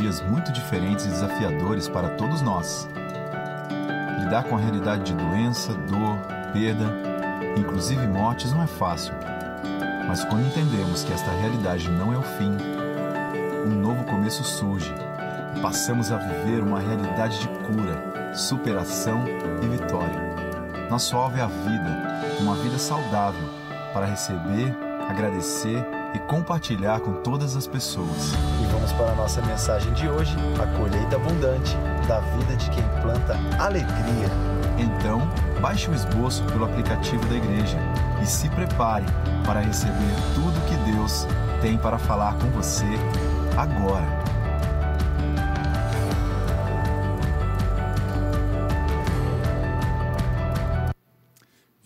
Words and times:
dias 0.00 0.22
muito 0.22 0.50
diferentes 0.50 1.04
e 1.04 1.08
desafiadores 1.08 1.86
para 1.86 2.10
todos 2.10 2.40
nós. 2.40 2.88
Lidar 4.24 4.44
com 4.44 4.56
a 4.56 4.60
realidade 4.60 5.04
de 5.04 5.14
doença, 5.14 5.74
dor, 5.74 6.16
perda, 6.52 6.86
inclusive 7.56 8.06
mortes, 8.06 8.52
não 8.52 8.62
é 8.62 8.66
fácil. 8.66 9.12
Mas 10.08 10.24
quando 10.24 10.46
entendemos 10.46 11.04
que 11.04 11.12
esta 11.12 11.30
realidade 11.30 11.88
não 11.90 12.12
é 12.12 12.16
o 12.16 12.22
fim, 12.22 12.56
um 13.66 13.74
novo 13.74 14.04
começo 14.04 14.42
surge 14.42 14.92
e 15.54 15.60
passamos 15.60 16.10
a 16.10 16.16
viver 16.16 16.62
uma 16.62 16.80
realidade 16.80 17.38
de 17.38 17.48
cura, 17.48 18.34
superação 18.34 19.24
e 19.62 19.68
vitória. 19.68 20.88
Nosso 20.88 21.14
alvo 21.16 21.36
é 21.36 21.42
a 21.42 21.46
vida, 21.46 22.40
uma 22.40 22.56
vida 22.56 22.78
saudável, 22.78 23.48
para 23.92 24.06
receber, 24.06 24.74
agradecer 25.08 25.99
e 26.14 26.18
compartilhar 26.20 27.00
com 27.00 27.14
todas 27.22 27.56
as 27.56 27.66
pessoas. 27.66 28.32
E 28.62 28.66
vamos 28.72 28.92
para 28.92 29.12
a 29.12 29.14
nossa 29.14 29.40
mensagem 29.42 29.92
de 29.92 30.08
hoje: 30.08 30.36
a 30.60 30.66
colheita 30.78 31.16
abundante 31.16 31.76
da 32.06 32.20
vida 32.20 32.56
de 32.56 32.70
quem 32.70 32.84
planta 33.00 33.38
alegria. 33.58 34.28
Então, 34.78 35.20
baixe 35.60 35.90
o 35.90 35.94
esboço 35.94 36.42
pelo 36.44 36.64
aplicativo 36.64 37.24
da 37.26 37.36
igreja 37.36 37.78
e 38.22 38.26
se 38.26 38.48
prepare 38.50 39.04
para 39.44 39.60
receber 39.60 40.14
tudo 40.34 40.60
que 40.66 40.76
Deus 40.90 41.26
tem 41.60 41.76
para 41.76 41.98
falar 41.98 42.34
com 42.34 42.48
você 42.50 42.86
agora. 43.56 44.19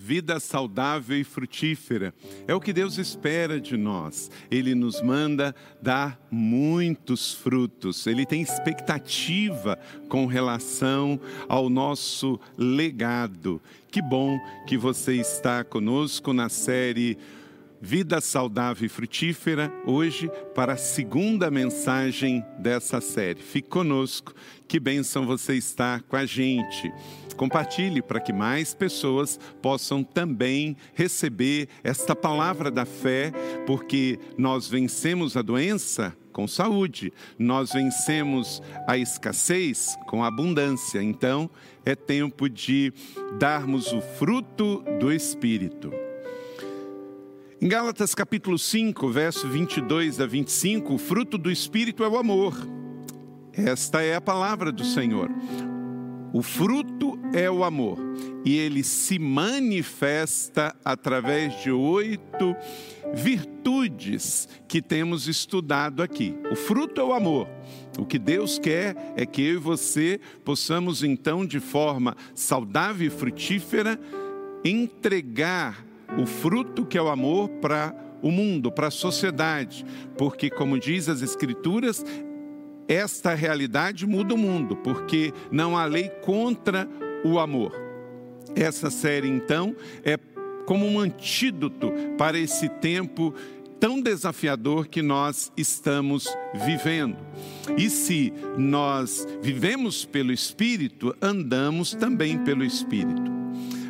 Vida 0.04 0.38
saudável 0.38 1.18
e 1.18 1.24
frutífera. 1.24 2.12
É 2.46 2.54
o 2.54 2.60
que 2.60 2.74
Deus 2.74 2.98
espera 2.98 3.58
de 3.58 3.74
nós. 3.74 4.30
Ele 4.50 4.74
nos 4.74 5.00
manda 5.00 5.54
dar 5.80 6.20
muitos 6.30 7.32
frutos. 7.32 8.06
Ele 8.06 8.26
tem 8.26 8.42
expectativa 8.42 9.78
com 10.06 10.26
relação 10.26 11.18
ao 11.48 11.70
nosso 11.70 12.38
legado. 12.58 13.62
Que 13.90 14.02
bom 14.02 14.38
que 14.66 14.76
você 14.76 15.14
está 15.14 15.64
conosco 15.64 16.34
na 16.34 16.50
série 16.50 17.16
Vida 17.80 18.20
Saudável 18.20 18.86
e 18.86 18.88
Frutífera, 18.88 19.72
hoje 19.86 20.30
para 20.54 20.74
a 20.74 20.76
segunda 20.76 21.50
mensagem 21.50 22.44
dessa 22.58 23.00
série. 23.00 23.40
Fique 23.40 23.68
conosco, 23.68 24.34
que 24.68 24.78
bênção 24.78 25.26
você 25.26 25.54
estar 25.54 26.02
com 26.02 26.16
a 26.16 26.26
gente. 26.26 26.92
Compartilhe 27.36 28.00
para 28.00 28.20
que 28.20 28.32
mais 28.32 28.74
pessoas 28.74 29.38
possam 29.60 30.02
também 30.02 30.76
receber 30.94 31.68
esta 31.82 32.14
palavra 32.14 32.70
da 32.70 32.84
fé, 32.84 33.32
porque 33.66 34.18
nós 34.38 34.68
vencemos 34.68 35.36
a 35.36 35.42
doença 35.42 36.16
com 36.32 36.48
saúde, 36.48 37.12
nós 37.38 37.72
vencemos 37.72 38.60
a 38.88 38.98
escassez 38.98 39.96
com 40.08 40.24
abundância. 40.24 41.02
Então, 41.02 41.48
é 41.86 41.94
tempo 41.94 42.48
de 42.48 42.92
darmos 43.38 43.92
o 43.92 44.00
fruto 44.00 44.82
do 44.98 45.12
Espírito. 45.12 45.92
Em 47.60 47.68
Gálatas 47.68 48.14
capítulo 48.14 48.58
5, 48.58 49.08
verso 49.08 49.48
22 49.48 50.20
a 50.20 50.26
25, 50.26 50.94
o 50.94 50.98
fruto 50.98 51.38
do 51.38 51.50
Espírito 51.50 52.04
é 52.04 52.08
o 52.08 52.18
amor. 52.18 52.54
Esta 53.52 54.02
é 54.02 54.16
a 54.16 54.20
palavra 54.20 54.72
do 54.72 54.84
Senhor. 54.84 55.30
O 56.34 56.42
fruto 56.42 57.16
é 57.32 57.48
o 57.48 57.62
amor 57.62 57.96
e 58.44 58.58
ele 58.58 58.82
se 58.82 59.20
manifesta 59.20 60.74
através 60.84 61.62
de 61.62 61.70
oito 61.70 62.56
virtudes 63.14 64.48
que 64.66 64.82
temos 64.82 65.28
estudado 65.28 66.02
aqui. 66.02 66.34
O 66.50 66.56
fruto 66.56 67.00
é 67.00 67.04
o 67.04 67.12
amor. 67.12 67.46
O 67.96 68.04
que 68.04 68.18
Deus 68.18 68.58
quer 68.58 68.96
é 69.16 69.24
que 69.24 69.42
eu 69.42 69.54
e 69.54 69.58
você 69.58 70.20
possamos, 70.44 71.04
então, 71.04 71.46
de 71.46 71.60
forma 71.60 72.16
saudável 72.34 73.06
e 73.06 73.10
frutífera, 73.10 73.96
entregar 74.64 75.86
o 76.18 76.26
fruto 76.26 76.84
que 76.84 76.98
é 76.98 77.02
o 77.02 77.10
amor 77.10 77.48
para 77.48 77.94
o 78.20 78.32
mundo, 78.32 78.72
para 78.72 78.88
a 78.88 78.90
sociedade, 78.90 79.86
porque, 80.18 80.50
como 80.50 80.80
diz 80.80 81.08
as 81.08 81.22
Escrituras, 81.22 82.04
esta 82.88 83.34
realidade 83.34 84.06
muda 84.06 84.34
o 84.34 84.38
mundo, 84.38 84.76
porque 84.76 85.32
não 85.50 85.76
há 85.76 85.84
lei 85.84 86.08
contra 86.08 86.88
o 87.24 87.38
amor. 87.38 87.72
Essa 88.54 88.90
série, 88.90 89.28
então, 89.28 89.74
é 90.04 90.18
como 90.66 90.86
um 90.86 90.98
antídoto 90.98 91.92
para 92.16 92.38
esse 92.38 92.68
tempo 92.68 93.34
tão 93.80 94.00
desafiador 94.00 94.86
que 94.86 95.02
nós 95.02 95.52
estamos 95.56 96.26
vivendo. 96.64 97.18
E 97.76 97.90
se 97.90 98.32
nós 98.56 99.26
vivemos 99.42 100.04
pelo 100.04 100.32
Espírito, 100.32 101.14
andamos 101.20 101.94
também 101.94 102.38
pelo 102.38 102.64
Espírito. 102.64 103.33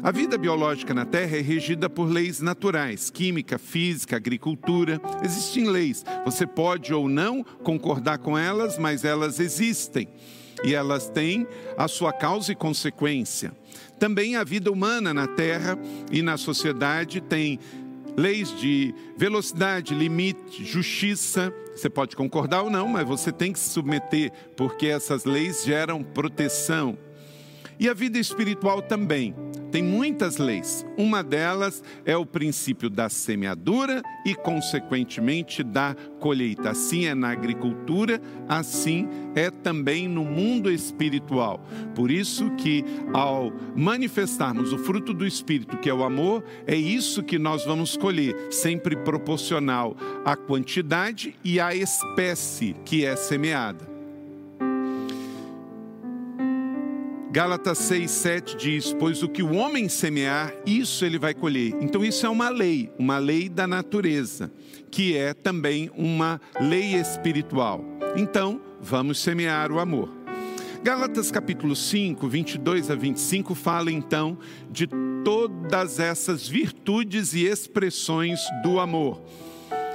A 0.05 0.11
vida 0.11 0.37
biológica 0.37 0.93
na 0.93 1.07
Terra 1.07 1.39
é 1.39 1.41
regida 1.41 1.89
por 1.89 2.05
leis 2.05 2.39
naturais, 2.39 3.09
química, 3.09 3.57
física, 3.57 4.17
agricultura. 4.17 5.01
Existem 5.25 5.67
leis. 5.67 6.05
Você 6.27 6.47
pode 6.47 6.93
ou 6.93 7.09
não 7.09 7.43
concordar 7.43 8.19
com 8.19 8.37
elas, 8.37 8.77
mas 8.77 9.03
elas 9.03 9.41
existem. 9.41 10.07
E 10.63 10.75
elas 10.75 11.09
têm 11.09 11.47
a 11.79 11.89
sua 11.89 12.13
causa 12.13 12.53
e 12.53 12.55
consequência. 12.55 13.51
Também 13.99 14.37
a 14.37 14.45
vida 14.45 14.71
humana 14.71 15.15
na 15.15 15.27
Terra 15.27 15.79
e 16.13 16.21
na 16.21 16.37
sociedade 16.37 17.23
tem 17.23 17.59
leis 18.15 18.55
de 18.61 18.95
velocidade, 19.17 19.95
limite, 19.95 20.67
justiça. 20.67 21.51
Você 21.75 21.89
pode 21.89 22.15
concordar 22.15 22.61
ou 22.61 22.69
não, 22.69 22.89
mas 22.89 23.09
você 23.09 23.33
tem 23.33 23.55
que 23.55 23.59
se 23.59 23.71
submeter, 23.71 24.31
porque 24.55 24.87
essas 24.87 25.25
leis 25.25 25.65
geram 25.65 26.03
proteção. 26.03 26.99
E 27.79 27.89
a 27.89 27.95
vida 27.95 28.19
espiritual 28.19 28.83
também 28.83 29.35
tem 29.75 29.83
muitas 29.83 30.37
leis. 30.37 30.87
Uma 30.97 31.21
delas 31.21 31.83
é 32.05 32.17
o 32.17 32.25
princípio 32.25 32.89
da 32.89 33.09
semeadura 33.09 34.03
e, 34.25 34.33
consequentemente, 34.33 35.65
da 35.65 35.97
colheita. 36.21 36.71
Assim 36.71 37.07
é 37.07 37.15
na 37.15 37.33
agricultura, 37.33 38.23
assim 38.49 39.09
é 39.35 39.51
também 39.51 40.07
no 40.07 40.25
mundo 40.25 40.71
espiritual. 40.71 41.59
Por 41.93 42.09
isso 42.09 42.53
que 42.53 42.85
ao 43.13 43.53
manifestarmos 43.75 44.73
o 44.73 44.79
fruto 44.79 45.13
do 45.13 45.27
espírito, 45.27 45.77
que 45.79 45.91
é 45.91 45.95
o 45.95 46.05
amor, 46.05 46.45
é 46.69 46.77
isso 46.77 47.21
que 47.25 47.37
nós 47.37 47.65
vamos 47.65 47.97
colher, 47.97 48.53
sempre 48.53 48.95
proporcional 48.95 49.97
à 50.25 50.37
quantidade 50.37 51.35
e 51.43 51.59
à 51.59 51.75
espécie 51.75 52.77
que 52.85 53.05
é 53.05 53.17
semeada. 53.17 53.94
Gálatas 57.35 57.79
6, 57.79 58.09
7 58.13 58.57
diz: 58.57 58.93
Pois 58.97 59.25
o 59.25 59.29
que 59.29 59.43
o 59.43 59.55
homem 59.55 59.89
semear, 59.89 60.55
isso 60.65 61.05
ele 61.05 61.19
vai 61.19 61.35
colher. 61.35 61.75
Então, 61.81 62.05
isso 62.05 62.25
é 62.25 62.29
uma 62.29 62.49
lei, 62.49 62.93
uma 62.97 63.19
lei 63.19 63.49
da 63.49 63.67
natureza, 63.67 64.53
que 64.89 65.17
é 65.17 65.35
também 65.35 65.91
uma 65.97 66.41
lei 66.61 66.95
espiritual. 66.95 67.85
Então, 68.17 68.61
vamos 68.81 69.19
semear 69.19 69.73
o 69.73 69.81
amor. 69.81 70.09
Gálatas 70.85 71.33
capítulo 71.33 71.75
5, 71.75 72.29
22 72.29 72.89
a 72.89 72.95
25 72.95 73.53
fala 73.57 73.91
então 73.91 74.39
de 74.71 74.87
todas 75.25 75.99
essas 75.99 76.47
virtudes 76.47 77.35
e 77.35 77.47
expressões 77.47 78.39
do 78.63 78.79
amor 78.79 79.21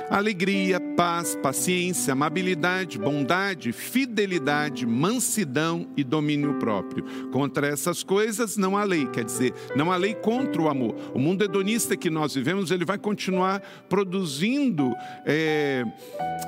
alegria, 0.09 0.80
paz, 0.80 1.36
paciência, 1.36 2.14
amabilidade, 2.14 2.97
bondade, 2.97 3.72
fidelidade, 3.72 4.86
mansidão 4.86 5.88
e 5.96 6.03
domínio 6.03 6.56
próprio. 6.56 7.06
Contra 7.31 7.68
essas 7.68 8.03
coisas 8.03 8.58
não 8.58 8.78
há 8.78 8.84
lei, 8.84 9.08
quer 9.08 9.24
dizer, 9.24 9.53
não 9.75 9.92
há 9.92 9.98
lei 9.98 10.16
contra 10.16 10.62
o 10.62 10.69
amor. 10.69 10.96
O 11.14 11.19
mundo 11.19 11.44
hedonista 11.44 11.96
que 11.96 12.09
nós 12.09 12.34
vivemos, 12.34 12.72
ele 12.72 12.86
vai 12.86 12.98
continuar 12.98 13.62
produzindo 13.88 14.94
é, 15.25 15.84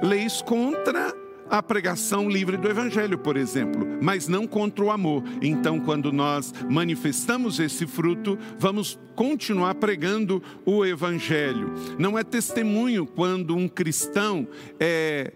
leis 0.02 0.42
contra 0.42 1.14
a 1.52 1.62
pregação 1.62 2.30
livre 2.30 2.56
do 2.56 2.70
Evangelho, 2.70 3.18
por 3.18 3.36
exemplo, 3.36 3.86
mas 4.02 4.30
não 4.30 4.48
contra 4.48 4.86
o 4.86 4.90
amor. 4.90 5.22
Então, 5.42 5.82
quando 5.82 6.10
nós 6.10 6.54
manifestamos 6.70 7.60
esse 7.60 7.86
fruto, 7.86 8.40
vamos 8.58 8.98
continuar 9.16 9.76
pregando 9.76 10.42
o 10.66 10.86
Evangelho. 10.86 11.74
Não 12.00 12.18
é 12.18 12.24
testemunho 12.24 13.06
quando 13.06 13.54
um 13.54 13.68
cristão 13.68 14.48
é 14.80 15.34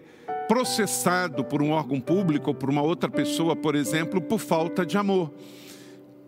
processado 0.48 1.44
por 1.44 1.60
um 1.60 1.70
órgão 1.70 2.00
público 2.00 2.48
ou 2.48 2.54
por 2.54 2.70
uma 2.70 2.80
outra 2.80 3.10
pessoa, 3.10 3.54
por 3.54 3.74
exemplo, 3.74 4.18
por 4.20 4.38
falta 4.38 4.86
de 4.86 4.96
amor 4.96 5.30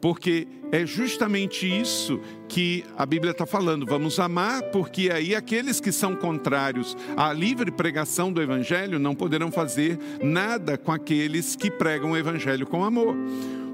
porque 0.00 0.46
é 0.70 0.84
justamente 0.84 1.66
isso 1.66 2.20
que 2.48 2.84
a 2.96 3.06
Bíblia 3.06 3.32
está 3.32 3.46
falando. 3.46 3.86
Vamos 3.86 4.18
amar, 4.20 4.62
porque 4.64 5.10
aí 5.10 5.34
aqueles 5.34 5.80
que 5.80 5.90
são 5.90 6.14
contrários 6.14 6.96
à 7.16 7.32
livre 7.32 7.70
pregação 7.70 8.32
do 8.32 8.42
Evangelho 8.42 8.98
não 8.98 9.14
poderão 9.14 9.50
fazer 9.50 9.98
nada 10.22 10.76
com 10.76 10.92
aqueles 10.92 11.56
que 11.56 11.70
pregam 11.70 12.12
o 12.12 12.16
Evangelho 12.16 12.66
com 12.66 12.84
amor. 12.84 13.16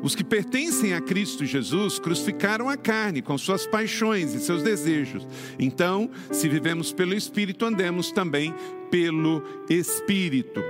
Os 0.02 0.14
que 0.14 0.22
pertencem 0.22 0.92
a 0.92 1.00
Cristo 1.00 1.46
Jesus 1.46 1.98
crucificaram 1.98 2.68
a 2.68 2.76
carne 2.76 3.22
com 3.22 3.38
suas 3.38 3.66
paixões 3.66 4.34
e 4.34 4.40
seus 4.40 4.62
desejos. 4.62 5.26
Então, 5.58 6.10
se 6.30 6.46
vivemos 6.46 6.92
pelo 6.92 7.14
Espírito, 7.14 7.64
andemos 7.64 8.12
também 8.12 8.54
pelo 8.90 9.42
Espírito. 9.68 10.60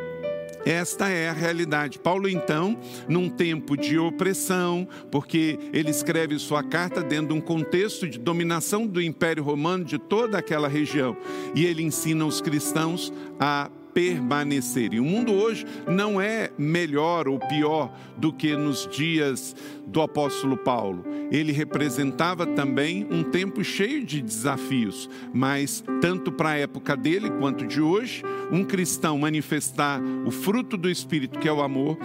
Esta 0.65 1.09
é 1.09 1.29
a 1.29 1.33
realidade. 1.33 1.99
Paulo, 1.99 2.29
então, 2.29 2.79
num 3.09 3.29
tempo 3.29 3.77
de 3.77 3.99
opressão, 3.99 4.89
porque 5.11 5.59
ele 5.73 5.91
escreve 5.91 6.39
sua 6.39 6.63
carta 6.63 7.03
dentro 7.03 7.29
de 7.29 7.35
um 7.35 7.41
contexto 7.41 8.09
de 8.09 8.19
dominação 8.19 8.87
do 8.87 9.01
Império 9.01 9.43
Romano 9.43 9.85
de 9.85 9.99
toda 9.99 10.39
aquela 10.39 10.69
região, 10.69 11.17
e 11.55 11.67
ele 11.67 11.83
ensina 11.83 12.25
os 12.25 12.41
cristãos 12.41 13.13
a 13.39 13.71
permanecer. 13.95 14.93
E 14.93 15.01
o 15.01 15.05
mundo 15.05 15.33
hoje 15.33 15.65
não 15.87 16.21
é 16.21 16.51
melhor 16.59 17.29
ou 17.29 17.39
pior 17.39 17.97
do 18.19 18.33
que 18.33 18.57
nos 18.57 18.87
dias 18.89 19.55
do 19.87 20.03
apóstolo 20.03 20.57
Paulo. 20.57 21.05
Ele 21.31 21.53
representava 21.53 22.45
também 22.45 23.07
um 23.11 23.23
tempo 23.23 23.63
cheio 23.63 24.05
de 24.05 24.21
desafios, 24.21 25.09
mas 25.33 25.83
tanto 26.01 26.33
para 26.33 26.51
a 26.51 26.59
época 26.59 26.97
dele 26.97 27.31
quanto 27.31 27.65
de 27.67 27.81
hoje, 27.81 28.23
um 28.51 28.65
cristão 28.65 29.17
manifestar 29.17 30.03
o 30.27 30.31
fruto 30.31 30.77
do 30.77 30.91
espírito, 30.91 31.39
que 31.39 31.49
é 31.49 31.53
o 31.53 31.63
amor, 31.63 31.97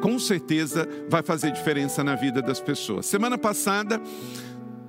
com 0.00 0.18
certeza 0.18 0.86
vai 1.08 1.22
fazer 1.22 1.50
diferença 1.50 2.04
na 2.04 2.14
vida 2.14 2.42
das 2.42 2.60
pessoas. 2.60 3.06
Semana 3.06 3.38
passada 3.38 4.00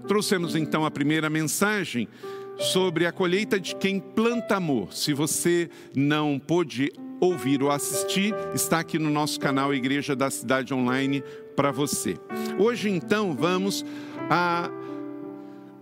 trouxemos 0.08 0.56
então 0.56 0.86
a 0.86 0.92
primeira 0.92 1.30
mensagem 1.30 2.08
sobre 2.58 3.06
a 3.06 3.12
colheita 3.12 3.60
de 3.60 3.76
quem 3.76 4.00
planta 4.00 4.56
amor. 4.56 4.94
Se 4.94 5.14
você 5.14 5.70
não 5.96 6.40
pôde 6.40 6.92
ouvir 7.20 7.64
ou 7.64 7.72
assistir, 7.72 8.34
está 8.54 8.80
aqui 8.80 9.00
no 9.00 9.10
nosso 9.10 9.40
canal 9.40 9.74
Igreja 9.74 10.16
da 10.16 10.30
Cidade 10.30 10.74
Online 10.74 11.24
para 11.56 11.72
você. 11.72 12.18
Hoje, 12.60 12.90
então, 12.90 13.34
vamos 13.34 13.86
à 14.30 14.70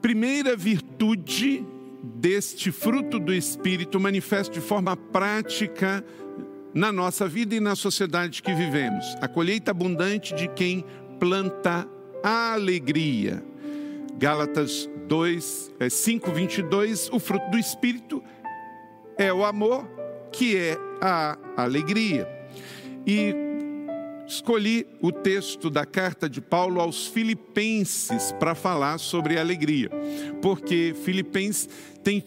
primeira 0.01 0.55
virtude 0.55 1.65
deste 2.03 2.71
fruto 2.71 3.19
do 3.19 3.33
Espírito 3.33 3.99
manifesto 3.99 4.53
de 4.53 4.61
forma 4.61 4.95
prática 4.95 6.03
na 6.73 6.91
nossa 6.91 7.27
vida 7.27 7.55
e 7.55 7.59
na 7.59 7.75
sociedade 7.75 8.41
que 8.41 8.53
vivemos. 8.53 9.05
A 9.21 9.27
colheita 9.27 9.71
abundante 9.71 10.33
de 10.33 10.47
quem 10.49 10.83
planta 11.19 11.87
alegria. 12.23 13.43
Gálatas 14.17 14.89
2, 15.07 15.71
5, 15.89 16.31
22, 16.31 17.09
o 17.11 17.19
fruto 17.19 17.49
do 17.51 17.57
Espírito 17.57 18.23
é 19.17 19.31
o 19.31 19.45
amor, 19.45 19.87
que 20.31 20.57
é 20.57 20.77
a 21.01 21.37
alegria. 21.57 22.27
E 23.05 23.35
escolhi 24.25 24.87
o 25.01 25.11
texto 25.11 25.69
da 25.69 25.85
carta 25.85 26.29
de 26.29 26.41
Paulo 26.41 26.79
aos 26.79 27.07
Filipenses 27.07 28.31
para 28.33 28.55
falar 28.55 28.97
sobre 28.97 29.37
alegria, 29.37 29.89
porque 30.41 30.95
Filipenses 31.03 31.69
tem 32.03 32.23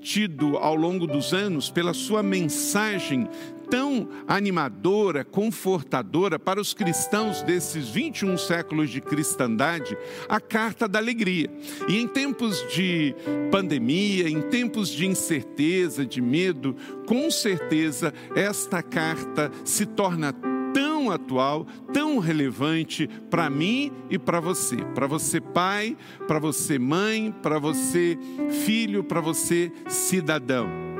tido 0.00 0.58
ao 0.58 0.74
longo 0.74 1.06
dos 1.06 1.32
anos, 1.32 1.70
pela 1.70 1.94
sua 1.94 2.22
mensagem 2.22 3.26
tão 3.70 4.08
animadora, 4.26 5.24
confortadora 5.24 6.38
para 6.38 6.60
os 6.60 6.74
cristãos 6.74 7.42
desses 7.42 7.88
21 7.88 8.36
séculos 8.38 8.90
de 8.90 9.00
cristandade, 9.00 9.96
a 10.28 10.40
carta 10.40 10.86
da 10.86 10.98
alegria. 10.98 11.50
E 11.88 11.98
em 11.98 12.06
tempos 12.06 12.64
de 12.72 13.14
pandemia, 13.50 14.28
em 14.28 14.42
tempos 14.42 14.88
de 14.88 15.06
incerteza, 15.06 16.04
de 16.04 16.20
medo, 16.20 16.76
com 17.06 17.30
certeza 17.30 18.12
esta 18.34 18.82
carta 18.82 19.50
se 19.64 19.86
torna 19.86 20.34
tão 20.72 21.10
atual, 21.10 21.66
tão 21.92 22.18
relevante 22.18 23.08
para 23.30 23.48
mim 23.48 23.92
e 24.10 24.18
para 24.18 24.40
você. 24.40 24.76
Para 24.94 25.06
você, 25.06 25.40
pai, 25.40 25.96
para 26.26 26.38
você, 26.38 26.78
mãe, 26.78 27.32
para 27.42 27.58
você, 27.58 28.18
filho, 28.64 29.04
para 29.04 29.20
você, 29.20 29.72
cidadão. 29.88 30.93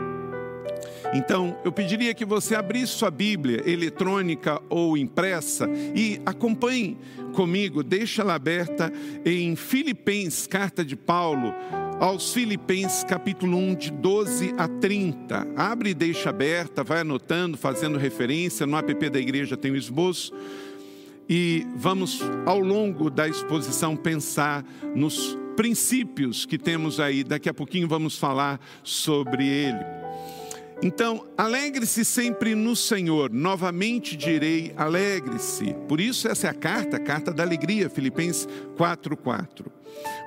Então, 1.14 1.56
eu 1.64 1.70
pediria 1.70 2.12
que 2.12 2.24
você 2.24 2.56
abrisse 2.56 2.94
sua 2.94 3.10
Bíblia, 3.10 3.62
eletrônica 3.64 4.60
ou 4.68 4.96
impressa, 4.96 5.68
e 5.94 6.20
acompanhe 6.26 6.98
comigo, 7.32 7.84
deixa 7.84 8.22
ela 8.22 8.34
aberta 8.34 8.92
em 9.24 9.54
Filipenses, 9.54 10.46
carta 10.46 10.84
de 10.84 10.96
Paulo 10.96 11.54
aos 12.00 12.32
Filipenses, 12.32 13.04
capítulo 13.04 13.56
1, 13.56 13.74
de 13.76 13.90
12 13.92 14.54
a 14.58 14.66
30. 14.66 15.46
Abre 15.56 15.90
e 15.90 15.94
deixa 15.94 16.30
aberta, 16.30 16.82
vai 16.82 17.00
anotando, 17.00 17.56
fazendo 17.56 17.96
referência, 17.96 18.66
no 18.66 18.76
app 18.76 19.08
da 19.08 19.20
igreja 19.20 19.56
tem 19.56 19.70
o 19.70 19.76
esboço. 19.76 20.32
E 21.28 21.64
vamos, 21.76 22.20
ao 22.44 22.58
longo 22.58 23.08
da 23.08 23.28
exposição, 23.28 23.96
pensar 23.96 24.64
nos 24.94 25.38
princípios 25.56 26.44
que 26.44 26.58
temos 26.58 26.98
aí. 26.98 27.22
Daqui 27.22 27.48
a 27.48 27.54
pouquinho 27.54 27.88
vamos 27.88 28.18
falar 28.18 28.60
sobre 28.82 29.46
ele. 29.46 30.03
Então, 30.84 31.24
alegre-se 31.34 32.04
sempre 32.04 32.54
no 32.54 32.76
Senhor. 32.76 33.32
Novamente 33.32 34.14
direi, 34.18 34.70
alegre-se. 34.76 35.74
Por 35.88 35.98
isso 35.98 36.28
essa 36.28 36.46
é 36.46 36.50
a 36.50 36.54
carta, 36.54 36.98
a 36.98 37.00
carta 37.00 37.32
da 37.32 37.42
alegria, 37.42 37.88
Filipenses 37.88 38.46
4:4. 38.76 39.72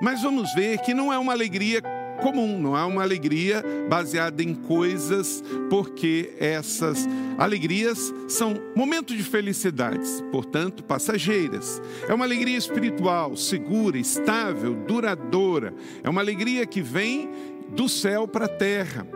Mas 0.02 0.20
vamos 0.20 0.52
ver 0.54 0.78
que 0.78 0.92
não 0.92 1.12
é 1.12 1.18
uma 1.18 1.32
alegria 1.32 1.80
comum, 2.20 2.60
não 2.60 2.76
é 2.76 2.82
uma 2.82 3.02
alegria 3.02 3.64
baseada 3.88 4.42
em 4.42 4.52
coisas, 4.52 5.44
porque 5.70 6.34
essas 6.40 7.06
alegrias 7.38 8.12
são 8.26 8.56
momentos 8.74 9.16
de 9.16 9.22
felicidades, 9.22 10.20
portanto, 10.32 10.82
passageiras. 10.82 11.80
É 12.08 12.12
uma 12.12 12.24
alegria 12.24 12.58
espiritual, 12.58 13.36
segura, 13.36 13.96
estável, 13.96 14.74
duradoura. 14.74 15.72
É 16.02 16.10
uma 16.10 16.20
alegria 16.20 16.66
que 16.66 16.82
vem 16.82 17.30
do 17.68 17.88
céu 17.88 18.26
para 18.26 18.46
a 18.46 18.48
terra. 18.48 19.06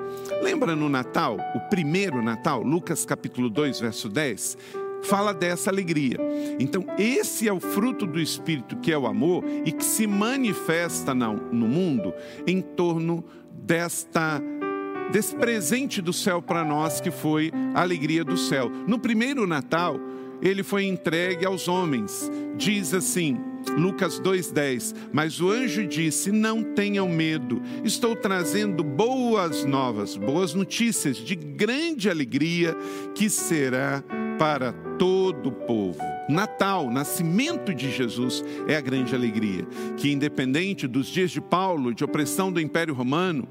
Lembra 0.43 0.77
no 0.77 0.89
Natal, 0.89 1.37
o 1.55 1.61
primeiro 1.69 2.23
Natal, 2.23 2.63
Lucas 2.63 3.05
capítulo 3.05 3.49
2, 3.49 3.81
verso 3.81 4.09
10? 4.09 4.59
Fala 5.03 5.35
dessa 5.35 5.71
alegria. 5.71 6.17
Então, 6.59 6.85
esse 6.97 7.49
é 7.49 7.53
o 7.53 7.59
fruto 7.59 8.07
do 8.07 8.21
Espírito, 8.21 8.77
que 8.77 8.93
é 8.93 8.99
o 8.99 9.07
amor, 9.07 9.45
e 9.65 9.73
que 9.73 9.85
se 9.85 10.07
manifesta 10.07 11.13
no 11.15 11.69
mundo 11.69 12.15
em 12.47 12.61
torno 12.61 13.25
desta 13.53 14.41
desse 15.11 15.35
presente 15.37 16.01
do 16.01 16.13
céu 16.13 16.41
para 16.41 16.65
nós, 16.65 16.99
que 16.99 17.11
foi 17.11 17.53
a 17.75 17.83
alegria 17.83 18.25
do 18.25 18.37
céu. 18.37 18.71
No 18.87 18.99
primeiro 18.99 19.47
Natal, 19.47 20.01
ele 20.41 20.63
foi 20.63 20.87
entregue 20.87 21.45
aos 21.45 21.69
homens. 21.69 22.31
Diz 22.57 22.95
assim, 22.95 23.39
Lucas 23.71 24.21
2:10. 24.21 24.95
Mas 25.13 25.41
o 25.41 25.51
anjo 25.51 25.87
disse: 25.87 26.31
Não 26.31 26.63
tenham 26.63 27.09
medo, 27.09 27.63
estou 27.85 28.15
trazendo 28.15 28.83
boas 28.83 29.65
novas, 29.65 30.17
boas 30.17 30.55
notícias 30.55 31.17
de 31.17 31.35
grande 31.35 32.11
alegria 32.11 32.77
que 33.15 33.29
será 33.29 34.03
para 34.43 34.73
todo 34.99 35.51
o 35.51 35.53
povo. 35.53 36.01
Natal, 36.29 36.91
nascimento 36.91 37.73
de 37.73 37.93
Jesus, 37.93 38.45
é 38.67 38.75
a 38.75 38.81
grande 38.81 39.15
alegria. 39.15 39.65
Que, 39.97 40.11
independente 40.11 40.89
dos 40.89 41.07
dias 41.07 41.31
de 41.31 41.41
Paulo, 41.41 41.95
de 41.95 42.03
opressão 42.03 42.51
do 42.51 42.61
Império 42.61 42.93
Romano, 42.93 43.47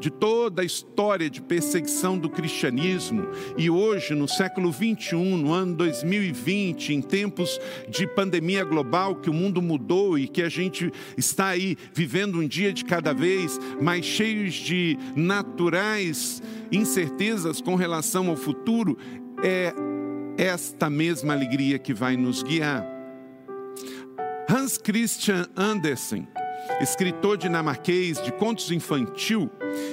de 0.00 0.10
toda 0.10 0.62
a 0.62 0.64
história 0.64 1.30
de 1.30 1.40
perseguição 1.40 2.18
do 2.18 2.28
cristianismo, 2.28 3.28
e 3.56 3.70
hoje, 3.70 4.16
no 4.16 4.26
século 4.26 4.72
21, 4.72 5.36
no 5.36 5.52
ano 5.52 5.76
2020, 5.76 6.92
em 6.92 7.00
tempos 7.00 7.60
de 7.88 8.04
pandemia 8.04 8.64
global, 8.64 9.14
que 9.14 9.30
o 9.30 9.34
mundo 9.34 9.62
mudou 9.62 10.18
e 10.18 10.26
que 10.26 10.42
a 10.42 10.48
gente 10.48 10.90
está 11.16 11.46
aí 11.46 11.76
vivendo 11.94 12.40
um 12.40 12.48
dia 12.48 12.72
de 12.72 12.84
cada 12.84 13.14
vez, 13.14 13.60
mais 13.80 14.04
cheios 14.04 14.54
de 14.54 14.98
naturais 15.14 16.42
incertezas 16.72 17.60
com 17.60 17.76
relação 17.76 18.28
ao 18.28 18.34
futuro, 18.34 18.98
é 19.40 19.72
esta 20.36 20.88
mesma 20.88 21.32
alegria 21.32 21.78
que 21.78 21.92
vai 21.92 22.16
nos 22.16 22.42
guiar. 22.42 22.86
Hans 24.48 24.76
Christian 24.76 25.46
Andersen, 25.56 26.28
escritor 26.80 27.36
dinamarquês 27.36 28.22
de 28.22 28.32
contos 28.32 28.70
infantil, 28.70 29.50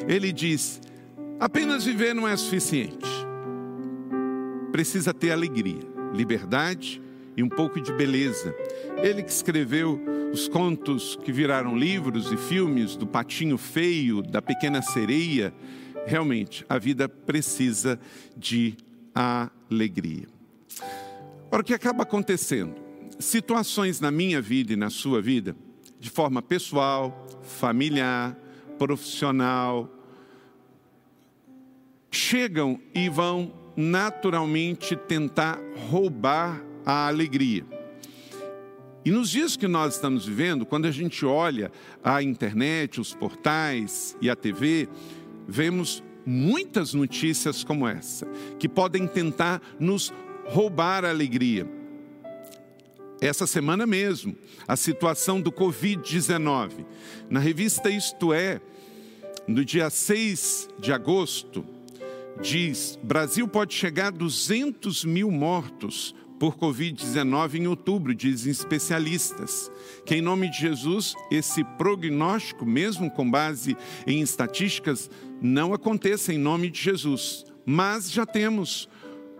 ele 0.08 0.32
diz: 0.32 0.82
apenas 1.40 1.86
viver 1.86 2.14
não 2.14 2.28
é 2.28 2.36
suficiente. 2.36 3.08
Precisa 4.72 5.14
ter 5.14 5.32
alegria, 5.32 5.82
liberdade 6.14 7.02
e 7.36 7.44
um 7.44 7.50
pouco 7.50 7.80
de 7.80 7.92
beleza. 7.94 8.54
Ele 9.02 9.24
que 9.24 9.32
escreveu 9.32 10.00
os 10.32 10.48
contos 10.48 11.18
que 11.24 11.32
viraram 11.32 11.76
livros 11.76 12.32
e 12.32 12.38
filmes 12.38 12.96
do 12.96 13.08
Patinho 13.08 13.58
Feio, 13.58 14.22
da 14.22 14.42
Pequena 14.42 14.82
Sereia, 14.82 15.54
realmente 16.06 16.66
a 16.70 16.78
vida 16.78 17.10
precisa 17.10 18.00
de 18.38 18.78
alegria. 19.20 20.28
Ora, 21.52 21.62
o 21.62 21.66
que 21.66 21.74
acaba 21.74 22.04
acontecendo? 22.04 22.76
Situações 23.20 24.00
na 24.00 24.12
minha 24.12 24.42
vida 24.42 24.74
e 24.74 24.76
na 24.76 24.90
sua 24.90 25.22
vida, 25.22 25.56
de 26.00 26.10
forma 26.10 26.42
pessoal, 26.42 27.28
familiar, 27.42 28.38
profissional, 28.78 29.90
chegam 32.10 32.80
e 32.94 33.10
vão 33.10 33.54
naturalmente 33.76 34.96
tentar 34.96 35.60
roubar 35.90 36.64
a 36.86 37.08
alegria. 37.08 37.66
E 39.04 39.12
nos 39.12 39.30
dias 39.30 39.56
que 39.56 39.68
nós 39.68 39.96
estamos 39.96 40.26
vivendo, 40.26 40.66
quando 40.66 40.86
a 40.86 40.92
gente 40.92 41.26
olha 41.26 41.72
a 42.04 42.22
internet, 42.22 43.00
os 43.00 43.14
portais 43.14 44.16
e 44.22 44.30
a 44.30 44.36
TV, 44.36 44.90
vemos 45.48 46.04
muitas 46.30 46.94
notícias 46.94 47.64
como 47.64 47.88
essa, 47.88 48.28
que 48.60 48.70
podem 48.70 49.08
tentar 49.08 49.60
nos 49.80 50.14
roubar 50.46 51.04
a 51.04 51.10
alegria. 51.10 51.68
Essa 53.20 53.48
semana 53.48 53.88
mesmo, 53.88 54.36
a 54.68 54.76
situação 54.76 55.42
do 55.42 55.52
Covid-19. 55.52 56.86
Na 57.30 57.40
revista 57.40 57.90
Isto 57.90 58.32
É, 58.32 58.62
no 59.48 59.66
dia 59.66 59.90
6 59.90 60.70
de 60.80 60.94
agosto, 60.94 61.66
diz: 62.40 62.98
Brasil 63.02 63.48
pode 63.48 63.74
chegar 63.74 64.08
a 64.08 64.12
200 64.12 65.04
mil 65.04 65.32
mortos 65.32 66.16
por 66.40 66.56
Covid-19 66.56 67.56
em 67.56 67.68
outubro, 67.68 68.16
dizem 68.16 68.52
especialistas. 68.52 69.70
Que 70.06 70.16
em 70.16 70.22
nome 70.22 70.50
de 70.50 70.60
Jesus, 70.60 71.14
esse 71.30 71.64
prognóstico, 71.78 72.66
mesmo 72.66 73.12
com 73.12 73.30
base 73.30 73.76
em 74.08 74.22
estatísticas, 74.22 75.10
não 75.42 75.74
aconteça 75.74 76.34
em 76.34 76.38
nome 76.38 76.70
de 76.70 76.82
Jesus. 76.82 77.46
Mas 77.66 78.12
já 78.12 78.26
temos 78.26 78.90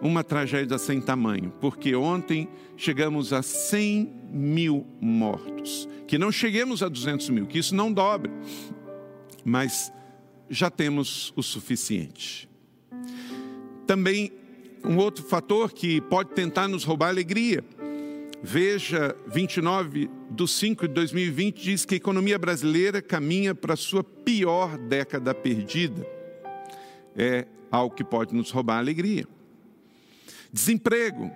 uma 0.02 0.24
tragédia 0.24 0.78
sem 0.78 1.02
tamanho, 1.02 1.54
porque 1.60 1.96
ontem 1.96 2.48
chegamos 2.78 3.34
a 3.34 3.42
100 3.42 4.14
mil 4.32 4.86
mortos. 5.02 5.88
Que 6.08 6.18
não 6.18 6.32
cheguemos 6.32 6.82
a 6.82 6.90
200 6.90 7.30
mil, 7.30 7.46
que 7.46 7.60
isso 7.60 7.76
não 7.76 7.92
dobre, 7.92 8.32
mas 9.44 9.92
já 10.50 10.70
temos 10.70 11.34
o 11.36 11.44
suficiente. 11.44 12.50
Também 13.86 14.32
um 14.84 14.98
outro 14.98 15.24
fator 15.24 15.72
que 15.72 16.02
pode 16.02 16.32
tentar 16.32 16.68
nos 16.68 16.84
roubar 16.84 17.10
alegria. 17.10 17.64
Veja, 18.42 19.16
29 19.28 20.10
de 20.32 20.48
5 20.48 20.88
de 20.88 20.94
2020 20.94 21.62
diz 21.62 21.84
que 21.86 21.96
a 21.96 21.98
economia 21.98 22.40
brasileira 22.40 23.02
caminha 23.02 23.54
para 23.54 23.74
a 23.74 23.78
sua 23.78 24.02
pior 24.04 24.78
década 24.78 25.36
perdida. 25.36 26.08
É 27.16 27.46
algo 27.70 27.94
que 27.94 28.04
pode 28.04 28.34
nos 28.34 28.50
roubar 28.52 28.78
a 28.78 28.80
alegria. 28.80 29.28
Desemprego. 30.52 31.32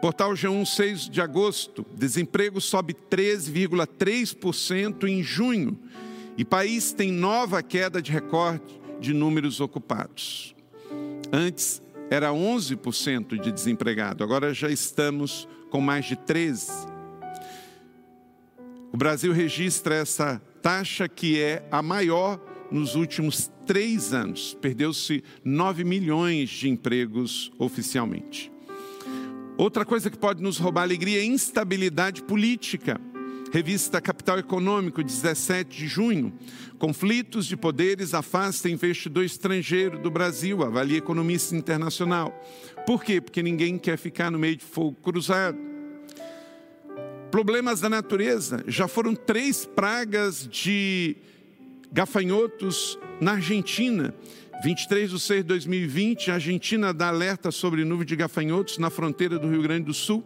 Portal 0.00 0.32
G1, 0.34 0.64
6 0.66 1.08
de 1.08 1.20
agosto. 1.20 1.84
Desemprego 1.94 2.60
sobe 2.60 2.94
13,3% 2.94 5.08
em 5.08 5.20
junho. 5.22 5.78
E 6.36 6.44
país 6.44 6.92
tem 6.92 7.10
nova 7.10 7.60
queda 7.62 8.00
de 8.00 8.12
recorde 8.12 8.80
de 9.00 9.12
números 9.12 9.60
ocupados. 9.60 10.54
Antes 11.32 11.82
era 12.10 12.30
11% 12.30 13.40
de 13.40 13.50
desempregado, 13.50 14.22
agora 14.22 14.54
já 14.54 14.68
estamos 14.68 15.48
com 15.74 15.80
mais 15.80 16.04
de 16.04 16.14
13%. 16.14 16.88
O 18.92 18.96
Brasil 18.96 19.32
registra 19.32 19.96
essa 19.96 20.40
taxa 20.62 21.08
que 21.08 21.40
é 21.40 21.66
a 21.68 21.82
maior 21.82 22.40
nos 22.70 22.94
últimos 22.94 23.50
três 23.66 24.14
anos. 24.14 24.56
Perdeu-se 24.60 25.24
9 25.44 25.82
milhões 25.82 26.48
de 26.48 26.68
empregos 26.68 27.50
oficialmente. 27.58 28.52
Outra 29.58 29.84
coisa 29.84 30.08
que 30.08 30.16
pode 30.16 30.40
nos 30.40 30.58
roubar 30.58 30.82
alegria 30.82 31.18
é 31.18 31.24
instabilidade 31.24 32.22
política. 32.22 33.00
Revista 33.52 34.00
Capital 34.00 34.38
Econômico, 34.38 35.02
17 35.02 35.76
de 35.76 35.88
junho. 35.88 36.32
Conflitos 36.78 37.46
de 37.46 37.56
poderes 37.56 38.14
afastam 38.14 38.70
investidor 38.70 39.24
estrangeiro 39.24 39.98
do 39.98 40.10
Brasil, 40.10 40.62
avalia 40.62 40.98
economista 40.98 41.56
internacional. 41.56 42.32
Por 42.86 43.02
quê? 43.02 43.20
Porque 43.20 43.42
ninguém 43.42 43.78
quer 43.78 43.96
ficar 43.96 44.30
no 44.30 44.38
meio 44.38 44.56
de 44.56 44.64
fogo 44.64 44.96
cruzado. 45.02 45.58
Problemas 47.30 47.80
da 47.80 47.88
natureza. 47.88 48.62
Já 48.66 48.86
foram 48.86 49.14
três 49.14 49.64
pragas 49.64 50.46
de 50.46 51.16
gafanhotos 51.90 52.98
na 53.20 53.32
Argentina. 53.32 54.14
23 54.62 55.10
de 55.10 55.20
6 55.20 55.42
de 55.42 55.48
2020, 55.48 56.30
a 56.30 56.34
Argentina 56.34 56.94
dá 56.94 57.08
alerta 57.08 57.50
sobre 57.50 57.84
nuvem 57.84 58.06
de 58.06 58.16
gafanhotos 58.16 58.78
na 58.78 58.88
fronteira 58.88 59.38
do 59.38 59.48
Rio 59.48 59.62
Grande 59.62 59.86
do 59.86 59.94
Sul. 59.94 60.22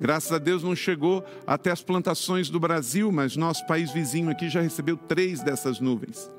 Graças 0.00 0.32
a 0.32 0.38
Deus 0.38 0.62
não 0.62 0.74
chegou 0.74 1.24
até 1.46 1.70
as 1.70 1.82
plantações 1.82 2.50
do 2.50 2.58
Brasil, 2.58 3.10
mas 3.12 3.36
nosso 3.36 3.66
país 3.66 3.92
vizinho 3.92 4.28
aqui 4.28 4.48
já 4.48 4.60
recebeu 4.60 4.96
três 4.96 5.40
dessas 5.40 5.80
nuvens. 5.80 6.30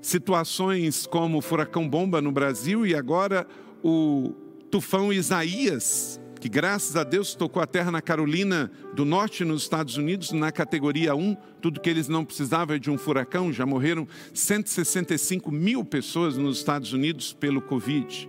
Situações 0.00 1.06
como 1.06 1.38
o 1.38 1.42
furacão 1.42 1.88
bomba 1.88 2.20
no 2.22 2.30
Brasil 2.30 2.86
e 2.86 2.94
agora 2.94 3.46
o 3.82 4.32
tufão 4.70 5.12
Isaías, 5.12 6.20
que 6.40 6.48
graças 6.48 6.96
a 6.96 7.02
Deus 7.02 7.34
tocou 7.34 7.60
a 7.60 7.66
terra 7.66 7.90
na 7.90 8.00
Carolina 8.00 8.70
do 8.94 9.04
Norte, 9.04 9.44
nos 9.44 9.62
Estados 9.62 9.96
Unidos, 9.96 10.30
na 10.30 10.52
categoria 10.52 11.14
1, 11.14 11.36
tudo 11.60 11.80
que 11.80 11.90
eles 11.90 12.08
não 12.08 12.24
precisavam 12.24 12.76
é 12.76 12.78
de 12.78 12.90
um 12.90 12.98
furacão, 12.98 13.52
já 13.52 13.66
morreram 13.66 14.06
165 14.32 15.50
mil 15.50 15.84
pessoas 15.84 16.36
nos 16.36 16.58
Estados 16.58 16.92
Unidos 16.92 17.32
pelo 17.32 17.60
Covid. 17.60 18.28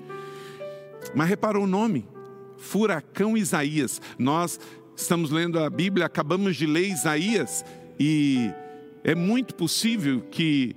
Mas 1.13 1.29
reparou 1.29 1.63
o 1.63 1.67
nome, 1.67 2.07
furacão 2.57 3.37
Isaías. 3.37 4.01
Nós 4.17 4.59
estamos 4.95 5.29
lendo 5.29 5.59
a 5.59 5.69
Bíblia, 5.69 6.05
acabamos 6.05 6.55
de 6.55 6.65
ler 6.65 6.89
Isaías 6.89 7.63
e 7.99 8.49
é 9.03 9.15
muito 9.15 9.55
possível 9.55 10.21
que 10.31 10.75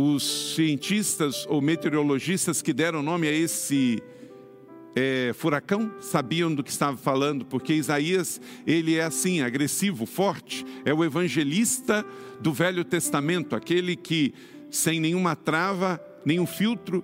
os 0.00 0.54
cientistas 0.54 1.44
ou 1.48 1.60
meteorologistas 1.60 2.62
que 2.62 2.72
deram 2.72 3.02
nome 3.02 3.26
a 3.26 3.32
esse 3.32 4.00
é, 4.94 5.32
furacão 5.34 5.90
sabiam 6.00 6.54
do 6.54 6.62
que 6.62 6.70
estava 6.70 6.96
falando, 6.96 7.44
porque 7.44 7.74
Isaías 7.74 8.40
ele 8.64 8.94
é 8.94 9.02
assim, 9.02 9.40
agressivo, 9.40 10.06
forte, 10.06 10.64
é 10.84 10.94
o 10.94 11.02
evangelista 11.02 12.06
do 12.40 12.52
Velho 12.52 12.84
Testamento, 12.84 13.56
aquele 13.56 13.96
que 13.96 14.32
sem 14.70 15.00
nenhuma 15.00 15.34
trava, 15.34 16.00
nenhum 16.24 16.46
filtro, 16.46 17.02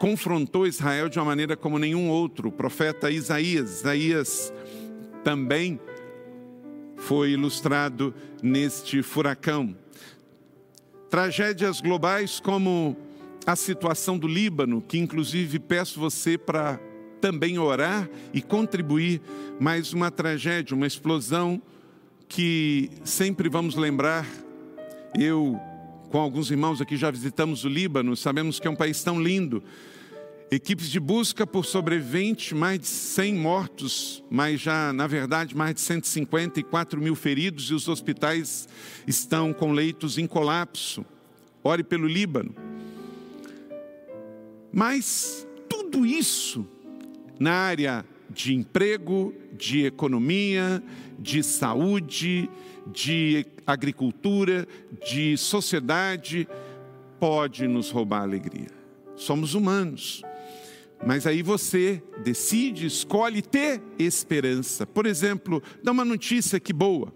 confrontou 0.00 0.66
Israel 0.66 1.06
de 1.06 1.18
uma 1.18 1.26
maneira 1.26 1.54
como 1.54 1.78
nenhum 1.78 2.08
outro. 2.08 2.48
O 2.48 2.52
profeta 2.52 3.10
Isaías, 3.10 3.80
Isaías 3.80 4.50
também 5.22 5.78
foi 6.96 7.32
ilustrado 7.32 8.14
neste 8.42 9.02
furacão. 9.02 9.76
Tragédias 11.10 11.80
globais 11.80 12.38
como 12.38 12.96
a 13.44 13.56
situação 13.56 14.16
do 14.16 14.28
Líbano, 14.28 14.80
que 14.80 14.96
inclusive 14.96 15.58
peço 15.58 15.98
você 15.98 16.38
para 16.38 16.78
também 17.20 17.58
orar 17.58 18.08
e 18.32 18.40
contribuir, 18.40 19.20
mais 19.58 19.92
uma 19.92 20.12
tragédia, 20.12 20.72
uma 20.72 20.86
explosão 20.86 21.60
que 22.28 22.88
sempre 23.02 23.48
vamos 23.48 23.74
lembrar. 23.74 24.24
Eu 25.18 25.58
com 26.10 26.18
alguns 26.18 26.48
irmãos 26.48 26.80
aqui 26.80 26.96
já 26.96 27.10
visitamos 27.10 27.64
o 27.64 27.68
Líbano, 27.68 28.16
sabemos 28.16 28.60
que 28.60 28.68
é 28.68 28.70
um 28.70 28.76
país 28.76 29.02
tão 29.02 29.20
lindo. 29.20 29.64
Equipes 30.52 30.90
de 30.90 30.98
busca 30.98 31.46
por 31.46 31.64
sobrevivente, 31.64 32.56
mais 32.56 32.80
de 32.80 32.88
100 32.88 33.34
mortos, 33.36 34.24
mas 34.28 34.60
já, 34.60 34.92
na 34.92 35.06
verdade, 35.06 35.56
mais 35.56 35.76
de 35.76 35.80
154 35.80 37.00
mil 37.00 37.14
feridos 37.14 37.70
e 37.70 37.74
os 37.74 37.86
hospitais 37.86 38.68
estão 39.06 39.52
com 39.52 39.70
leitos 39.70 40.18
em 40.18 40.26
colapso. 40.26 41.06
Ore 41.62 41.84
pelo 41.84 42.08
Líbano. 42.08 42.52
Mas 44.72 45.46
tudo 45.68 46.04
isso 46.04 46.66
na 47.38 47.52
área 47.52 48.04
de 48.28 48.52
emprego, 48.52 49.32
de 49.56 49.84
economia, 49.86 50.82
de 51.16 51.44
saúde, 51.44 52.50
de 52.92 53.46
agricultura, 53.64 54.66
de 55.06 55.36
sociedade, 55.36 56.48
pode 57.20 57.68
nos 57.68 57.88
roubar 57.90 58.22
a 58.22 58.24
alegria. 58.24 58.68
Somos 59.14 59.54
humanos. 59.54 60.24
Mas 61.04 61.26
aí 61.26 61.42
você 61.42 62.02
decide, 62.22 62.86
escolhe 62.86 63.40
ter 63.40 63.82
esperança. 63.98 64.86
Por 64.86 65.06
exemplo, 65.06 65.62
dá 65.82 65.92
uma 65.92 66.04
notícia 66.04 66.60
que 66.60 66.72
boa. 66.72 67.12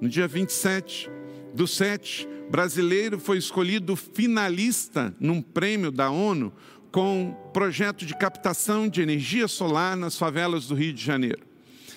No 0.00 0.08
dia 0.08 0.28
27 0.28 1.10
do 1.54 1.66
7, 1.66 2.28
brasileiro 2.50 3.18
foi 3.18 3.38
escolhido 3.38 3.96
finalista 3.96 5.14
num 5.18 5.40
prêmio 5.40 5.90
da 5.90 6.10
ONU 6.10 6.52
com 6.90 7.34
projeto 7.54 8.04
de 8.04 8.14
captação 8.14 8.86
de 8.86 9.00
energia 9.00 9.48
solar 9.48 9.96
nas 9.96 10.16
favelas 10.18 10.66
do 10.66 10.74
Rio 10.74 10.92
de 10.92 11.02
Janeiro. 11.02 11.46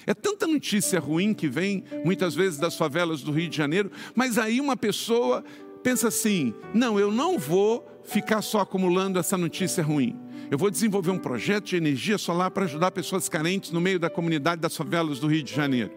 É 0.07 0.13
tanta 0.13 0.47
notícia 0.47 0.99
ruim 0.99 1.33
que 1.33 1.49
vem 1.49 1.83
muitas 2.05 2.33
vezes 2.35 2.57
das 2.57 2.77
favelas 2.77 3.21
do 3.21 3.31
Rio 3.31 3.49
de 3.49 3.57
Janeiro, 3.57 3.91
mas 4.15 4.37
aí 4.37 4.61
uma 4.61 4.77
pessoa 4.77 5.43
pensa 5.83 6.07
assim: 6.07 6.53
não, 6.73 6.99
eu 6.99 7.11
não 7.11 7.37
vou 7.37 7.85
ficar 8.05 8.41
só 8.41 8.61
acumulando 8.61 9.19
essa 9.19 9.37
notícia 9.37 9.83
ruim. 9.83 10.17
Eu 10.49 10.57
vou 10.57 10.69
desenvolver 10.69 11.11
um 11.11 11.17
projeto 11.17 11.65
de 11.65 11.75
energia 11.75 12.17
solar 12.17 12.51
para 12.51 12.65
ajudar 12.65 12.91
pessoas 12.91 13.27
carentes 13.27 13.71
no 13.71 13.81
meio 13.81 13.99
da 13.99 14.09
comunidade 14.09 14.61
das 14.61 14.75
favelas 14.75 15.19
do 15.19 15.27
Rio 15.27 15.43
de 15.43 15.53
Janeiro. 15.53 15.91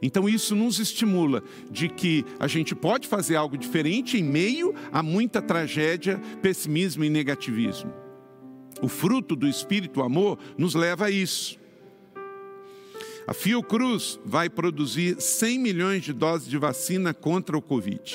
Então 0.00 0.28
isso 0.28 0.54
nos 0.54 0.78
estimula 0.78 1.42
de 1.70 1.88
que 1.88 2.24
a 2.38 2.46
gente 2.46 2.74
pode 2.74 3.08
fazer 3.08 3.36
algo 3.36 3.56
diferente 3.56 4.18
em 4.18 4.22
meio 4.22 4.74
a 4.92 5.02
muita 5.02 5.40
tragédia, 5.40 6.20
pessimismo 6.42 7.04
e 7.04 7.10
negativismo. 7.10 7.92
O 8.82 8.88
fruto 8.88 9.34
do 9.34 9.48
Espírito 9.48 10.02
Amor 10.02 10.38
nos 10.56 10.74
leva 10.74 11.06
a 11.06 11.10
isso. 11.10 11.58
A 13.26 13.34
Fiocruz 13.34 14.20
vai 14.24 14.48
produzir 14.48 15.20
100 15.20 15.58
milhões 15.58 16.04
de 16.04 16.12
doses 16.12 16.48
de 16.48 16.56
vacina 16.58 17.12
contra 17.12 17.56
o 17.56 17.62
Covid. 17.62 18.14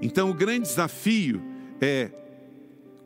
Então, 0.00 0.30
o 0.30 0.34
grande 0.34 0.68
desafio 0.68 1.42
é 1.80 2.10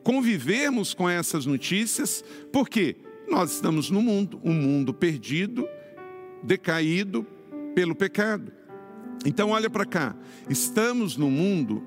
convivermos 0.05 0.93
com 0.93 1.09
essas 1.09 1.47
notícias, 1.47 2.23
porque 2.53 2.95
nós 3.27 3.51
estamos 3.53 3.89
no 3.89 4.03
mundo, 4.03 4.39
um 4.43 4.53
mundo 4.53 4.93
perdido, 4.93 5.67
decaído 6.43 7.25
pelo 7.73 7.95
pecado. 7.95 8.53
Então, 9.25 9.49
olha 9.49 9.67
para 9.67 9.83
cá, 9.83 10.15
estamos 10.47 11.17
no 11.17 11.27
mundo 11.31 11.83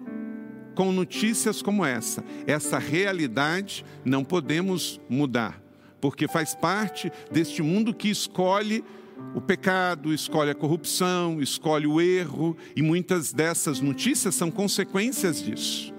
com 0.75 0.91
notícias 0.91 1.63
como 1.63 1.85
essa. 1.85 2.25
Essa 2.45 2.77
realidade 2.77 3.85
não 4.05 4.25
podemos 4.25 5.01
mudar, 5.09 5.63
porque 6.01 6.27
faz 6.27 6.57
parte 6.57 7.13
deste 7.31 7.63
mundo 7.63 7.95
que 7.95 8.11
escolhe 8.11 8.85
o 9.33 9.41
pecado, 9.41 10.13
escolhe 10.13 10.51
a 10.51 10.57
corrupção, 10.57 11.41
escolhe 11.41 11.87
o 11.87 12.01
erro, 12.01 12.57
e 12.75 12.83
muitas 12.83 13.33
dessas 13.33 13.81
notícias 13.81 14.35
são 14.35 14.51
consequências 14.51 15.41
disso. 15.41 15.97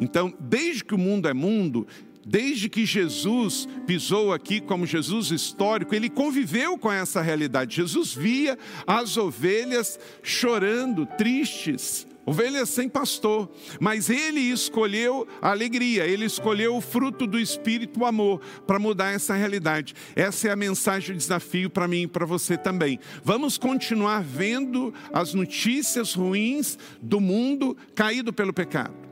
Então, 0.00 0.32
desde 0.40 0.82
que 0.82 0.94
o 0.94 0.98
mundo 0.98 1.28
é 1.28 1.34
mundo, 1.34 1.86
desde 2.24 2.68
que 2.68 2.86
Jesus 2.86 3.68
pisou 3.86 4.32
aqui 4.32 4.60
como 4.60 4.86
Jesus 4.86 5.30
histórico, 5.30 5.94
ele 5.94 6.08
conviveu 6.08 6.78
com 6.78 6.90
essa 6.90 7.20
realidade. 7.20 7.76
Jesus 7.76 8.14
via 8.14 8.58
as 8.86 9.16
ovelhas 9.16 9.98
chorando, 10.22 11.06
tristes, 11.06 12.06
ovelhas 12.24 12.68
sem 12.68 12.88
pastor, 12.88 13.50
mas 13.80 14.08
ele 14.08 14.40
escolheu 14.40 15.26
a 15.42 15.50
alegria, 15.50 16.06
ele 16.06 16.24
escolheu 16.24 16.76
o 16.76 16.80
fruto 16.80 17.26
do 17.26 17.38
Espírito, 17.38 18.00
o 18.00 18.06
amor, 18.06 18.40
para 18.66 18.78
mudar 18.78 19.10
essa 19.10 19.34
realidade. 19.34 19.94
Essa 20.14 20.48
é 20.48 20.50
a 20.52 20.56
mensagem, 20.56 21.14
o 21.14 21.18
desafio 21.18 21.68
para 21.68 21.88
mim 21.88 22.02
e 22.02 22.06
para 22.06 22.24
você 22.24 22.56
também. 22.56 23.00
Vamos 23.24 23.58
continuar 23.58 24.22
vendo 24.22 24.94
as 25.12 25.34
notícias 25.34 26.14
ruins 26.14 26.78
do 27.02 27.20
mundo 27.20 27.76
caído 27.94 28.32
pelo 28.32 28.52
pecado 28.52 29.09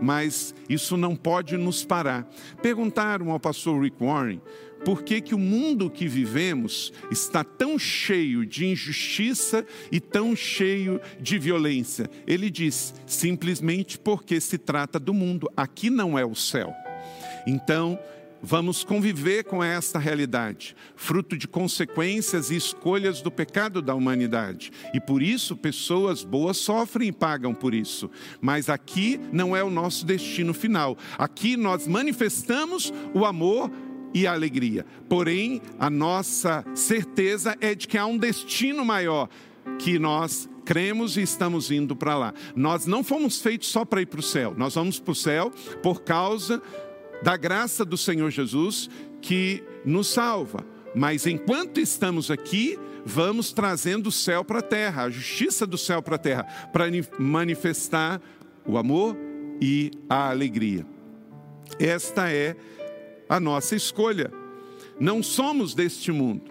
mas 0.00 0.54
isso 0.68 0.96
não 0.96 1.16
pode 1.16 1.56
nos 1.56 1.84
parar. 1.84 2.28
Perguntaram 2.62 3.30
ao 3.30 3.40
pastor 3.40 3.82
Rick 3.82 4.02
Warren 4.02 4.40
por 4.84 5.02
que, 5.02 5.20
que 5.20 5.34
o 5.34 5.38
mundo 5.38 5.90
que 5.90 6.06
vivemos 6.06 6.92
está 7.10 7.42
tão 7.42 7.78
cheio 7.78 8.46
de 8.46 8.66
injustiça 8.66 9.66
e 9.90 10.00
tão 10.00 10.36
cheio 10.36 11.00
de 11.20 11.38
violência. 11.38 12.08
Ele 12.26 12.50
diz: 12.50 12.94
simplesmente 13.06 13.98
porque 13.98 14.40
se 14.40 14.58
trata 14.58 14.98
do 14.98 15.12
mundo, 15.12 15.50
aqui 15.56 15.90
não 15.90 16.18
é 16.18 16.24
o 16.24 16.34
céu. 16.34 16.72
Então, 17.46 17.98
vamos 18.42 18.84
conviver 18.84 19.44
com 19.44 19.62
esta 19.62 19.98
realidade, 19.98 20.76
fruto 20.96 21.36
de 21.36 21.48
consequências 21.48 22.50
e 22.50 22.56
escolhas 22.56 23.20
do 23.20 23.30
pecado 23.30 23.82
da 23.82 23.94
humanidade. 23.94 24.70
E 24.94 25.00
por 25.00 25.22
isso 25.22 25.56
pessoas 25.56 26.24
boas 26.24 26.56
sofrem 26.58 27.08
e 27.08 27.12
pagam 27.12 27.54
por 27.54 27.74
isso. 27.74 28.10
Mas 28.40 28.68
aqui 28.68 29.20
não 29.32 29.56
é 29.56 29.62
o 29.62 29.70
nosso 29.70 30.04
destino 30.04 30.54
final. 30.54 30.96
Aqui 31.16 31.56
nós 31.56 31.86
manifestamos 31.86 32.92
o 33.14 33.24
amor 33.24 33.70
e 34.14 34.26
a 34.26 34.32
alegria. 34.32 34.86
Porém, 35.08 35.60
a 35.78 35.90
nossa 35.90 36.64
certeza 36.74 37.56
é 37.60 37.74
de 37.74 37.86
que 37.86 37.98
há 37.98 38.06
um 38.06 38.16
destino 38.16 38.84
maior 38.84 39.28
que 39.78 39.98
nós 39.98 40.48
cremos 40.64 41.16
e 41.16 41.22
estamos 41.22 41.70
indo 41.70 41.96
para 41.96 42.16
lá. 42.16 42.34
Nós 42.54 42.86
não 42.86 43.02
fomos 43.02 43.40
feitos 43.40 43.68
só 43.68 43.84
para 43.84 44.02
ir 44.02 44.06
para 44.06 44.20
o 44.20 44.22
céu. 44.22 44.54
Nós 44.56 44.74
vamos 44.74 45.00
para 45.00 45.12
o 45.12 45.14
céu 45.14 45.50
por 45.82 46.02
causa 46.02 46.62
da 47.22 47.36
graça 47.36 47.84
do 47.84 47.96
Senhor 47.96 48.30
Jesus 48.30 48.88
que 49.20 49.62
nos 49.84 50.08
salva. 50.08 50.64
Mas 50.94 51.26
enquanto 51.26 51.78
estamos 51.80 52.30
aqui, 52.30 52.78
vamos 53.04 53.52
trazendo 53.52 54.08
o 54.08 54.12
céu 54.12 54.44
para 54.44 54.60
a 54.60 54.62
terra, 54.62 55.04
a 55.04 55.10
justiça 55.10 55.66
do 55.66 55.78
céu 55.78 56.02
para 56.02 56.16
a 56.16 56.18
terra, 56.18 56.44
para 56.72 56.86
manifestar 57.18 58.20
o 58.66 58.78
amor 58.78 59.16
e 59.60 59.90
a 60.08 60.30
alegria. 60.30 60.86
Esta 61.78 62.30
é 62.30 62.56
a 63.28 63.38
nossa 63.38 63.76
escolha. 63.76 64.32
Não 64.98 65.22
somos 65.22 65.74
deste 65.74 66.10
mundo, 66.10 66.50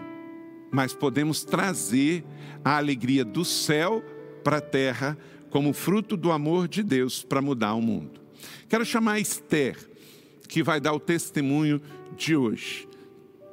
mas 0.72 0.94
podemos 0.94 1.44
trazer 1.44 2.24
a 2.64 2.78
alegria 2.78 3.26
do 3.26 3.44
céu 3.44 4.04
para 4.44 4.58
a 4.58 4.62
terra 4.62 5.18
como 5.50 5.74
fruto 5.74 6.16
do 6.16 6.32
amor 6.32 6.68
de 6.68 6.84
Deus 6.84 7.24
para 7.24 7.42
mudar 7.42 7.74
o 7.74 7.82
mundo. 7.82 8.22
Quero 8.70 8.86
chamar 8.86 9.20
Esther 9.20 9.78
que 10.48 10.64
vai 10.64 10.80
dar 10.80 10.94
o 10.94 11.00
testemunho 11.00 11.82
de 12.16 12.36
hoje. 12.36 12.88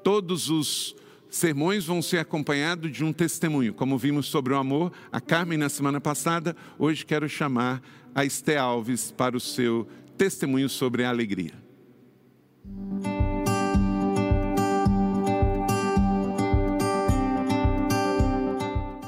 Todos 0.03 0.49
os 0.49 0.95
sermões 1.29 1.85
vão 1.85 2.01
ser 2.01 2.19
acompanhados 2.19 2.93
de 2.93 3.05
um 3.05 3.13
testemunho. 3.13 3.75
Como 3.75 3.99
vimos 3.99 4.27
sobre 4.27 4.53
o 4.53 4.57
amor, 4.57 4.93
a 5.11 5.21
Carmen 5.21 5.59
na 5.59 5.69
semana 5.69 6.01
passada, 6.01 6.57
hoje 6.79 7.05
quero 7.05 7.29
chamar 7.29 7.83
a 8.15 8.25
Esté 8.25 8.57
Alves 8.57 9.11
para 9.11 9.37
o 9.37 9.41
seu 9.41 9.89
testemunho 10.17 10.69
sobre 10.69 11.05
a 11.05 11.09
alegria. 11.09 11.53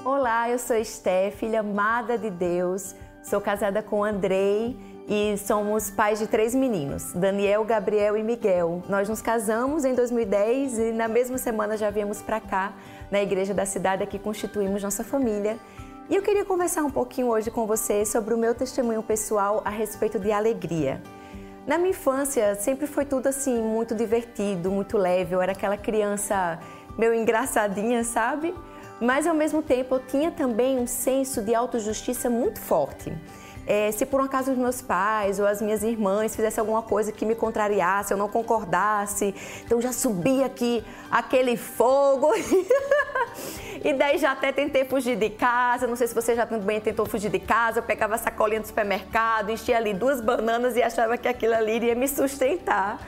Olá, 0.04 0.50
eu 0.50 0.58
sou 0.58 0.76
Esté, 0.76 1.30
filha 1.30 1.60
amada 1.60 2.18
de 2.18 2.30
Deus. 2.30 2.94
Sou 3.22 3.40
casada 3.40 3.82
com 3.82 4.04
Andrei 4.04 4.76
e 5.08 5.36
somos 5.38 5.88
pais 5.88 6.18
de 6.18 6.26
três 6.26 6.54
meninos, 6.54 7.12
Daniel, 7.12 7.64
Gabriel 7.64 8.16
e 8.16 8.22
Miguel. 8.22 8.82
Nós 8.88 9.08
nos 9.08 9.22
casamos 9.22 9.84
em 9.84 9.94
2010 9.94 10.78
e 10.78 10.92
na 10.92 11.06
mesma 11.06 11.38
semana 11.38 11.76
já 11.76 11.90
viemos 11.90 12.20
para 12.20 12.40
cá, 12.40 12.72
na 13.10 13.22
igreja 13.22 13.54
da 13.54 13.64
cidade, 13.64 14.02
aqui 14.02 14.18
constituímos 14.18 14.82
nossa 14.82 15.04
família. 15.04 15.58
E 16.10 16.16
eu 16.16 16.22
queria 16.22 16.44
conversar 16.44 16.82
um 16.82 16.90
pouquinho 16.90 17.28
hoje 17.28 17.50
com 17.50 17.66
você 17.66 18.04
sobre 18.04 18.34
o 18.34 18.38
meu 18.38 18.54
testemunho 18.54 19.02
pessoal 19.02 19.62
a 19.64 19.70
respeito 19.70 20.18
de 20.18 20.32
alegria. 20.32 21.00
Na 21.66 21.78
minha 21.78 21.90
infância 21.90 22.54
sempre 22.56 22.86
foi 22.86 23.04
tudo 23.04 23.28
assim 23.28 23.60
muito 23.62 23.94
divertido, 23.94 24.70
muito 24.70 24.96
leve. 24.96 25.34
Eu 25.34 25.40
era 25.40 25.52
aquela 25.52 25.76
criança 25.76 26.58
meio 26.98 27.14
engraçadinha, 27.14 28.02
sabe? 28.02 28.54
Mas 29.00 29.26
ao 29.26 29.34
mesmo 29.34 29.62
tempo 29.62 29.96
eu 29.96 30.00
tinha 30.00 30.30
também 30.30 30.78
um 30.78 30.86
senso 30.86 31.42
de 31.42 31.54
autojustiça 31.54 32.30
muito 32.30 32.60
forte. 32.60 33.12
É, 33.66 33.90
se 33.90 34.06
por 34.06 34.20
um 34.20 34.24
acaso 34.24 34.52
os 34.52 34.58
meus 34.58 34.80
pais 34.80 35.40
ou 35.40 35.46
as 35.46 35.60
minhas 35.60 35.82
irmãs 35.82 36.36
fizessem 36.36 36.60
alguma 36.60 36.82
coisa 36.82 37.10
que 37.10 37.26
me 37.26 37.34
contrariasse, 37.34 38.12
eu 38.12 38.16
não 38.16 38.28
concordasse, 38.28 39.34
então 39.64 39.80
já 39.80 39.92
subia 39.92 40.46
aqui 40.46 40.84
aquele 41.10 41.56
fogo. 41.56 42.30
e 43.84 43.92
daí 43.92 44.18
já 44.18 44.32
até 44.32 44.52
tentei 44.52 44.84
fugir 44.84 45.16
de 45.16 45.30
casa. 45.30 45.86
Não 45.86 45.96
sei 45.96 46.06
se 46.06 46.14
você 46.14 46.36
já 46.36 46.46
também 46.46 46.80
tentou 46.80 47.06
fugir 47.06 47.28
de 47.28 47.40
casa. 47.40 47.80
Eu 47.80 47.82
pegava 47.82 48.14
a 48.14 48.18
sacolinha 48.18 48.60
do 48.60 48.66
supermercado, 48.66 49.50
enchia 49.50 49.76
ali 49.76 49.92
duas 49.92 50.20
bananas 50.20 50.76
e 50.76 50.82
achava 50.82 51.18
que 51.18 51.26
aquilo 51.26 51.54
ali 51.54 51.74
iria 51.74 51.94
me 51.96 52.06
sustentar. 52.06 53.00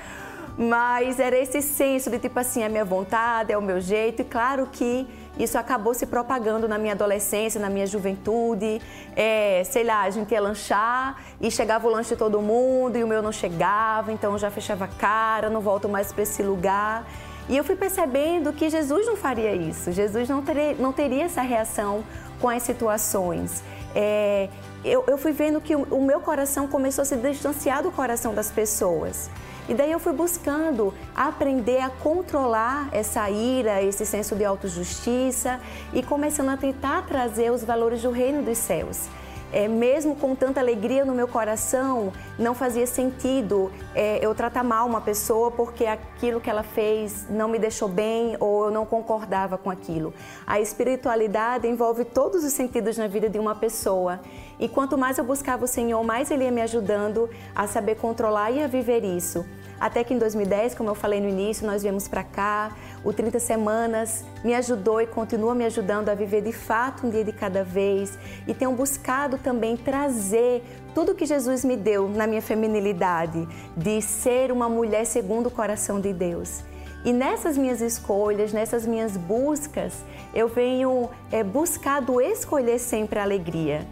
Mas 0.58 1.20
era 1.20 1.38
esse 1.38 1.62
senso 1.62 2.10
de 2.10 2.18
tipo 2.18 2.36
assim, 2.36 2.64
a 2.64 2.68
minha 2.68 2.84
vontade, 2.84 3.52
é 3.52 3.56
o 3.56 3.62
meu 3.62 3.80
jeito. 3.80 4.22
E 4.22 4.24
claro 4.24 4.68
que 4.72 5.06
isso 5.38 5.56
acabou 5.56 5.94
se 5.94 6.06
propagando 6.06 6.66
na 6.66 6.76
minha 6.78 6.94
adolescência, 6.94 7.60
na 7.60 7.70
minha 7.70 7.86
juventude. 7.86 8.80
É, 9.14 9.62
sei 9.64 9.84
lá, 9.84 10.02
a 10.02 10.10
gente 10.10 10.32
ia 10.32 10.40
lanchar 10.40 11.22
e 11.40 11.50
chegava 11.50 11.86
o 11.86 11.90
lanche 11.90 12.10
de 12.10 12.16
todo 12.16 12.42
mundo 12.42 12.96
e 12.96 13.04
o 13.04 13.06
meu 13.06 13.22
não 13.22 13.32
chegava, 13.32 14.12
então 14.12 14.32
eu 14.32 14.38
já 14.38 14.50
fechava 14.50 14.86
a 14.86 14.88
cara, 14.88 15.48
não 15.48 15.60
volto 15.60 15.88
mais 15.88 16.12
para 16.12 16.22
esse 16.22 16.42
lugar. 16.42 17.06
E 17.48 17.56
eu 17.56 17.64
fui 17.64 17.76
percebendo 17.76 18.52
que 18.52 18.68
Jesus 18.68 19.06
não 19.06 19.16
faria 19.16 19.54
isso, 19.54 19.90
Jesus 19.90 20.28
não 20.28 20.42
teria, 20.42 20.74
não 20.74 20.92
teria 20.92 21.24
essa 21.24 21.40
reação 21.40 22.04
com 22.40 22.48
as 22.48 22.62
situações. 22.62 23.62
É, 23.94 24.48
eu, 24.84 25.02
eu, 25.06 25.16
fui 25.16 25.32
vendo 25.32 25.60
que 25.60 25.74
o, 25.74 25.82
o 25.84 26.04
meu 26.04 26.20
coração 26.20 26.68
começou 26.68 27.02
a 27.02 27.04
se 27.04 27.16
distanciar 27.16 27.82
do 27.82 27.90
coração 27.90 28.34
das 28.34 28.50
pessoas. 28.50 29.30
E 29.68 29.74
daí 29.74 29.92
eu 29.92 29.98
fui 29.98 30.14
buscando 30.14 30.94
aprender 31.14 31.80
a 31.80 31.90
controlar 31.90 32.88
essa 32.90 33.28
ira, 33.28 33.82
esse 33.82 34.06
senso 34.06 34.34
de 34.34 34.42
autojustiça 34.42 35.60
e 35.92 36.02
começando 36.02 36.48
a 36.48 36.56
tentar 36.56 37.02
trazer 37.06 37.52
os 37.52 37.62
valores 37.62 38.00
do 38.00 38.10
reino 38.10 38.42
dos 38.42 38.56
céus. 38.56 39.08
É, 39.50 39.66
mesmo 39.66 40.14
com 40.14 40.34
tanta 40.34 40.60
alegria 40.60 41.06
no 41.06 41.14
meu 41.14 41.26
coração, 41.26 42.12
não 42.38 42.54
fazia 42.54 42.86
sentido 42.86 43.72
é, 43.94 44.18
eu 44.22 44.34
tratar 44.34 44.62
mal 44.62 44.86
uma 44.86 45.00
pessoa 45.00 45.50
porque 45.50 45.86
aquilo 45.86 46.38
que 46.38 46.50
ela 46.50 46.62
fez 46.62 47.26
não 47.30 47.48
me 47.48 47.58
deixou 47.58 47.88
bem 47.88 48.36
ou 48.40 48.66
eu 48.66 48.70
não 48.70 48.84
concordava 48.84 49.56
com 49.56 49.70
aquilo. 49.70 50.12
A 50.46 50.60
espiritualidade 50.60 51.66
envolve 51.66 52.04
todos 52.04 52.44
os 52.44 52.52
sentidos 52.52 52.98
na 52.98 53.06
vida 53.06 53.28
de 53.28 53.38
uma 53.38 53.54
pessoa. 53.54 54.20
E 54.60 54.68
quanto 54.68 54.98
mais 54.98 55.16
eu 55.16 55.24
buscava 55.24 55.64
o 55.64 55.68
Senhor, 55.68 56.02
mais 56.04 56.30
Ele 56.30 56.44
ia 56.44 56.50
me 56.50 56.60
ajudando 56.60 57.30
a 57.54 57.66
saber 57.66 57.96
controlar 57.96 58.50
e 58.50 58.62
a 58.62 58.66
viver 58.66 59.02
isso. 59.02 59.46
Até 59.80 60.02
que 60.02 60.12
em 60.12 60.18
2010, 60.18 60.74
como 60.74 60.90
eu 60.90 60.94
falei 60.94 61.20
no 61.20 61.28
início, 61.28 61.66
nós 61.66 61.82
viemos 61.82 62.08
para 62.08 62.24
cá. 62.24 62.76
O 63.04 63.12
30 63.12 63.38
Semanas 63.38 64.24
me 64.42 64.54
ajudou 64.54 65.00
e 65.00 65.06
continua 65.06 65.54
me 65.54 65.64
ajudando 65.64 66.08
a 66.08 66.14
viver 66.14 66.42
de 66.42 66.52
fato 66.52 67.06
um 67.06 67.10
dia 67.10 67.24
de 67.24 67.32
cada 67.32 67.62
vez. 67.62 68.18
E 68.46 68.54
tenho 68.54 68.72
buscado 68.72 69.38
também 69.38 69.76
trazer 69.76 70.64
tudo 70.94 71.14
que 71.14 71.24
Jesus 71.24 71.64
me 71.64 71.76
deu 71.76 72.08
na 72.08 72.26
minha 72.26 72.42
feminilidade, 72.42 73.46
de 73.76 74.02
ser 74.02 74.50
uma 74.50 74.68
mulher 74.68 75.04
segundo 75.04 75.46
o 75.46 75.50
coração 75.50 76.00
de 76.00 76.12
Deus. 76.12 76.64
E 77.04 77.12
nessas 77.12 77.56
minhas 77.56 77.80
escolhas, 77.80 78.52
nessas 78.52 78.84
minhas 78.84 79.16
buscas, 79.16 80.04
eu 80.34 80.48
venho 80.48 81.08
é, 81.30 81.44
buscado 81.44 82.20
escolher 82.20 82.80
sempre 82.80 83.20
a 83.20 83.22
alegria 83.22 83.86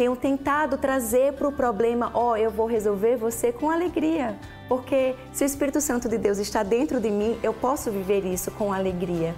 tenho 0.00 0.16
tentado 0.16 0.78
trazer 0.78 1.34
para 1.34 1.46
o 1.46 1.52
problema, 1.52 2.10
ó, 2.14 2.30
oh, 2.30 2.36
eu 2.36 2.50
vou 2.50 2.66
resolver 2.66 3.16
você 3.16 3.52
com 3.52 3.68
alegria. 3.68 4.34
Porque 4.66 5.14
se 5.30 5.44
o 5.44 5.46
Espírito 5.46 5.78
Santo 5.78 6.08
de 6.08 6.16
Deus 6.16 6.38
está 6.38 6.62
dentro 6.62 6.98
de 6.98 7.10
mim, 7.10 7.38
eu 7.42 7.52
posso 7.52 7.90
viver 7.90 8.24
isso 8.24 8.50
com 8.52 8.72
alegria. 8.72 9.34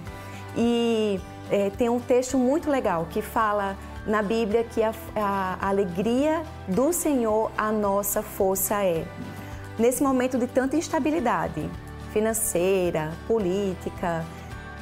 E 0.55 1.19
é, 1.51 1.69
tem 1.71 1.89
um 1.89 1.99
texto 1.99 2.37
muito 2.37 2.71
legal 2.71 3.05
que 3.09 3.21
fala 3.21 3.75
na 4.07 4.21
Bíblia 4.21 4.63
que 4.63 4.81
a, 4.81 4.93
a, 5.13 5.67
alegria 5.67 6.43
do 6.65 6.93
Senhor 6.93 7.51
a 7.57 7.69
nossa 7.69 8.21
força 8.21 8.81
é. 8.85 9.05
Nesse 9.77 10.01
momento 10.01 10.37
de 10.37 10.47
tanta 10.47 10.77
instabilidade 10.77 11.69
financeira, 12.13 13.11
política, 13.27 14.23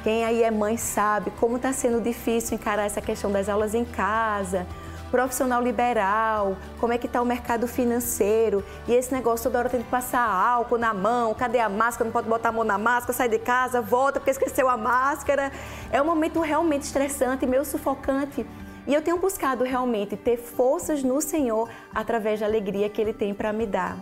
quem 0.04 0.24
aí 0.24 0.44
é 0.44 0.50
mãe 0.52 0.76
sabe 0.76 1.32
como 1.40 1.56
está 1.56 1.72
sendo 1.72 2.00
difícil 2.00 2.54
encarar 2.54 2.84
essa 2.84 3.00
questão 3.00 3.32
das 3.32 3.48
aulas 3.48 3.74
em 3.74 3.84
casa, 3.84 4.64
profissional 5.12 5.62
liberal, 5.62 6.56
como 6.80 6.94
é 6.94 6.98
que 6.98 7.06
está 7.06 7.20
o 7.20 7.24
mercado 7.24 7.68
financeiro 7.68 8.64
e 8.88 8.94
esse 8.94 9.12
negócio 9.12 9.44
toda 9.44 9.58
hora 9.58 9.68
tem 9.68 9.82
que 9.82 9.90
passar 9.90 10.26
álcool 10.26 10.78
na 10.78 10.94
mão, 10.94 11.34
cadê 11.34 11.58
a 11.58 11.68
máscara, 11.68 12.06
não 12.06 12.12
pode 12.12 12.26
botar 12.26 12.48
a 12.48 12.52
mão 12.52 12.64
na 12.64 12.78
máscara, 12.78 13.12
sai 13.12 13.28
de 13.28 13.38
casa, 13.38 13.82
volta 13.82 14.18
porque 14.18 14.30
esqueceu 14.30 14.70
a 14.70 14.76
máscara. 14.76 15.52
É 15.92 16.00
um 16.00 16.06
momento 16.06 16.40
realmente 16.40 16.84
estressante, 16.84 17.46
meio 17.46 17.64
sufocante. 17.64 18.46
E 18.86 18.94
eu 18.94 19.02
tenho 19.02 19.18
buscado 19.18 19.62
realmente 19.62 20.16
ter 20.16 20.38
forças 20.38 21.02
no 21.02 21.20
Senhor 21.20 21.68
através 21.94 22.40
da 22.40 22.46
alegria 22.46 22.88
que 22.88 23.00
Ele 23.00 23.12
tem 23.12 23.34
para 23.34 23.52
me 23.52 23.66
dar. 23.66 23.98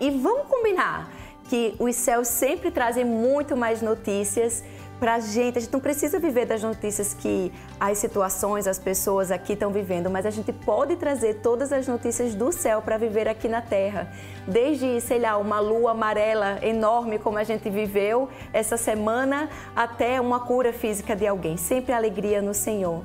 E 0.00 0.10
vamos 0.10 0.48
combinar 0.48 1.10
que 1.48 1.74
os 1.78 1.94
céus 1.94 2.26
sempre 2.26 2.70
trazem 2.70 3.04
muito 3.04 3.56
mais 3.56 3.82
notícias 3.82 4.64
para 4.98 5.14
a 5.14 5.20
gente. 5.20 5.58
A 5.58 5.60
gente 5.60 5.72
não 5.72 5.80
precisa 5.80 6.18
viver 6.18 6.46
das 6.46 6.62
notícias 6.62 7.14
que 7.14 7.52
as 7.78 7.98
situações, 7.98 8.66
as 8.66 8.78
pessoas 8.78 9.30
aqui 9.30 9.52
estão 9.52 9.70
vivendo, 9.70 10.10
mas 10.10 10.26
a 10.26 10.30
gente 10.30 10.52
pode 10.52 10.96
trazer 10.96 11.34
todas 11.34 11.72
as 11.72 11.86
notícias 11.86 12.34
do 12.34 12.52
céu 12.52 12.82
para 12.82 12.98
viver 12.98 13.28
aqui 13.28 13.48
na 13.48 13.62
Terra. 13.62 14.12
Desde, 14.46 15.00
sei 15.00 15.18
lá, 15.18 15.36
uma 15.36 15.60
lua 15.60 15.92
amarela 15.92 16.58
enorme 16.62 17.18
como 17.18 17.38
a 17.38 17.44
gente 17.44 17.70
viveu 17.70 18.28
essa 18.52 18.76
semana, 18.76 19.48
até 19.74 20.20
uma 20.20 20.40
cura 20.40 20.72
física 20.72 21.14
de 21.14 21.26
alguém. 21.26 21.56
Sempre 21.56 21.92
alegria 21.92 22.42
no 22.42 22.54
Senhor. 22.54 23.02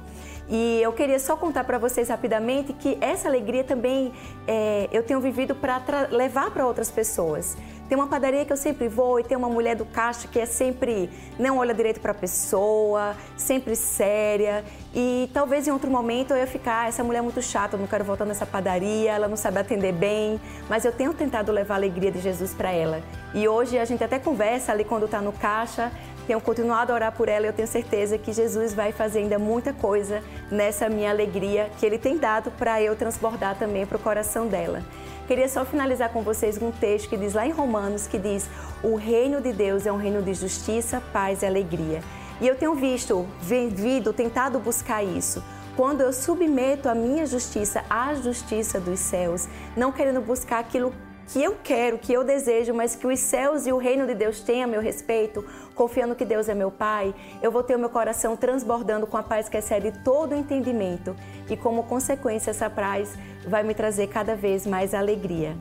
E 0.49 0.81
eu 0.81 0.91
queria 0.91 1.19
só 1.19 1.37
contar 1.37 1.63
para 1.63 1.77
vocês 1.77 2.09
rapidamente 2.09 2.73
que 2.73 2.97
essa 2.99 3.29
alegria 3.29 3.63
também 3.63 4.11
é, 4.45 4.89
eu 4.91 5.01
tenho 5.01 5.19
vivido 5.21 5.55
para 5.55 6.07
levar 6.11 6.51
para 6.51 6.65
outras 6.67 6.91
pessoas. 6.91 7.55
Tem 7.93 7.99
uma 7.99 8.07
padaria 8.07 8.43
que 8.43 8.51
eu 8.51 8.57
sempre 8.57 8.87
vou 8.87 9.19
e 9.19 9.23
tem 9.23 9.37
uma 9.37 9.47
mulher 9.47 9.75
do 9.75 9.85
caixa 9.85 10.27
que 10.27 10.39
é 10.39 10.47
sempre 10.47 11.11
não 11.37 11.59
olha 11.59 11.75
direito 11.75 11.99
para 11.99 12.11
a 12.11 12.15
pessoa, 12.15 13.15
sempre 13.37 13.75
séria. 13.75 14.65
E 14.95 15.29
talvez 15.31 15.67
em 15.67 15.71
outro 15.71 15.91
momento 15.91 16.31
eu 16.31 16.37
ia 16.37 16.47
ficar, 16.47 16.85
ah, 16.85 16.87
essa 16.87 17.03
mulher 17.03 17.19
é 17.19 17.21
muito 17.21 17.39
chata, 17.39 17.75
eu 17.75 17.79
não 17.79 17.85
quero 17.85 18.03
voltar 18.03 18.25
nessa 18.25 18.47
padaria, 18.47 19.11
ela 19.11 19.27
não 19.27 19.37
sabe 19.37 19.59
atender 19.59 19.93
bem, 19.93 20.41
mas 20.67 20.85
eu 20.85 20.91
tenho 20.91 21.13
tentado 21.13 21.51
levar 21.51 21.75
a 21.75 21.77
alegria 21.77 22.11
de 22.11 22.17
Jesus 22.17 22.51
para 22.51 22.71
ela. 22.71 22.99
E 23.31 23.47
hoje 23.47 23.77
a 23.77 23.85
gente 23.85 24.03
até 24.03 24.17
conversa 24.17 24.71
ali 24.71 24.83
quando 24.83 25.05
está 25.05 25.21
no 25.21 25.31
caixa, 25.31 25.91
tenho 26.25 26.41
continuado 26.41 26.93
a 26.93 26.95
orar 26.95 27.11
por 27.11 27.29
ela 27.29 27.45
e 27.45 27.49
eu 27.49 27.53
tenho 27.53 27.67
certeza 27.67 28.17
que 28.17 28.33
Jesus 28.33 28.73
vai 28.73 28.91
fazer 28.91 29.19
ainda 29.19 29.37
muita 29.37 29.71
coisa 29.71 30.23
nessa 30.49 30.89
minha 30.89 31.11
alegria 31.11 31.69
que 31.77 31.85
Ele 31.85 31.99
tem 31.99 32.17
dado 32.17 32.49
para 32.49 32.81
eu 32.81 32.95
transbordar 32.95 33.55
também 33.59 33.85
para 33.85 33.97
o 33.97 33.99
coração 33.99 34.47
dela. 34.47 34.81
Queria 35.27 35.47
só 35.47 35.63
finalizar 35.63 36.09
com 36.09 36.21
vocês 36.21 36.61
um 36.61 36.69
texto 36.69 37.07
que 37.07 37.15
diz 37.15 37.33
lá 37.33 37.47
em 37.47 37.51
Romanos, 37.51 38.07
que 38.07 38.17
diz, 38.17 38.49
o 38.83 38.95
reino 38.95 39.39
de 39.39 39.53
Deus 39.53 39.85
é 39.85 39.91
um 39.91 39.97
reino 39.97 40.21
de 40.21 40.33
justiça, 40.33 41.01
paz 41.13 41.41
e 41.41 41.45
alegria. 41.45 42.01
E 42.41 42.47
eu 42.47 42.55
tenho 42.57 42.75
visto, 42.75 43.25
vivido, 43.41 44.11
tentado 44.11 44.59
buscar 44.59 45.01
isso. 45.01 45.41
Quando 45.77 46.01
eu 46.01 46.11
submeto 46.11 46.89
a 46.89 46.93
minha 46.93 47.25
justiça 47.25 47.85
à 47.89 48.13
justiça 48.13 48.81
dos 48.81 48.99
céus, 48.99 49.47
não 49.77 49.93
querendo 49.93 50.19
buscar 50.19 50.59
aquilo 50.59 50.93
que 51.27 51.41
eu 51.41 51.57
quero, 51.63 51.97
que 51.97 52.13
eu 52.13 52.23
desejo, 52.23 52.73
mas 52.73 52.95
que 52.95 53.07
os 53.07 53.19
céus 53.19 53.65
e 53.65 53.71
o 53.71 53.77
reino 53.77 54.05
de 54.05 54.13
Deus 54.13 54.41
tenham 54.41 54.65
a 54.65 54.67
meu 54.67 54.81
respeito, 54.81 55.45
confiando 55.73 56.15
que 56.15 56.25
Deus 56.25 56.49
é 56.49 56.53
meu 56.53 56.69
Pai, 56.69 57.13
eu 57.41 57.51
vou 57.51 57.63
ter 57.63 57.75
o 57.75 57.79
meu 57.79 57.89
coração 57.89 58.35
transbordando 58.35 59.07
com 59.07 59.17
a 59.17 59.23
paz 59.23 59.47
que 59.47 59.57
excede 59.57 59.91
todo 60.03 60.35
entendimento 60.35 61.15
e, 61.49 61.55
como 61.55 61.83
consequência, 61.83 62.51
essa 62.51 62.69
paz 62.69 63.13
vai 63.47 63.63
me 63.63 63.73
trazer 63.73 64.07
cada 64.07 64.35
vez 64.35 64.67
mais 64.67 64.93
alegria. 64.93 65.55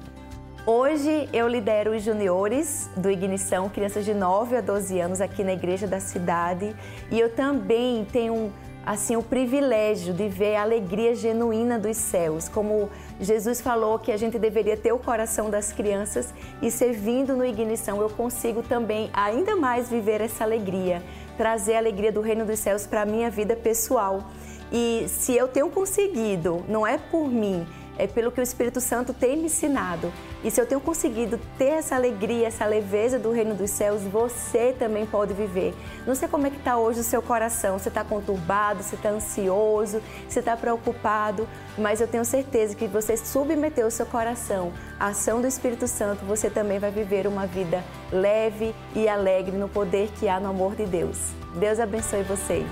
Hoje 0.64 1.28
eu 1.32 1.48
lidero 1.48 1.90
os 1.90 2.04
juniores 2.04 2.88
do 2.96 3.10
Ignição, 3.10 3.68
crianças 3.68 4.04
de 4.04 4.14
9 4.14 4.56
a 4.56 4.60
12 4.60 5.00
anos 5.00 5.20
aqui 5.20 5.42
na 5.42 5.52
igreja 5.52 5.88
da 5.88 5.98
cidade, 5.98 6.76
e 7.10 7.18
eu 7.18 7.34
também 7.34 8.04
tenho 8.04 8.52
assim 8.86 9.16
o 9.16 9.22
privilégio 9.22 10.12
de 10.12 10.28
ver 10.28 10.56
a 10.56 10.62
alegria 10.62 11.14
genuína 11.14 11.78
dos 11.78 11.96
céus, 11.96 12.48
como 12.48 12.90
Jesus 13.22 13.60
falou 13.60 14.00
que 14.00 14.10
a 14.10 14.16
gente 14.16 14.36
deveria 14.36 14.76
ter 14.76 14.92
o 14.92 14.98
coração 14.98 15.48
das 15.48 15.72
crianças 15.72 16.34
e 16.60 16.72
servindo 16.72 17.36
no 17.36 17.44
Ignição 17.44 18.02
eu 18.02 18.10
consigo 18.10 18.64
também 18.64 19.10
ainda 19.12 19.54
mais 19.54 19.88
viver 19.88 20.20
essa 20.20 20.42
alegria, 20.42 21.00
trazer 21.36 21.74
a 21.74 21.78
alegria 21.78 22.10
do 22.10 22.20
reino 22.20 22.44
dos 22.44 22.58
céus 22.58 22.84
para 22.84 23.02
a 23.02 23.06
minha 23.06 23.30
vida 23.30 23.54
pessoal. 23.54 24.24
E 24.72 25.04
se 25.06 25.36
eu 25.36 25.46
tenho 25.46 25.70
conseguido, 25.70 26.64
não 26.68 26.84
é 26.84 26.98
por 26.98 27.28
mim, 27.28 27.64
é 27.98 28.06
pelo 28.06 28.32
que 28.32 28.40
o 28.40 28.42
Espírito 28.42 28.80
Santo 28.80 29.12
tem 29.12 29.36
me 29.36 29.44
ensinado. 29.44 30.12
E 30.42 30.50
se 30.50 30.60
eu 30.60 30.66
tenho 30.66 30.80
conseguido 30.80 31.38
ter 31.56 31.74
essa 31.74 31.94
alegria, 31.94 32.48
essa 32.48 32.66
leveza 32.66 33.18
do 33.18 33.30
reino 33.30 33.54
dos 33.54 33.70
céus, 33.70 34.02
você 34.02 34.74
também 34.76 35.06
pode 35.06 35.32
viver. 35.34 35.74
Não 36.06 36.14
sei 36.14 36.28
como 36.28 36.46
é 36.46 36.50
que 36.50 36.56
está 36.56 36.76
hoje 36.76 37.00
o 37.00 37.04
seu 37.04 37.22
coração, 37.22 37.78
você 37.78 37.88
está 37.88 38.02
conturbado, 38.02 38.82
você 38.82 38.96
está 38.96 39.10
ansioso, 39.10 40.00
você 40.28 40.40
está 40.40 40.56
preocupado, 40.56 41.48
mas 41.78 42.00
eu 42.00 42.08
tenho 42.08 42.24
certeza 42.24 42.74
que 42.74 42.86
você 42.86 43.16
submeter 43.16 43.86
o 43.86 43.90
seu 43.90 44.06
coração 44.06 44.72
à 44.98 45.08
ação 45.08 45.40
do 45.40 45.46
Espírito 45.46 45.86
Santo, 45.86 46.24
você 46.24 46.50
também 46.50 46.78
vai 46.78 46.90
viver 46.90 47.26
uma 47.26 47.46
vida 47.46 47.84
leve 48.10 48.74
e 48.94 49.08
alegre 49.08 49.56
no 49.56 49.68
poder 49.68 50.10
que 50.18 50.28
há 50.28 50.40
no 50.40 50.50
amor 50.50 50.74
de 50.74 50.86
Deus. 50.86 51.18
Deus 51.54 51.78
abençoe 51.78 52.22
vocês. 52.22 52.66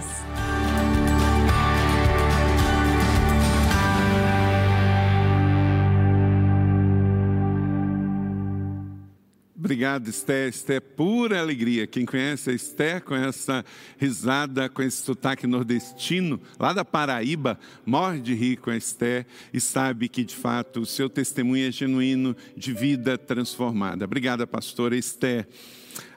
Obrigado, 9.71 10.09
Esther. 10.09 10.49
Esther, 10.49 10.79
é 10.79 10.81
pura 10.81 11.39
alegria. 11.39 11.87
Quem 11.87 12.05
conhece 12.05 12.51
a 12.51 12.53
Esther, 12.53 13.01
com 13.05 13.15
essa 13.15 13.65
risada, 13.99 14.69
com 14.69 14.83
esse 14.83 14.97
sotaque 14.97 15.47
nordestino, 15.47 16.41
lá 16.59 16.73
da 16.73 16.85
Paraíba, 16.85 17.57
morre 17.87 18.19
de 18.19 18.35
rir 18.35 18.57
com 18.57 18.71
a 18.71 18.77
Esther 18.77 19.25
e 19.55 19.61
sabe 19.61 20.09
que, 20.09 20.25
de 20.25 20.35
fato, 20.35 20.81
o 20.81 20.87
seu 20.87 21.09
testemunho 21.09 21.69
é 21.69 21.71
genuíno 21.71 22.37
de 22.57 22.73
vida 22.73 23.17
transformada. 23.17 24.07
Obrigada, 24.07 24.45
pastora 24.45 24.97
Esther. 24.97 25.47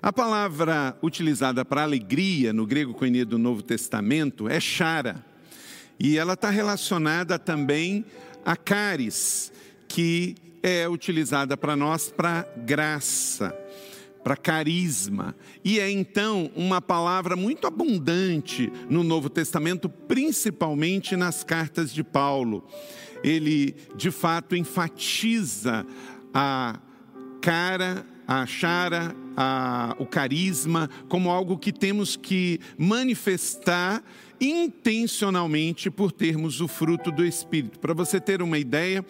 A 0.01 0.11
palavra 0.11 0.97
utilizada 1.03 1.63
para 1.63 1.83
alegria 1.83 2.51
no 2.51 2.65
grego 2.65 2.95
koiné 2.95 3.23
do 3.23 3.37
Novo 3.37 3.61
Testamento 3.61 4.49
é 4.49 4.59
chara. 4.59 5.23
E 5.99 6.17
ela 6.17 6.33
está 6.33 6.49
relacionada 6.49 7.37
também 7.37 8.03
a 8.43 8.55
caris, 8.55 9.53
que 9.87 10.33
é 10.63 10.87
utilizada 10.87 11.57
para 11.57 11.75
nós 11.75 12.09
para 12.09 12.47
graça, 12.65 13.53
para 14.23 14.37
carisma. 14.37 15.35
E 15.63 15.77
é 15.77 15.91
então 15.91 16.49
uma 16.55 16.81
palavra 16.81 17.35
muito 17.35 17.67
abundante 17.67 18.71
no 18.89 19.03
Novo 19.03 19.29
Testamento, 19.29 19.89
principalmente 19.89 21.17
nas 21.17 21.43
cartas 21.43 21.93
de 21.93 22.03
Paulo. 22.03 22.65
Ele, 23.21 23.75
de 23.95 24.09
fato, 24.09 24.55
enfatiza 24.55 25.85
a 26.33 26.79
cara, 27.41 28.05
a 28.25 28.45
chara, 28.45 29.13
a, 29.35 29.95
o 29.99 30.05
carisma 30.05 30.89
como 31.09 31.29
algo 31.29 31.57
que 31.57 31.73
temos 31.73 32.15
que 32.15 32.59
manifestar 32.77 34.01
intencionalmente 34.39 35.89
por 35.89 36.11
termos 36.11 36.61
o 36.61 36.67
fruto 36.67 37.11
do 37.11 37.25
Espírito. 37.25 37.79
Para 37.79 37.93
você 37.93 38.19
ter 38.19 38.41
uma 38.41 38.57
ideia, 38.57 39.05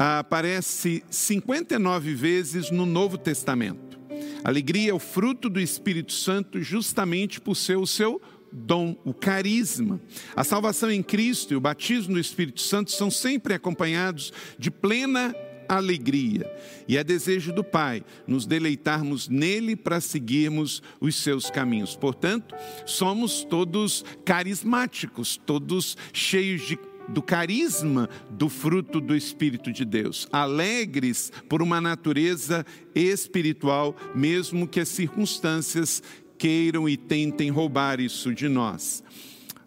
aparece 0.00 1.04
59 1.10 2.14
vezes 2.14 2.70
no 2.70 2.86
Novo 2.86 3.18
Testamento. 3.18 4.00
Alegria 4.42 4.92
é 4.92 4.94
o 4.94 4.98
fruto 4.98 5.50
do 5.50 5.60
Espírito 5.60 6.14
Santo 6.14 6.62
justamente 6.62 7.38
por 7.38 7.54
ser 7.54 7.76
o 7.76 7.86
seu 7.86 8.20
dom, 8.50 8.96
o 9.04 9.12
carisma. 9.12 10.00
A 10.34 10.42
salvação 10.42 10.90
em 10.90 11.02
Cristo 11.02 11.52
e 11.52 11.56
o 11.56 11.60
batismo 11.60 12.14
no 12.14 12.18
Espírito 12.18 12.62
Santo 12.62 12.90
são 12.90 13.10
sempre 13.10 13.52
acompanhados 13.52 14.32
de 14.58 14.70
plena 14.70 15.34
alegria. 15.68 16.50
E 16.88 16.96
é 16.96 17.04
desejo 17.04 17.52
do 17.52 17.62
Pai 17.62 18.02
nos 18.26 18.46
deleitarmos 18.46 19.28
nele 19.28 19.76
para 19.76 20.00
seguirmos 20.00 20.82
os 20.98 21.14
seus 21.14 21.50
caminhos. 21.50 21.94
Portanto, 21.94 22.54
somos 22.86 23.44
todos 23.44 24.02
carismáticos, 24.24 25.36
todos 25.36 25.96
cheios 26.12 26.66
de 26.66 26.76
do 27.12 27.22
carisma 27.22 28.08
do 28.30 28.48
fruto 28.48 29.00
do 29.00 29.14
Espírito 29.14 29.72
de 29.72 29.84
Deus, 29.84 30.26
alegres 30.32 31.32
por 31.48 31.62
uma 31.62 31.80
natureza 31.80 32.64
espiritual, 32.94 33.96
mesmo 34.14 34.66
que 34.66 34.80
as 34.80 34.88
circunstâncias 34.88 36.02
queiram 36.38 36.88
e 36.88 36.96
tentem 36.96 37.50
roubar 37.50 38.00
isso 38.00 38.32
de 38.34 38.48
nós. 38.48 39.02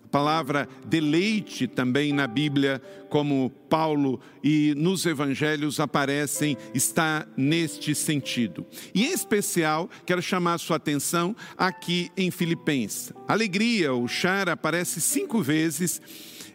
A 0.06 0.08
palavra 0.14 0.70
deleite 0.86 1.68
também 1.68 2.14
na 2.14 2.28
Bíblia, 2.28 2.80
como 3.10 3.50
Paulo 3.68 4.20
e 4.44 4.74
nos 4.78 5.06
evangelhos 5.08 5.80
aparecem, 5.80 6.56
está 6.74 7.28
neste 7.36 7.96
sentido. 7.96 8.66
E 8.94 9.06
em 9.06 9.12
especial, 9.12 9.90
quero 10.06 10.22
chamar 10.22 10.54
a 10.54 10.58
sua 10.60 10.78
atenção 10.78 11.36
aqui 11.58 12.12
em 12.16 12.30
Filipenses. 12.30 13.12
Alegria, 13.28 13.94
o 13.94 14.08
char, 14.08 14.50
aparece 14.50 15.02
cinco 15.02 15.42
vezes 15.42 16.00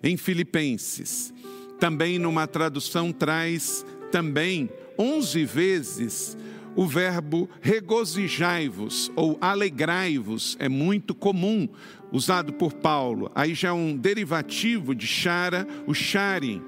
em 0.03 0.17
Filipenses. 0.17 1.33
Também 1.79 2.19
numa 2.19 2.47
tradução 2.47 3.13
traz 3.13 3.85
também 4.11 4.69
onze 4.99 5.45
vezes 5.45 6.37
o 6.79 6.87
verbo 6.87 7.51
regozijai-vos 7.61 9.11
ou 9.17 9.37
alegrai-vos 9.41 10.57
é 10.61 10.69
muito 10.69 11.13
comum 11.13 11.69
usado 12.13 12.53
por 12.53 12.73
Paulo. 12.73 13.31
Aí 13.35 13.53
já 13.53 13.71
é 13.71 13.73
um 13.73 13.97
derivativo 13.97 14.95
de 14.95 15.05
chara, 15.05 15.67
o 15.89 15.95
charem, 15.95 16.63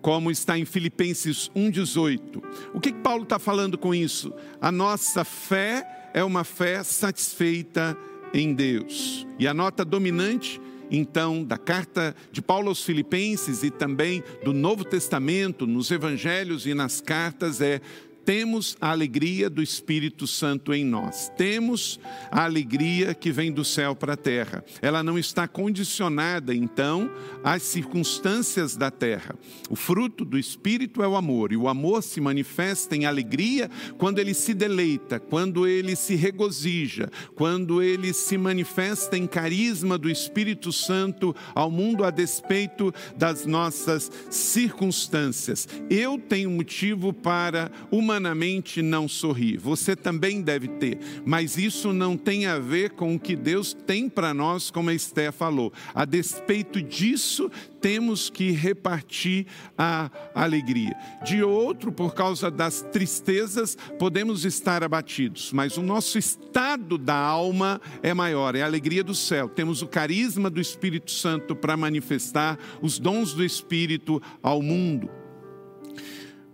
como 0.00 0.30
está 0.30 0.58
em 0.58 0.64
Filipenses 0.64 1.50
1,18. 1.54 2.42
O 2.72 2.80
que, 2.80 2.92
que 2.92 3.00
Paulo 3.00 3.24
está 3.24 3.38
falando 3.38 3.76
com 3.76 3.94
isso? 3.94 4.32
A 4.60 4.72
nossa 4.72 5.22
fé 5.22 6.10
é 6.14 6.24
uma 6.24 6.42
fé 6.42 6.82
satisfeita 6.82 7.96
em 8.32 8.54
Deus. 8.54 9.26
E 9.38 9.46
a 9.46 9.52
nota 9.52 9.84
dominante 9.84 10.60
então, 10.90 11.42
da 11.42 11.58
carta 11.58 12.14
de 12.30 12.42
Paulo 12.42 12.68
aos 12.68 12.84
Filipenses 12.84 13.62
e 13.62 13.70
também 13.70 14.22
do 14.44 14.52
Novo 14.52 14.84
Testamento, 14.84 15.66
nos 15.66 15.90
evangelhos 15.90 16.66
e 16.66 16.74
nas 16.74 17.00
cartas, 17.00 17.60
é 17.60 17.80
temos 18.24 18.76
a 18.80 18.90
alegria 18.90 19.50
do 19.50 19.62
Espírito 19.62 20.26
Santo 20.26 20.72
em 20.72 20.84
nós. 20.84 21.30
Temos 21.36 22.00
a 22.30 22.44
alegria 22.44 23.14
que 23.14 23.30
vem 23.30 23.52
do 23.52 23.64
céu 23.64 23.94
para 23.94 24.14
a 24.14 24.16
terra. 24.16 24.64
Ela 24.80 25.02
não 25.02 25.18
está 25.18 25.46
condicionada, 25.46 26.54
então, 26.54 27.10
às 27.42 27.62
circunstâncias 27.62 28.76
da 28.76 28.90
terra. 28.90 29.36
O 29.68 29.76
fruto 29.76 30.24
do 30.24 30.38
Espírito 30.38 31.02
é 31.02 31.08
o 31.08 31.16
amor, 31.16 31.52
e 31.52 31.56
o 31.56 31.68
amor 31.68 32.02
se 32.02 32.20
manifesta 32.20 32.96
em 32.96 33.04
alegria 33.04 33.70
quando 33.98 34.18
ele 34.18 34.34
se 34.34 34.54
deleita, 34.54 35.20
quando 35.20 35.66
ele 35.66 35.94
se 35.94 36.14
regozija, 36.14 37.10
quando 37.34 37.82
ele 37.82 38.12
se 38.12 38.38
manifesta 38.38 39.16
em 39.16 39.26
carisma 39.26 39.98
do 39.98 40.10
Espírito 40.10 40.72
Santo 40.72 41.34
ao 41.54 41.70
mundo 41.70 42.04
a 42.04 42.10
despeito 42.10 42.92
das 43.16 43.44
nossas 43.44 44.10
circunstâncias. 44.30 45.68
Eu 45.90 46.18
tenho 46.18 46.50
motivo 46.50 47.12
para 47.12 47.70
uma 47.90 48.13
humanamente 48.14 48.80
não 48.80 49.08
sorri. 49.08 49.56
Você 49.56 49.96
também 49.96 50.40
deve 50.40 50.68
ter, 50.68 50.98
mas 51.24 51.58
isso 51.58 51.92
não 51.92 52.16
tem 52.16 52.46
a 52.46 52.58
ver 52.58 52.90
com 52.90 53.14
o 53.14 53.18
que 53.18 53.34
Deus 53.34 53.74
tem 53.74 54.08
para 54.08 54.32
nós, 54.32 54.70
como 54.70 54.90
a 54.90 54.94
Esté 54.94 55.32
falou. 55.32 55.72
A 55.92 56.04
despeito 56.04 56.80
disso, 56.80 57.50
temos 57.80 58.30
que 58.30 58.52
repartir 58.52 59.46
a 59.76 60.10
alegria. 60.32 60.94
De 61.24 61.42
outro, 61.42 61.90
por 61.90 62.14
causa 62.14 62.50
das 62.50 62.82
tristezas, 62.82 63.76
podemos 63.98 64.44
estar 64.44 64.84
abatidos, 64.84 65.52
mas 65.52 65.76
o 65.76 65.82
nosso 65.82 66.16
estado 66.16 66.96
da 66.96 67.16
alma 67.16 67.80
é 68.00 68.14
maior, 68.14 68.54
é 68.54 68.62
a 68.62 68.66
alegria 68.66 69.02
do 69.02 69.14
céu. 69.14 69.48
Temos 69.48 69.82
o 69.82 69.88
carisma 69.88 70.48
do 70.48 70.60
Espírito 70.60 71.10
Santo 71.10 71.56
para 71.56 71.76
manifestar 71.76 72.58
os 72.80 72.98
dons 73.00 73.34
do 73.34 73.44
Espírito 73.44 74.22
ao 74.40 74.62
mundo. 74.62 75.10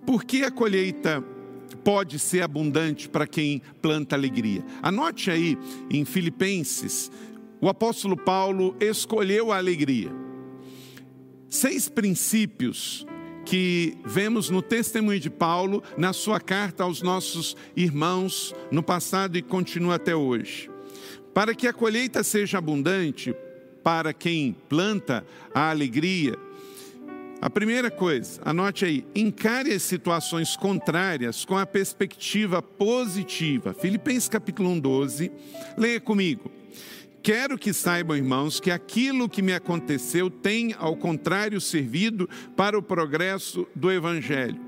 Por 0.06 0.24
que 0.24 0.42
a 0.42 0.50
colheita 0.50 1.22
pode 1.84 2.18
ser 2.18 2.42
abundante 2.42 3.08
para 3.08 3.26
quem 3.26 3.62
planta 3.80 4.14
alegria. 4.14 4.64
Anote 4.82 5.30
aí 5.30 5.56
em 5.90 6.04
Filipenses, 6.04 7.10
o 7.60 7.68
apóstolo 7.68 8.16
Paulo 8.16 8.76
escolheu 8.80 9.52
a 9.52 9.56
alegria. 9.58 10.10
Seis 11.48 11.88
princípios 11.88 13.06
que 13.44 13.96
vemos 14.04 14.48
no 14.50 14.62
testemunho 14.62 15.18
de 15.18 15.28
Paulo 15.28 15.82
na 15.96 16.12
sua 16.12 16.38
carta 16.38 16.84
aos 16.84 17.02
nossos 17.02 17.56
irmãos 17.76 18.54
no 18.70 18.82
passado 18.82 19.36
e 19.36 19.42
continua 19.42 19.96
até 19.96 20.14
hoje. 20.14 20.70
Para 21.34 21.54
que 21.54 21.66
a 21.66 21.72
colheita 21.72 22.22
seja 22.22 22.58
abundante, 22.58 23.34
para 23.82 24.12
quem 24.12 24.54
planta 24.68 25.24
a 25.54 25.70
alegria, 25.70 26.36
a 27.40 27.48
primeira 27.48 27.90
coisa, 27.90 28.38
anote 28.44 28.84
aí, 28.84 29.06
encare 29.14 29.72
as 29.72 29.82
situações 29.82 30.56
contrárias 30.56 31.42
com 31.42 31.56
a 31.56 31.64
perspectiva 31.64 32.60
positiva. 32.60 33.72
Filipenses 33.72 34.28
capítulo 34.28 34.68
1, 34.70 34.80
12. 34.80 35.32
Leia 35.76 36.00
comigo. 36.00 36.50
Quero 37.22 37.56
que 37.56 37.72
saibam, 37.72 38.16
irmãos, 38.16 38.60
que 38.60 38.70
aquilo 38.70 39.28
que 39.28 39.40
me 39.40 39.54
aconteceu 39.54 40.28
tem, 40.28 40.74
ao 40.78 40.96
contrário, 40.96 41.60
servido 41.60 42.28
para 42.56 42.78
o 42.78 42.82
progresso 42.82 43.66
do 43.74 43.90
Evangelho. 43.90 44.60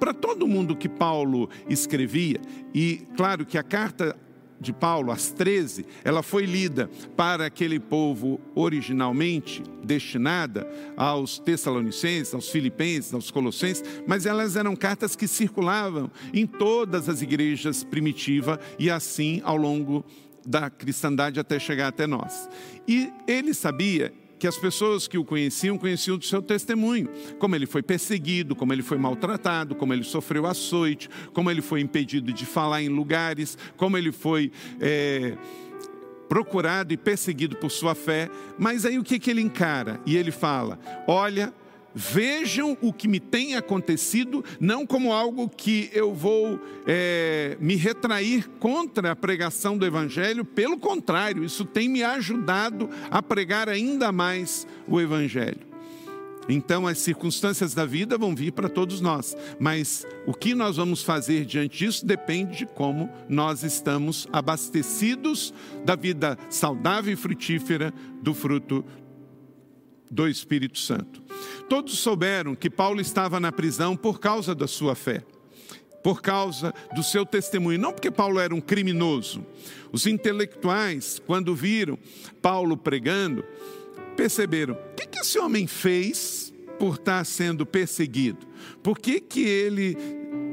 Para 0.00 0.14
todo 0.14 0.46
mundo 0.46 0.76
que 0.76 0.88
Paulo 0.88 1.48
escrevia, 1.68 2.40
e 2.74 3.02
claro 3.16 3.44
que 3.44 3.56
a 3.58 3.62
carta 3.62 4.16
de 4.64 4.72
Paulo, 4.72 5.12
as 5.12 5.30
13, 5.30 5.86
ela 6.02 6.22
foi 6.22 6.46
lida 6.46 6.90
para 7.16 7.46
aquele 7.46 7.78
povo 7.78 8.40
originalmente 8.54 9.62
destinada 9.84 10.66
aos 10.96 11.38
Tessalonicenses, 11.38 12.34
aos 12.34 12.48
Filipenses, 12.48 13.12
aos 13.12 13.30
Colossenses, 13.30 13.84
mas 14.06 14.26
elas 14.26 14.56
eram 14.56 14.74
cartas 14.74 15.14
que 15.14 15.28
circulavam 15.28 16.10
em 16.32 16.46
todas 16.46 17.08
as 17.08 17.22
igrejas 17.22 17.84
primitivas 17.84 18.58
e 18.78 18.90
assim 18.90 19.40
ao 19.44 19.56
longo 19.56 20.04
da 20.46 20.68
cristandade 20.68 21.38
até 21.38 21.58
chegar 21.58 21.88
até 21.88 22.06
nós. 22.06 22.48
E 22.88 23.12
ele 23.26 23.54
sabia 23.54 24.12
que 24.44 24.48
as 24.48 24.58
pessoas 24.58 25.08
que 25.08 25.16
o 25.16 25.24
conheciam 25.24 25.78
conheciam 25.78 26.18
do 26.18 26.24
seu 26.26 26.42
testemunho, 26.42 27.08
como 27.38 27.56
ele 27.56 27.64
foi 27.64 27.82
perseguido, 27.82 28.54
como 28.54 28.74
ele 28.74 28.82
foi 28.82 28.98
maltratado, 28.98 29.74
como 29.74 29.94
ele 29.94 30.04
sofreu 30.04 30.44
açoite, 30.44 31.08
como 31.32 31.50
ele 31.50 31.62
foi 31.62 31.80
impedido 31.80 32.30
de 32.30 32.44
falar 32.44 32.82
em 32.82 32.90
lugares, 32.90 33.56
como 33.78 33.96
ele 33.96 34.12
foi 34.12 34.52
é, 34.78 35.34
procurado 36.28 36.92
e 36.92 36.96
perseguido 36.98 37.56
por 37.56 37.70
sua 37.70 37.94
fé. 37.94 38.28
Mas 38.58 38.84
aí 38.84 38.98
o 38.98 39.02
que, 39.02 39.18
que 39.18 39.30
ele 39.30 39.40
encara? 39.40 39.98
E 40.04 40.14
ele 40.14 40.30
fala: 40.30 40.78
Olha, 41.08 41.50
vejam 41.94 42.76
o 42.80 42.92
que 42.92 43.06
me 43.06 43.20
tem 43.20 43.54
acontecido, 43.54 44.44
não 44.58 44.86
como 44.86 45.12
algo 45.12 45.48
que 45.48 45.90
eu 45.92 46.12
vou 46.12 46.60
é, 46.86 47.56
me 47.60 47.76
retrair 47.76 48.48
contra 48.58 49.12
a 49.12 49.16
pregação 49.16 49.78
do 49.78 49.86
Evangelho, 49.86 50.44
pelo 50.44 50.78
contrário, 50.78 51.44
isso 51.44 51.64
tem 51.64 51.88
me 51.88 52.02
ajudado 52.02 52.90
a 53.10 53.22
pregar 53.22 53.68
ainda 53.68 54.10
mais 54.10 54.66
o 54.88 55.00
Evangelho. 55.00 55.74
Então, 56.48 56.86
as 56.86 56.98
circunstâncias 56.98 57.72
da 57.72 57.86
vida 57.86 58.18
vão 58.18 58.34
vir 58.34 58.52
para 58.52 58.68
todos 58.68 59.00
nós, 59.00 59.36
mas 59.58 60.06
o 60.26 60.34
que 60.34 60.54
nós 60.54 60.76
vamos 60.76 61.02
fazer 61.02 61.44
diante 61.44 61.78
disso 61.78 62.04
depende 62.04 62.58
de 62.58 62.66
como 62.66 63.08
nós 63.28 63.62
estamos 63.62 64.28
abastecidos 64.30 65.54
da 65.84 65.96
vida 65.96 66.36
saudável 66.50 67.14
e 67.14 67.16
frutífera 67.16 67.92
do 68.20 68.34
fruto 68.34 68.84
do 70.10 70.28
Espírito 70.28 70.78
Santo. 70.78 71.23
Todos 71.68 71.98
souberam 71.98 72.54
que 72.54 72.68
Paulo 72.68 73.00
estava 73.00 73.40
na 73.40 73.50
prisão 73.50 73.96
por 73.96 74.20
causa 74.20 74.54
da 74.54 74.66
sua 74.66 74.94
fé, 74.94 75.24
por 76.02 76.20
causa 76.20 76.74
do 76.94 77.02
seu 77.02 77.24
testemunho, 77.24 77.78
não 77.78 77.92
porque 77.92 78.10
Paulo 78.10 78.38
era 78.38 78.54
um 78.54 78.60
criminoso. 78.60 79.44
Os 79.90 80.06
intelectuais, 80.06 81.20
quando 81.26 81.54
viram 81.54 81.98
Paulo 82.42 82.76
pregando, 82.76 83.44
perceberam: 84.16 84.74
o 84.74 84.94
que, 84.96 85.18
esse 85.18 85.38
homem 85.38 85.66
fez 85.66 86.52
por 86.78 86.96
estar 86.96 87.24
sendo 87.24 87.64
perseguido? 87.64 88.46
Por 88.82 88.98
que, 88.98 89.20
que 89.20 89.42
ele 89.42 89.96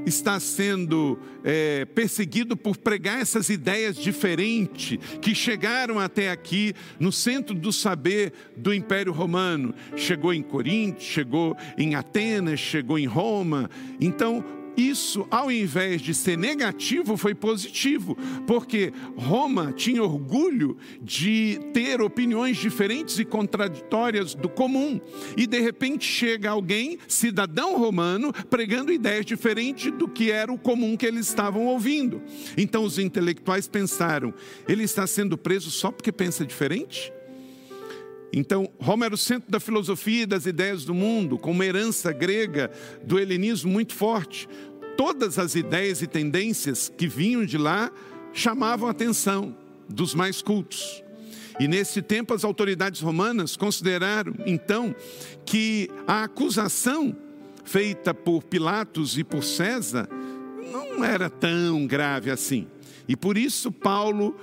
está 0.06 0.40
sendo 0.40 1.20
é, 1.44 1.86
perseguido 1.86 2.56
por 2.56 2.78
pregar 2.78 3.22
essas 3.22 3.50
ideias 3.50 3.96
diferentes 3.96 4.98
que 5.22 5.34
chegaram 5.36 6.00
até 6.00 6.32
aqui 6.32 6.74
no 7.00 7.12
centro 7.12 7.56
do 7.56 7.72
saber 7.72 8.34
do 8.56 8.74
Império 8.74 9.12
Romano. 9.12 9.74
Chegou 9.96 10.34
em 10.34 10.42
Corinto, 10.42 11.04
chegou 11.04 11.56
em 11.78 11.96
Atenas, 11.96 12.60
chegou 12.60 12.98
em 12.98 13.06
Roma. 13.06 13.70
Então, 14.00 14.44
isso, 14.76 15.28
ao 15.30 15.52
invés 15.52 16.02
de 16.02 16.14
ser 16.14 16.38
negativo, 16.38 17.18
foi 17.18 17.36
positivo, 17.36 18.18
porque 18.48 18.94
Roma 19.16 19.72
tinha 19.72 20.04
orgulho 20.04 20.78
de 21.02 21.60
ter 21.74 22.02
opiniões 22.02 22.58
diferentes 22.58 23.20
e 23.20 23.26
contraditórias 23.26 24.34
do 24.34 24.50
comum. 24.50 25.00
E 25.36 25.46
de 25.46 25.60
repente 25.60 26.06
chega 26.06 26.50
alguém, 26.50 26.98
cidadão 27.08 27.78
romano, 27.78 28.34
pregando 28.50 28.92
ideias 28.92 29.26
diferentes 29.26 29.92
do 29.92 30.08
que 30.08 30.32
era 30.32 30.52
o 30.52 30.58
comum 30.58 30.96
que 30.96 31.06
eles 31.06 31.28
estavam 31.28 31.66
ouvindo. 31.66 32.22
Então 32.58 32.84
os 32.84 32.98
intelectuais 32.98 33.68
pensaram: 33.68 34.34
ele 34.68 34.84
está 34.84 35.06
sendo 35.06 35.38
preso 35.38 35.72
só 35.72 35.92
porque 35.92 36.12
pensa 36.12 36.46
diferente? 36.46 37.12
Então, 38.34 38.70
Roma 38.80 39.06
era 39.06 39.13
o 39.13 39.17
centro 39.17 39.52
da 39.52 39.60
filosofia 39.60 40.24
e 40.24 40.26
das 40.26 40.46
ideias 40.46 40.86
do 40.86 40.94
mundo, 40.94 41.38
com 41.38 41.52
uma 41.52 41.65
herança 41.65 42.13
grega 42.13 42.72
do 43.04 43.20
helenismo 43.20 43.72
muito 43.72 43.94
forte. 43.94 44.48
Todas 44.96 45.38
as 45.38 45.56
ideias 45.56 46.02
e 46.02 46.08
tendências 46.08 46.91
que 46.96 47.08
vinham 47.08 47.46
de 47.46 47.58
lá 47.58 47.91
chamavam 48.34 48.88
a 48.88 48.91
atenção 48.91 49.56
dos 49.89 50.15
mais 50.15 50.41
cultos. 50.41 51.04
E 51.60 51.67
nesse 51.67 52.02
tempo, 52.02 52.34
as 52.34 52.44
autoridades 52.44 53.02
romanas 53.02 53.58
consideraram, 53.58 54.34
então, 54.46 54.96
que 55.46 55.89
a 56.08 56.24
acusação 56.24 57.15
feita 57.63 58.13
por 58.13 58.44
Pilatos 58.44 59.17
e 59.17 59.24
por 59.24 59.44
César 59.44 60.08
não 60.72 61.04
era 61.04 61.30
tão 61.30 61.86
grave 61.86 62.32
assim. 62.32 62.67
E 63.08 63.15
por 63.15 63.38
isso, 63.38 63.72
Paulo 63.72 64.36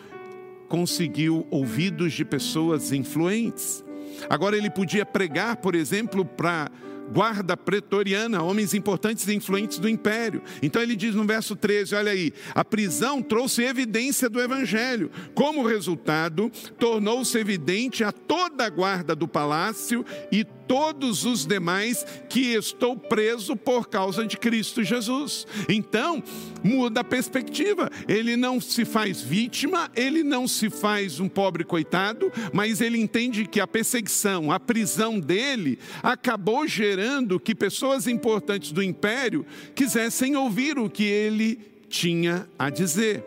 conseguiu 0.68 1.46
ouvidos 1.50 2.12
de 2.12 2.24
pessoas 2.24 2.92
influentes. 2.92 3.84
Agora, 4.28 4.56
ele 4.56 4.70
podia 4.70 5.06
pregar, 5.06 5.56
por 5.56 5.74
exemplo, 5.74 6.24
para 6.24 6.70
guarda 7.12 7.56
pretoriana, 7.56 8.42
homens 8.42 8.74
importantes 8.74 9.26
e 9.26 9.34
influentes 9.34 9.78
do 9.78 9.88
império. 9.88 10.42
Então 10.62 10.82
ele 10.82 10.94
diz 10.94 11.14
no 11.14 11.24
verso 11.24 11.56
13: 11.56 11.94
olha 11.94 12.12
aí, 12.12 12.32
a 12.54 12.64
prisão 12.64 13.22
trouxe 13.22 13.62
evidência 13.62 14.28
do 14.28 14.40
evangelho. 14.40 15.10
Como 15.34 15.66
resultado, 15.66 16.50
tornou-se 16.78 17.36
evidente 17.38 18.04
a 18.04 18.12
toda 18.12 18.66
a 18.66 18.70
guarda 18.70 19.14
do 19.14 19.26
palácio 19.26 20.04
e 20.30 20.44
todos 20.68 21.24
os 21.24 21.46
demais 21.46 22.06
que 22.28 22.52
estou 22.52 22.94
preso 22.94 23.56
por 23.56 23.88
causa 23.88 24.26
de 24.26 24.36
Cristo 24.36 24.84
Jesus. 24.84 25.46
Então, 25.68 26.22
muda 26.62 27.00
a 27.00 27.04
perspectiva. 27.04 27.90
Ele 28.06 28.36
não 28.36 28.60
se 28.60 28.84
faz 28.84 29.20
vítima, 29.20 29.90
ele 29.96 30.22
não 30.22 30.46
se 30.46 30.68
faz 30.68 31.18
um 31.18 31.28
pobre 31.28 31.64
coitado, 31.64 32.30
mas 32.52 32.80
ele 32.80 32.98
entende 32.98 33.46
que 33.46 33.58
a 33.58 33.66
perseguição, 33.66 34.52
a 34.52 34.60
prisão 34.60 35.18
dele 35.18 35.78
acabou 36.02 36.68
gerando 36.68 37.40
que 37.40 37.54
pessoas 37.54 38.06
importantes 38.06 38.70
do 38.70 38.82
império 38.82 39.46
quisessem 39.74 40.36
ouvir 40.36 40.78
o 40.78 40.90
que 40.90 41.04
ele 41.04 41.58
tinha 41.88 42.46
a 42.58 42.68
dizer. 42.68 43.24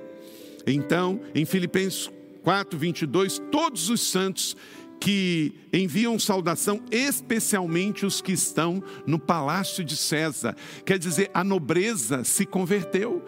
Então, 0.67 1.19
em 1.33 1.43
Filipenses 1.43 2.09
4, 2.43 2.77
22, 2.77 3.41
todos 3.51 3.89
os 3.89 4.01
santos 4.01 4.55
que 5.01 5.55
enviam 5.73 6.19
saudação, 6.19 6.79
especialmente 6.91 8.05
os 8.05 8.21
que 8.21 8.31
estão 8.31 8.83
no 9.05 9.17
palácio 9.17 9.83
de 9.83 9.97
César. 9.97 10.55
Quer 10.85 10.99
dizer, 10.99 11.31
a 11.33 11.43
nobreza 11.43 12.23
se 12.23 12.45
converteu, 12.45 13.25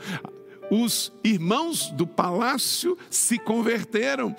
os 0.70 1.12
irmãos 1.24 1.90
do 1.90 2.06
palácio 2.06 2.96
se 3.10 3.40
converteram. 3.40 4.36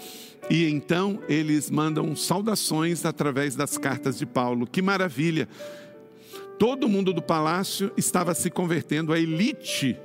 E 0.48 0.68
então 0.68 1.20
eles 1.28 1.70
mandam 1.70 2.14
saudações 2.14 3.04
através 3.04 3.56
das 3.56 3.76
cartas 3.76 4.16
de 4.16 4.26
Paulo. 4.26 4.64
Que 4.64 4.80
maravilha! 4.80 5.48
Todo 6.56 6.88
mundo 6.88 7.12
do 7.12 7.20
palácio 7.20 7.90
estava 7.96 8.32
se 8.32 8.48
convertendo, 8.48 9.12
a 9.12 9.18
elite 9.18 9.98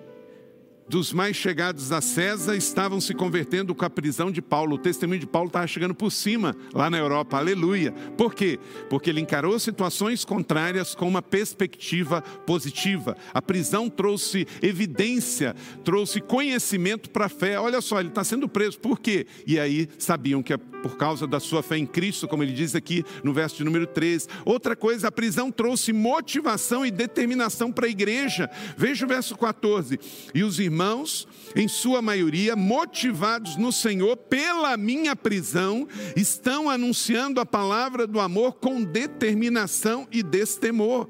dos 0.89 1.13
mais 1.13 1.35
chegados 1.35 1.91
a 1.91 2.01
César 2.01 2.55
estavam 2.55 2.99
se 2.99 3.13
convertendo 3.13 3.75
com 3.75 3.85
a 3.85 3.89
prisão 3.89 4.31
de 4.31 4.41
Paulo. 4.41 4.75
O 4.75 4.79
testemunho 4.79 5.19
de 5.19 5.27
Paulo 5.27 5.47
estava 5.47 5.67
chegando 5.67 5.93
por 5.93 6.11
cima 6.11 6.55
lá 6.73 6.89
na 6.89 6.97
Europa. 6.97 7.37
Aleluia. 7.37 7.91
Por 8.17 8.33
quê? 8.33 8.59
Porque 8.89 9.11
ele 9.11 9.21
encarou 9.21 9.57
situações 9.59 10.25
contrárias 10.25 10.95
com 10.95 11.07
uma 11.07 11.21
perspectiva 11.21 12.21
positiva. 12.21 13.15
A 13.31 13.41
prisão 13.41 13.87
trouxe 13.87 14.47
evidência, 14.63 15.55
trouxe 15.83 16.19
conhecimento 16.19 17.11
para 17.11 17.27
a 17.27 17.29
fé. 17.29 17.59
Olha 17.59 17.81
só, 17.81 17.99
ele 17.99 18.09
está 18.09 18.23
sendo 18.23 18.49
preso. 18.49 18.79
Por 18.79 18.99
quê? 18.99 19.27
E 19.45 19.59
aí 19.59 19.87
sabiam 19.99 20.41
que 20.41 20.53
é 20.53 20.57
por 20.81 20.97
causa 20.97 21.27
da 21.27 21.39
sua 21.39 21.61
fé 21.61 21.77
em 21.77 21.85
Cristo, 21.85 22.27
como 22.27 22.43
ele 22.43 22.53
diz 22.53 22.75
aqui 22.75 23.03
no 23.23 23.33
verso 23.33 23.57
de 23.57 23.63
número 23.63 23.85
13. 23.85 24.27
Outra 24.45 24.75
coisa, 24.75 25.07
a 25.07 25.11
prisão 25.11 25.51
trouxe 25.51 25.93
motivação 25.93 26.85
e 26.85 26.91
determinação 26.91 27.71
para 27.71 27.85
a 27.85 27.89
igreja. 27.89 28.49
Veja 28.77 29.05
o 29.05 29.07
verso 29.07 29.37
14. 29.37 29.99
E 30.33 30.43
os 30.43 30.59
irmãos, 30.59 31.27
em 31.55 31.67
sua 31.67 32.01
maioria, 32.01 32.55
motivados 32.55 33.55
no 33.55 33.71
Senhor 33.71 34.15
pela 34.17 34.77
minha 34.77 35.15
prisão, 35.15 35.87
estão 36.15 36.69
anunciando 36.69 37.39
a 37.39 37.45
palavra 37.45 38.05
do 38.07 38.19
amor 38.19 38.53
com 38.53 38.83
determinação 38.83 40.07
e 40.11 40.23
destemor. 40.23 41.07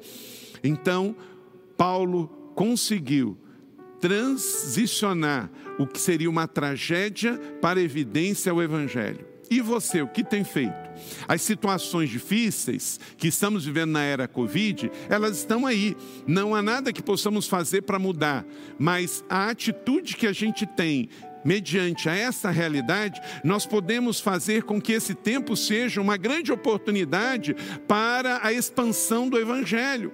Então, 0.63 1.15
Paulo 1.77 2.27
conseguiu 2.55 3.37
transicionar 3.99 5.49
o 5.77 5.85
que 5.85 5.99
seria 5.99 6.29
uma 6.29 6.47
tragédia 6.47 7.37
para 7.61 7.81
evidência 7.81 8.51
ao 8.51 8.61
Evangelho. 8.61 9.28
E 9.49 9.61
você, 9.61 10.01
o 10.01 10.07
que 10.07 10.23
tem 10.23 10.43
feito? 10.43 10.89
As 11.27 11.41
situações 11.41 12.09
difíceis 12.09 12.99
que 13.17 13.27
estamos 13.27 13.65
vivendo 13.65 13.91
na 13.91 14.03
era 14.03 14.27
Covid, 14.27 14.91
elas 15.09 15.37
estão 15.37 15.65
aí. 15.65 15.95
Não 16.27 16.53
há 16.53 16.61
nada 16.61 16.93
que 16.93 17.01
possamos 17.01 17.47
fazer 17.47 17.81
para 17.81 17.97
mudar, 17.97 18.45
mas 18.77 19.23
a 19.29 19.49
atitude 19.49 20.15
que 20.15 20.27
a 20.27 20.33
gente 20.33 20.65
tem 20.65 21.09
mediante 21.43 22.09
a 22.09 22.15
essa 22.15 22.49
realidade, 22.51 23.21
nós 23.43 23.65
podemos 23.65 24.19
fazer 24.19 24.63
com 24.63 24.81
que 24.81 24.91
esse 24.91 25.15
tempo 25.15 25.55
seja 25.55 26.01
uma 26.01 26.17
grande 26.17 26.51
oportunidade 26.51 27.55
para 27.87 28.41
a 28.43 28.51
expansão 28.51 29.29
do 29.29 29.39
Evangelho 29.39 30.13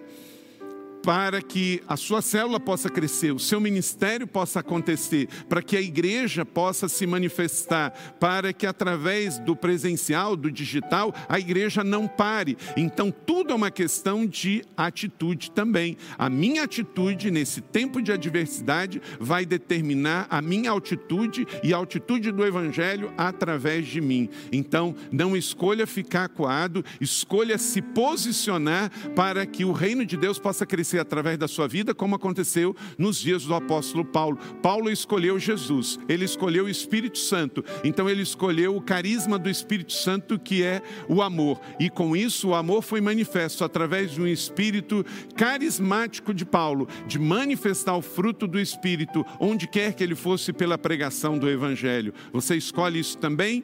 para 1.05 1.39
que 1.39 1.83
a 1.87 1.95
sua 1.95 2.19
célula 2.19 2.59
possa 2.59 2.89
crescer, 2.89 3.31
o 3.31 3.37
seu 3.37 3.61
ministério 3.61 4.25
possa 4.25 4.61
acontecer, 4.61 5.29
para 5.47 5.61
que 5.61 5.77
a 5.77 5.81
igreja 5.81 6.43
possa 6.43 6.89
se 6.89 7.05
manifestar, 7.05 7.91
para 8.19 8.51
que 8.51 8.65
através 8.65 9.37
do 9.37 9.55
presencial, 9.55 10.35
do 10.35 10.49
digital, 10.49 11.13
a 11.29 11.39
igreja 11.39 11.83
não 11.83 12.07
pare. 12.07 12.57
Então, 12.75 13.11
tudo 13.11 13.53
é 13.53 13.55
uma 13.55 13.69
questão 13.69 14.25
de 14.25 14.63
atitude 14.75 15.51
também. 15.51 15.95
A 16.17 16.27
minha 16.27 16.63
atitude 16.63 17.29
nesse 17.29 17.61
tempo 17.61 18.01
de 18.01 18.11
adversidade 18.11 18.99
vai 19.19 19.45
determinar 19.45 20.25
a 20.27 20.41
minha 20.41 20.71
altitude 20.71 21.45
e 21.61 21.71
a 21.71 21.77
altitude 21.77 22.31
do 22.31 22.43
evangelho 22.43 23.13
através 23.15 23.85
de 23.85 24.01
mim. 24.01 24.27
Então, 24.51 24.95
não 25.11 25.37
escolha 25.37 25.85
ficar 25.85 26.29
coado, 26.29 26.83
escolha 26.99 27.59
se 27.59 27.79
posicionar 27.79 28.89
para 29.15 29.45
que 29.45 29.63
o 29.63 29.71
reino 29.71 30.03
de 30.03 30.17
Deus 30.17 30.39
possa 30.39 30.65
crescer 30.65 30.94
acontecer 30.95 30.99
através 30.99 31.37
da 31.37 31.47
sua 31.47 31.67
vida, 31.67 31.93
como 31.93 32.15
aconteceu 32.15 32.75
nos 32.97 33.17
dias 33.19 33.43
do 33.43 33.53
apóstolo 33.53 34.05
Paulo. 34.05 34.37
Paulo 34.61 34.89
escolheu 34.89 35.37
Jesus, 35.37 35.99
ele 36.07 36.25
escolheu 36.25 36.65
o 36.65 36.69
Espírito 36.69 37.17
Santo, 37.17 37.63
então 37.83 38.09
ele 38.09 38.21
escolheu 38.21 38.75
o 38.75 38.81
carisma 38.81 39.37
do 39.37 39.49
Espírito 39.49 39.93
Santo, 39.93 40.39
que 40.39 40.63
é 40.63 40.81
o 41.07 41.21
amor, 41.21 41.59
e 41.79 41.89
com 41.89 42.15
isso 42.15 42.49
o 42.49 42.55
amor 42.55 42.81
foi 42.81 43.01
manifesto 43.01 43.63
através 43.63 44.11
de 44.11 44.21
um 44.21 44.27
espírito 44.27 45.05
carismático 45.35 46.33
de 46.33 46.45
Paulo, 46.45 46.87
de 47.07 47.19
manifestar 47.19 47.95
o 47.95 48.01
fruto 48.01 48.47
do 48.47 48.59
Espírito, 48.59 49.25
onde 49.39 49.67
quer 49.67 49.93
que 49.93 50.03
ele 50.03 50.15
fosse 50.15 50.53
pela 50.53 50.77
pregação 50.77 51.37
do 51.37 51.49
Evangelho. 51.49 52.13
Você 52.31 52.55
escolhe 52.55 52.99
isso 52.99 53.17
também? 53.17 53.63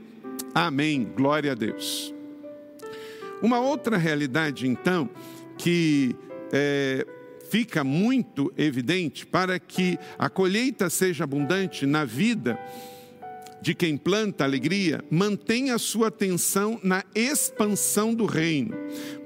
Amém. 0.54 1.08
Glória 1.16 1.52
a 1.52 1.56
Deus. 1.56 2.14
Uma 3.42 3.60
outra 3.60 3.98
realidade, 3.98 4.68
então, 4.68 5.10
que 5.58 6.16
é, 6.52 7.06
fica 7.52 7.84
muito 7.84 8.54
evidente 8.58 9.26
para 9.26 9.60
que 9.60 10.00
a 10.18 10.30
colheita 10.30 10.90
seja 10.90 11.26
abundante 11.26 11.86
na 11.86 12.06
vida 12.06 12.58
de 13.62 13.76
quem 13.76 13.98
planta 13.98 14.46
alegria, 14.46 15.04
mantenha 15.12 15.78
sua 15.78 16.08
atenção 16.08 16.80
na 16.82 17.04
expansão 17.14 18.16
do 18.16 18.26
reino. 18.26 18.74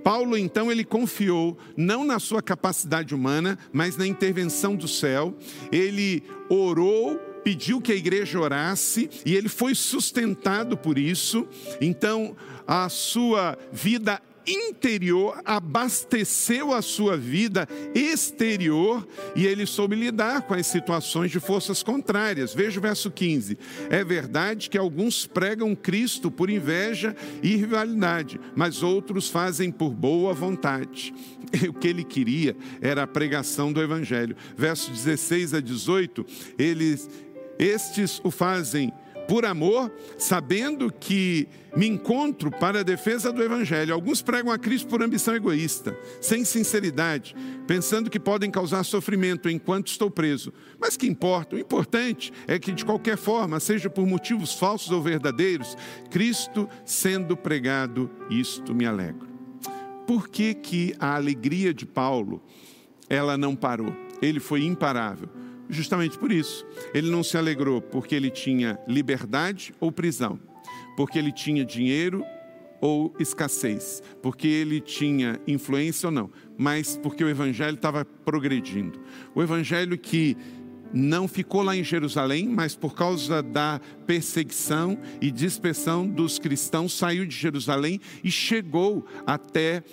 Paulo 0.03 0.35
então 0.35 0.71
ele 0.71 0.83
confiou 0.83 1.55
não 1.77 2.03
na 2.03 2.19
sua 2.19 2.41
capacidade 2.41 3.13
humana, 3.13 3.59
mas 3.71 3.95
na 3.95 4.07
intervenção 4.07 4.75
do 4.75 4.88
céu. 4.88 5.38
Ele 5.71 6.23
orou 6.49 7.17
pediu 7.43 7.79
que 7.79 7.91
a 7.91 7.95
igreja 7.95 8.39
orasse 8.39 9.07
e 9.23 9.35
ele 9.35 9.47
foi 9.47 9.75
sustentado 9.75 10.75
por 10.75 10.97
isso. 10.97 11.47
Então, 11.79 12.35
a 12.65 12.89
sua 12.89 13.55
vida 13.71 14.19
interior 14.47 15.41
abasteceu 15.43 16.73
a 16.73 16.81
sua 16.81 17.17
vida 17.17 17.67
exterior 17.93 19.08
e 19.36 19.45
ele 19.45 19.65
soube 19.65 19.95
lidar 19.95 20.43
com 20.43 20.53
as 20.53 20.67
situações 20.67 21.31
de 21.31 21.39
forças 21.39 21.81
contrárias. 21.84 22.53
Veja 22.53 22.79
o 22.79 22.81
verso 22.81 23.12
15. 23.12 23.58
É 23.89 24.03
verdade 24.03 24.69
que 24.69 24.77
alguns 24.77 25.25
pregam 25.25 25.75
Cristo 25.75 26.29
por 26.29 26.49
inveja 26.49 27.15
e 27.41 27.55
rivalidade, 27.55 28.39
mas 28.55 28.84
outros 28.84 29.29
fazem 29.29 29.71
por 29.71 29.91
boa 29.91 30.34
vontade. 30.34 31.13
O 31.69 31.73
que 31.73 31.88
ele 31.88 32.03
queria 32.03 32.55
era 32.81 33.03
a 33.03 33.08
pregação 33.08 33.71
do 33.71 33.81
evangelho. 33.81 34.35
Versos 34.58 34.89
16 34.89 35.54
a 35.54 35.62
18, 35.62 36.25
eles 36.58 37.10
estes 37.58 38.19
o 38.23 38.31
fazem 38.31 38.91
por 39.28 39.46
amor, 39.46 39.92
sabendo 40.17 40.92
que 40.92 41.48
me 41.76 41.88
encontro 41.88 42.50
para 42.50 42.80
a 42.80 42.84
defesa 42.84 43.32
do 43.32 43.44
Evangelho. 43.44 43.94
Alguns 43.94 44.21
pregam 44.21 44.52
a 44.52 44.58
Cristo 44.58 44.88
por 44.88 45.04
ambição 45.04 45.36
egoísta, 45.36 45.98
sem 46.21 46.46
sinceridade, 46.46 47.36
pensando 47.67 48.10
que 48.10 48.19
podem 48.19 48.50
causar 48.50 48.84
sofrimento 48.84 49.50
enquanto 49.50 49.88
estou 49.88 50.10
preso. 50.10 50.54
Mas 50.80 50.96
que 50.96 51.08
importa? 51.08 51.56
O 51.56 51.60
importante 51.60 52.32
é 52.48 52.58
que, 52.58 52.71
de 52.71 52.86
qualquer 52.86 53.17
forma, 53.17 53.60
seja 53.60 53.90
por 53.90 54.08
motivos 54.08 54.54
falsos 54.54 54.92
ou 54.92 55.02
verdadeiros, 55.02 55.78
Cristo 56.10 56.69
sendo 56.86 57.36
pregado, 57.36 58.10
isto 58.30 58.73
me 58.73 58.86
alegro. 58.86 59.28
Por 60.08 60.30
que, 60.30 60.54
que 60.54 60.96
a 61.00 61.15
alegria 61.15 61.73
de 61.73 61.86
Paulo 61.86 62.42
ela 63.10 63.38
não 63.38 63.56
parou? 63.56 63.94
Ele 64.21 64.40
foi 64.40 64.63
imparável 64.63 65.30
justamente 65.69 66.17
por 66.17 66.31
isso. 66.31 66.65
Ele 66.93 67.09
não 67.09 67.23
se 67.23 67.37
alegrou 67.37 67.81
porque 67.81 68.15
ele 68.15 68.29
tinha 68.29 68.79
liberdade 68.87 69.73
ou 69.79 69.91
prisão, 69.91 70.39
porque 70.95 71.17
ele 71.19 71.31
tinha 71.31 71.65
dinheiro 71.65 72.23
ou 72.81 73.15
escassez, 73.19 74.03
porque 74.21 74.47
ele 74.47 74.79
tinha 74.79 75.39
influência 75.47 76.07
ou 76.07 76.11
não, 76.11 76.29
mas 76.57 76.97
porque 77.01 77.23
o 77.23 77.29
evangelho 77.29 77.75
estava 77.75 78.05
progredindo. 78.05 78.99
O 79.33 79.41
evangelho 79.41 79.97
que 79.97 80.37
não 80.93 81.27
ficou 81.27 81.61
lá 81.61 81.75
em 81.75 81.83
Jerusalém, 81.83 82.47
mas 82.47 82.75
por 82.75 82.93
causa 82.93 83.41
da 83.41 83.81
perseguição 84.05 84.97
e 85.19 85.31
dispersão 85.31 86.07
dos 86.07 86.39
cristãos, 86.39 86.93
saiu 86.93 87.25
de 87.25 87.35
Jerusalém 87.35 87.99
e 88.23 88.31
chegou 88.31 89.05
até 89.25 89.83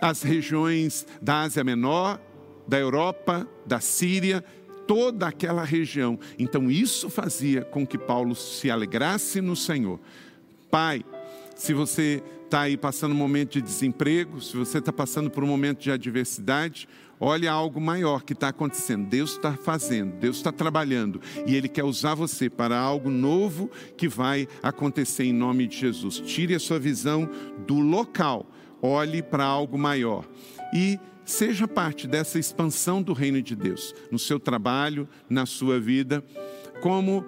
as 0.00 0.22
regiões 0.22 1.06
da 1.20 1.40
Ásia 1.40 1.64
Menor, 1.64 2.20
da 2.66 2.78
Europa, 2.78 3.48
da 3.66 3.80
Síria, 3.80 4.44
toda 4.88 5.28
aquela 5.28 5.62
região. 5.62 6.18
Então 6.38 6.70
isso 6.70 7.10
fazia 7.10 7.62
com 7.62 7.86
que 7.86 7.98
Paulo 7.98 8.34
se 8.34 8.70
alegrasse 8.70 9.40
no 9.42 9.54
Senhor. 9.54 10.00
Pai, 10.70 11.04
se 11.54 11.74
você 11.74 12.22
está 12.44 12.62
aí 12.62 12.78
passando 12.78 13.12
um 13.12 13.18
momento 13.18 13.52
de 13.52 13.62
desemprego, 13.62 14.40
se 14.40 14.56
você 14.56 14.78
está 14.78 14.90
passando 14.90 15.30
por 15.30 15.44
um 15.44 15.46
momento 15.46 15.80
de 15.80 15.90
adversidade, 15.90 16.88
olha 17.20 17.52
algo 17.52 17.78
maior 17.78 18.22
que 18.22 18.32
está 18.32 18.48
acontecendo. 18.48 19.06
Deus 19.06 19.32
está 19.32 19.52
fazendo, 19.52 20.14
Deus 20.16 20.38
está 20.38 20.50
trabalhando 20.50 21.20
e 21.46 21.54
Ele 21.54 21.68
quer 21.68 21.84
usar 21.84 22.14
você 22.14 22.48
para 22.48 22.78
algo 22.78 23.10
novo 23.10 23.70
que 23.96 24.08
vai 24.08 24.48
acontecer 24.62 25.24
em 25.24 25.32
nome 25.34 25.66
de 25.66 25.76
Jesus. 25.76 26.20
Tire 26.20 26.54
a 26.54 26.60
sua 26.60 26.78
visão 26.78 27.28
do 27.66 27.78
local, 27.78 28.46
olhe 28.80 29.22
para 29.22 29.44
algo 29.44 29.76
maior 29.76 30.24
e 30.74 30.98
seja 31.30 31.68
parte 31.68 32.08
dessa 32.08 32.38
expansão 32.38 33.02
do 33.02 33.12
reino 33.12 33.42
de 33.42 33.54
Deus 33.54 33.94
no 34.10 34.18
seu 34.18 34.40
trabalho, 34.40 35.06
na 35.28 35.44
sua 35.44 35.78
vida, 35.78 36.24
como 36.80 37.24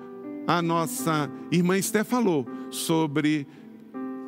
a 0.46 0.62
nossa 0.62 1.30
irmã 1.52 1.76
Esté 1.76 2.02
falou 2.02 2.46
sobre 2.70 3.46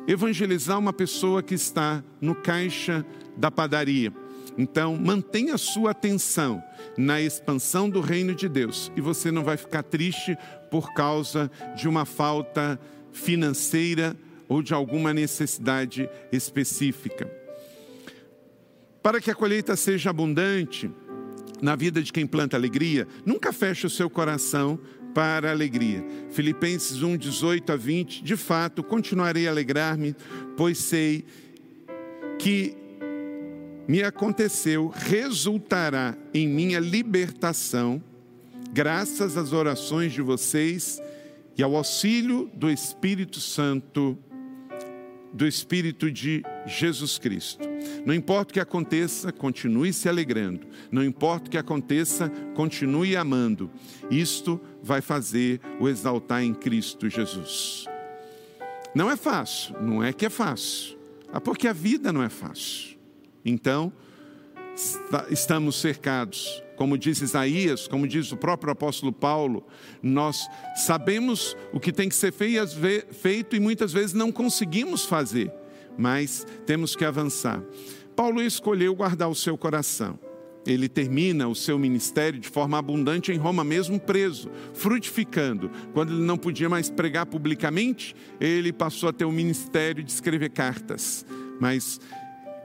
evangelizar 0.07 0.77
uma 0.77 0.93
pessoa 0.93 1.41
que 1.41 1.55
está 1.55 2.03
no 2.21 2.35
caixa 2.35 3.05
da 3.35 3.49
padaria. 3.49 4.13
Então, 4.55 4.95
mantenha 4.95 5.55
a 5.55 5.57
sua 5.57 5.91
atenção 5.91 6.63
na 6.95 7.19
expansão 7.19 7.89
do 7.89 7.99
reino 7.99 8.35
de 8.35 8.47
Deus 8.47 8.91
e 8.95 9.01
você 9.01 9.31
não 9.31 9.43
vai 9.43 9.57
ficar 9.57 9.81
triste 9.81 10.37
por 10.69 10.93
causa 10.93 11.49
de 11.75 11.89
uma 11.89 12.05
falta 12.05 12.79
financeira 13.11 14.15
ou 14.47 14.61
de 14.61 14.71
alguma 14.71 15.13
necessidade 15.13 16.07
específica. 16.31 17.32
Para 19.03 19.19
que 19.19 19.29
a 19.29 19.35
colheita 19.35 19.75
seja 19.75 20.09
abundante 20.09 20.89
na 21.61 21.75
vida 21.75 22.01
de 22.01 22.11
quem 22.11 22.25
planta 22.25 22.55
alegria, 22.55 23.05
nunca 23.25 23.51
feche 23.51 23.85
o 23.85 23.89
seu 23.89 24.09
coração 24.09 24.79
para 25.13 25.49
a 25.49 25.51
alegria. 25.51 26.03
Filipenses 26.31 27.03
1, 27.03 27.17
18 27.17 27.71
a 27.73 27.75
20. 27.75 28.23
De 28.23 28.37
fato, 28.37 28.81
continuarei 28.81 29.45
a 29.45 29.51
alegrar-me, 29.51 30.15
pois 30.55 30.77
sei 30.77 31.25
que 32.39 32.75
me 33.87 34.01
aconteceu 34.01 34.87
resultará 34.87 36.17
em 36.33 36.47
minha 36.47 36.79
libertação, 36.79 38.01
graças 38.71 39.35
às 39.35 39.51
orações 39.51 40.13
de 40.13 40.21
vocês 40.21 41.01
e 41.57 41.61
ao 41.61 41.75
auxílio 41.75 42.49
do 42.53 42.71
Espírito 42.71 43.41
Santo, 43.41 44.17
do 45.33 45.45
Espírito 45.45 46.09
de 46.09 46.41
Jesus 46.65 47.19
Cristo. 47.19 47.72
Não 48.05 48.13
importa 48.13 48.51
o 48.51 48.53
que 48.53 48.59
aconteça, 48.59 49.31
continue 49.31 49.93
se 49.93 50.09
alegrando. 50.09 50.67
Não 50.91 51.03
importa 51.03 51.47
o 51.47 51.51
que 51.51 51.57
aconteça, 51.57 52.29
continue 52.53 53.15
amando. 53.15 53.69
Isto 54.09 54.59
vai 54.81 55.01
fazer 55.01 55.61
o 55.79 55.87
exaltar 55.87 56.43
em 56.43 56.53
Cristo 56.53 57.09
Jesus. 57.09 57.85
Não 58.93 59.09
é 59.09 59.15
fácil, 59.15 59.75
não 59.81 60.03
é 60.03 60.13
que 60.13 60.25
é 60.25 60.29
fácil. 60.29 60.97
É 61.33 61.39
porque 61.39 61.67
a 61.67 61.73
vida 61.73 62.13
não 62.13 62.21
é 62.21 62.29
fácil. 62.29 62.97
Então, 63.43 63.91
estamos 65.29 65.79
cercados, 65.79 66.63
como 66.75 66.97
diz 66.97 67.21
Isaías, 67.21 67.87
como 67.87 68.07
diz 68.07 68.31
o 68.31 68.37
próprio 68.37 68.71
apóstolo 68.71 69.11
Paulo, 69.11 69.65
nós 70.01 70.47
sabemos 70.75 71.57
o 71.71 71.79
que 71.79 71.91
tem 71.91 72.09
que 72.09 72.15
ser 72.15 72.31
feito 72.33 73.55
e 73.55 73.59
muitas 73.59 73.91
vezes 73.91 74.13
não 74.13 74.31
conseguimos 74.31 75.05
fazer 75.05 75.51
mas 75.97 76.45
temos 76.65 76.95
que 76.95 77.05
avançar. 77.05 77.63
Paulo 78.15 78.41
escolheu 78.41 78.95
guardar 78.95 79.29
o 79.29 79.35
seu 79.35 79.57
coração. 79.57 80.19
Ele 80.65 80.87
termina 80.87 81.47
o 81.47 81.55
seu 81.55 81.77
ministério 81.77 82.39
de 82.39 82.47
forma 82.47 82.77
abundante 82.77 83.31
em 83.31 83.37
Roma, 83.37 83.63
mesmo 83.63 83.99
preso, 83.99 84.49
frutificando. 84.73 85.69
Quando 85.93 86.13
ele 86.13 86.23
não 86.23 86.37
podia 86.37 86.69
mais 86.69 86.89
pregar 86.89 87.25
publicamente, 87.25 88.15
ele 88.39 88.71
passou 88.71 89.09
a 89.09 89.13
ter 89.13 89.25
o 89.25 89.31
ministério 89.31 90.01
de 90.01 90.11
escrever 90.11 90.49
cartas. 90.49 91.25
Mas 91.59 91.99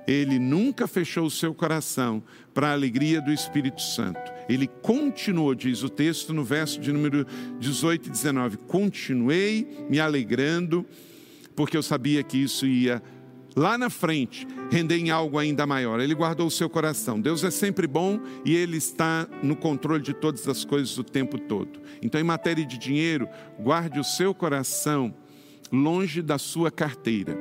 ele 0.06 0.38
nunca 0.38 0.86
fechou 0.86 1.26
o 1.26 1.30
seu 1.30 1.52
coração 1.52 2.22
para 2.54 2.68
a 2.68 2.72
alegria 2.72 3.20
do 3.20 3.32
Espírito 3.32 3.82
Santo. 3.82 4.32
Ele 4.48 4.66
continuou, 4.66 5.54
diz 5.54 5.82
o 5.82 5.88
texto 5.90 6.32
no 6.32 6.42
verso 6.42 6.80
de 6.80 6.92
número 6.92 7.26
18 7.58 8.06
e 8.06 8.10
19: 8.10 8.56
Continuei 8.58 9.68
me 9.90 9.98
alegrando, 10.00 10.86
porque 11.54 11.76
eu 11.76 11.82
sabia 11.82 12.22
que 12.22 12.38
isso 12.38 12.64
ia 12.64 13.02
lá 13.58 13.76
na 13.76 13.90
frente 13.90 14.46
render 14.70 14.96
em 14.96 15.10
algo 15.10 15.36
ainda 15.38 15.66
maior. 15.66 16.00
Ele 16.00 16.14
guardou 16.14 16.46
o 16.46 16.50
seu 16.50 16.70
coração. 16.70 17.20
Deus 17.20 17.42
é 17.42 17.50
sempre 17.50 17.86
bom 17.86 18.20
e 18.44 18.54
Ele 18.54 18.76
está 18.76 19.26
no 19.42 19.56
controle 19.56 20.02
de 20.02 20.14
todas 20.14 20.46
as 20.46 20.64
coisas 20.64 20.96
o 20.96 21.04
tempo 21.04 21.38
todo. 21.38 21.80
Então, 22.00 22.20
em 22.20 22.24
matéria 22.24 22.64
de 22.64 22.78
dinheiro, 22.78 23.28
guarde 23.58 23.98
o 23.98 24.04
seu 24.04 24.32
coração 24.32 25.14
longe 25.72 26.22
da 26.22 26.38
sua 26.38 26.70
carteira. 26.70 27.36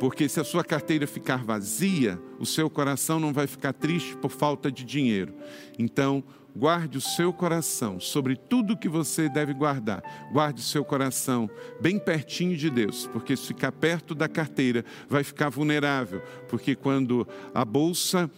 Porque 0.00 0.28
se 0.30 0.40
a 0.40 0.44
sua 0.44 0.64
carteira 0.64 1.06
ficar 1.06 1.44
vazia, 1.44 2.18
o 2.38 2.46
seu 2.46 2.70
coração 2.70 3.20
não 3.20 3.34
vai 3.34 3.46
ficar 3.46 3.74
triste 3.74 4.16
por 4.16 4.30
falta 4.30 4.72
de 4.72 4.82
dinheiro. 4.82 5.34
Então, 5.78 6.24
guarde 6.56 6.98
o 6.98 7.00
seu 7.00 7.32
coração 7.32 8.00
sobre 8.00 8.36
tudo 8.36 8.76
que 8.76 8.88
você 8.88 9.28
deve 9.28 9.52
guardar. 9.54 10.02
Guarde 10.32 10.60
o 10.60 10.64
seu 10.64 10.84
coração 10.84 11.48
bem 11.80 11.98
pertinho 11.98 12.56
de 12.56 12.70
Deus, 12.70 13.06
porque 13.06 13.36
se 13.36 13.48
ficar 13.48 13.72
perto 13.72 14.14
da 14.14 14.28
carteira, 14.28 14.84
vai 15.08 15.24
ficar 15.24 15.48
vulnerável, 15.48 16.22
porque 16.48 16.74
quando 16.74 17.26
a 17.54 17.64
bolsa 17.64 18.30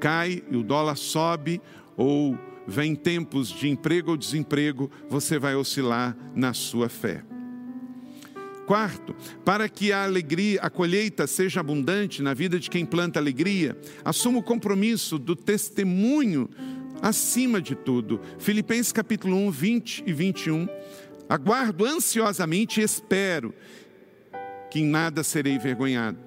cai 0.00 0.42
e 0.50 0.56
o 0.56 0.62
dólar 0.62 0.96
sobe 0.96 1.60
ou 1.96 2.38
vem 2.66 2.94
tempos 2.94 3.48
de 3.48 3.68
emprego 3.68 4.10
ou 4.10 4.16
desemprego, 4.16 4.90
você 5.08 5.38
vai 5.38 5.54
oscilar 5.54 6.16
na 6.34 6.52
sua 6.52 6.88
fé. 6.88 7.22
Quarto, 8.66 9.14
para 9.44 9.68
que 9.68 9.92
a 9.92 10.02
alegria, 10.02 10.60
a 10.60 10.68
colheita 10.68 11.24
seja 11.28 11.60
abundante 11.60 12.20
na 12.20 12.34
vida 12.34 12.58
de 12.58 12.68
quem 12.68 12.84
planta 12.84 13.20
alegria, 13.20 13.78
assuma 14.04 14.40
o 14.40 14.42
compromisso 14.42 15.20
do 15.20 15.36
testemunho 15.36 16.50
acima 17.02 17.60
de 17.60 17.74
tudo. 17.74 18.20
Filipenses 18.38 18.92
capítulo 18.92 19.36
1, 19.36 19.50
20 19.50 20.04
e 20.06 20.12
21. 20.12 20.68
Aguardo 21.28 21.84
ansiosamente 21.84 22.80
e 22.80 22.84
espero 22.84 23.54
que 24.70 24.80
em 24.80 24.86
nada 24.86 25.22
serei 25.22 25.54
envergonhado. 25.54 26.18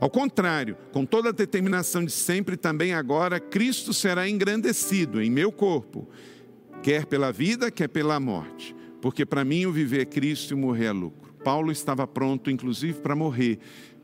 Ao 0.00 0.10
contrário, 0.10 0.76
com 0.90 1.06
toda 1.06 1.28
a 1.28 1.32
determinação 1.32 2.04
de 2.04 2.10
sempre, 2.10 2.56
também 2.56 2.92
agora, 2.92 3.38
Cristo 3.38 3.92
será 3.92 4.28
engrandecido 4.28 5.22
em 5.22 5.30
meu 5.30 5.52
corpo, 5.52 6.08
quer 6.82 7.06
pela 7.06 7.30
vida, 7.30 7.70
quer 7.70 7.88
pela 7.88 8.18
morte. 8.18 8.74
Porque 9.00 9.24
para 9.24 9.44
mim 9.44 9.66
o 9.66 9.72
viver 9.72 10.00
é 10.00 10.04
Cristo 10.04 10.54
e 10.54 10.56
morrer 10.56 10.86
é 10.86 10.92
lucro. 10.92 11.32
Paulo 11.44 11.70
estava 11.72 12.06
pronto, 12.06 12.50
inclusive, 12.50 13.00
para 13.00 13.16
morrer 13.16 13.58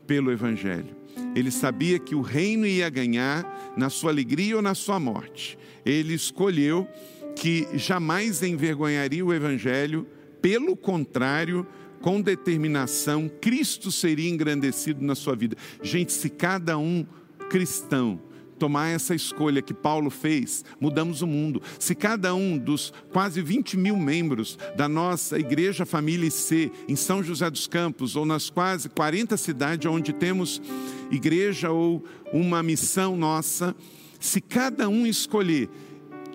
pelo 0.05 0.31
Evangelho. 0.31 0.98
Ele 1.35 1.51
sabia 1.51 1.99
que 1.99 2.15
o 2.15 2.21
reino 2.21 2.65
ia 2.65 2.89
ganhar 2.89 3.73
na 3.77 3.89
sua 3.89 4.11
alegria 4.11 4.55
ou 4.55 4.61
na 4.61 4.75
sua 4.75 4.99
morte. 4.99 5.57
Ele 5.85 6.13
escolheu 6.13 6.87
que 7.35 7.67
jamais 7.73 8.43
envergonharia 8.43 9.25
o 9.25 9.33
Evangelho, 9.33 10.05
pelo 10.41 10.75
contrário, 10.75 11.65
com 12.01 12.21
determinação, 12.21 13.29
Cristo 13.41 13.91
seria 13.91 14.29
engrandecido 14.29 15.03
na 15.03 15.15
sua 15.15 15.35
vida. 15.35 15.55
Gente, 15.81 16.13
se 16.13 16.29
cada 16.29 16.77
um 16.77 17.05
cristão 17.49 18.21
tomar 18.59 18.89
essa 18.89 19.15
escolha 19.15 19.61
que 19.61 19.73
Paulo 19.73 20.09
fez, 20.09 20.63
mudamos 20.79 21.21
o 21.21 21.27
mundo. 21.27 21.61
Se 21.79 21.95
cada 21.95 22.35
um 22.35 22.57
dos 22.57 22.93
quase 23.11 23.41
20 23.41 23.77
mil 23.77 23.97
membros 23.97 24.57
da 24.75 24.87
nossa 24.87 25.39
Igreja 25.39 25.85
Família 25.85 26.27
IC, 26.27 26.71
em 26.87 26.95
São 26.95 27.23
José 27.23 27.49
dos 27.49 27.65
Campos, 27.65 28.15
ou 28.15 28.25
nas 28.25 28.49
quase 28.49 28.89
40 28.89 29.37
cidades 29.37 29.89
onde 29.89 30.11
temos 30.11 30.61
igreja 31.09 31.71
ou 31.71 32.03
uma 32.31 32.61
missão 32.61 33.15
nossa, 33.15 33.75
se 34.19 34.41
cada 34.41 34.89
um 34.89 35.07
escolher, 35.07 35.69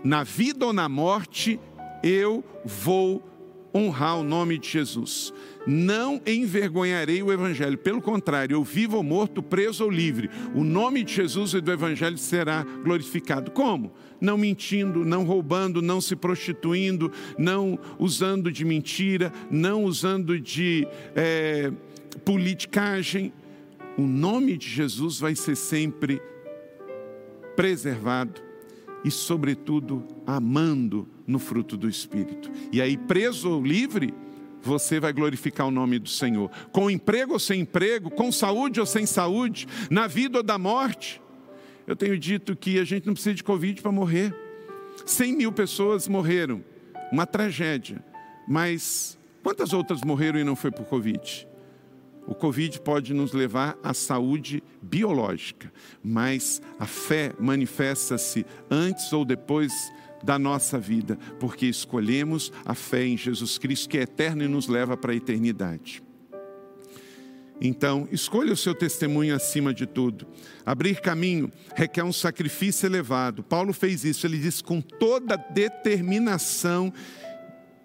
na 0.03 0.25
vida 0.25 0.67
ou 0.67 0.73
na 0.73 0.89
morte, 0.89 1.61
eu 2.03 2.43
vou 2.65 3.23
honrar 3.75 4.19
o 4.19 4.23
nome 4.23 4.59
de 4.59 4.69
Jesus. 4.69 5.33
Não 5.67 6.21
envergonharei 6.27 7.23
o 7.23 7.33
Evangelho, 7.33 7.79
pelo 7.79 8.03
contrário, 8.03 8.55
eu 8.55 8.65
vivo 8.65 8.97
ou 8.97 9.03
morto, 9.03 9.43
preso 9.43 9.85
ou 9.85 9.91
livre. 9.91 10.31
O 10.55 10.63
nome 10.63 11.03
de 11.03 11.15
Jesus 11.15 11.55
e 11.55 11.61
do 11.61 11.73
Evangelho 11.73 12.19
será 12.19 12.63
glorificado. 12.63 13.51
Como? 13.51 13.93
Não 14.21 14.37
mentindo, 14.37 15.05
não 15.05 15.25
roubando, 15.25 15.81
não 15.81 16.01
se 16.01 16.15
prostituindo, 16.15 17.11
não 17.39 17.79
usando 17.99 18.53
de 18.53 18.65
mentira, 18.65 19.33
não 19.51 19.85
usando 19.85 20.39
de 20.39 20.87
é, 21.15 21.73
politicagem. 22.25 23.33
O 23.97 24.03
nome 24.03 24.59
de 24.59 24.69
Jesus 24.69 25.19
vai 25.19 25.35
ser 25.35 25.57
sempre 25.57 26.21
preservado 27.57 28.43
e, 29.05 29.11
sobretudo, 29.11 30.05
amando 30.27 31.09
no 31.27 31.39
fruto 31.39 31.77
do 31.77 31.89
Espírito. 31.89 32.51
E 32.73 32.81
aí, 32.81 32.97
preso 32.97 33.51
ou 33.51 33.63
livre, 33.63 34.13
você 34.65 34.99
vai 34.99 35.13
glorificar 35.13 35.67
o 35.67 35.71
nome 35.71 35.99
do 35.99 36.09
Senhor. 36.09 36.51
Com 36.73 36.91
emprego 36.91 37.35
ou 37.35 37.39
sem 37.39 37.61
emprego, 37.61 38.11
com 38.11 38.33
saúde 38.33 38.81
ou 38.81 38.87
sem 38.87 39.07
saúde, 39.07 39.67
na 39.91 40.07
vida 40.07 40.39
ou 40.39 40.43
da 40.43 40.59
morte. 40.59 41.21
Eu 41.87 41.95
tenho 41.95 42.19
dito 42.19 42.57
que 42.57 42.79
a 42.79 42.85
gente 42.85 43.07
não 43.07 43.13
precisa 43.13 43.35
de 43.35 43.45
Covid 43.45 43.83
para 43.83 43.93
morrer. 43.93 44.35
100 45.05 45.37
mil 45.37 45.53
pessoas 45.53 46.09
morreram, 46.09 46.65
uma 47.13 47.27
tragédia. 47.27 48.03
Mas 48.49 49.19
quantas 49.43 49.73
outras 49.73 50.01
morreram 50.03 50.39
e 50.39 50.45
não 50.45 50.57
foi 50.57 50.71
por 50.71 50.87
Covid? 50.87 51.47
O 52.27 52.35
Covid 52.35 52.81
pode 52.81 53.13
nos 53.13 53.33
levar 53.33 53.77
à 53.83 53.93
saúde 53.93 54.63
biológica, 54.81 55.71
mas 56.03 56.63
a 56.79 56.87
fé 56.87 57.35
manifesta-se 57.39 58.47
antes 58.71 59.13
ou 59.13 59.27
depois 59.27 59.93
da 60.25 60.39
nossa 60.39 60.79
vida, 60.79 61.19
porque 61.39 61.67
escolhemos 61.67 62.51
a 62.65 62.75
fé 62.75 63.05
em 63.05 63.17
Jesus 63.17 63.59
Cristo, 63.59 63.89
que 63.89 63.99
é 63.99 64.03
eterno 64.03 64.43
e 64.43 64.49
nos 64.49 64.67
leva 64.67 64.97
para 64.97 65.13
a 65.13 65.17
eternidade. 65.17 66.03
Então, 67.61 68.09
escolha 68.11 68.53
o 68.53 68.57
seu 68.57 68.75
testemunho 68.75 69.35
acima 69.35 69.73
de 69.73 69.87
tudo. 69.87 70.27
Abrir 70.67 71.01
caminho 71.01 71.53
requer 71.75 72.03
um 72.03 72.13
sacrifício 72.13 72.87
elevado. 72.87 73.45
Paulo 73.45 73.73
fez 73.73 74.05
isso, 74.05 74.27
ele 74.27 74.39
disse 74.39 74.63
com 74.63 74.81
toda 74.81 75.37
determinação 75.37 76.93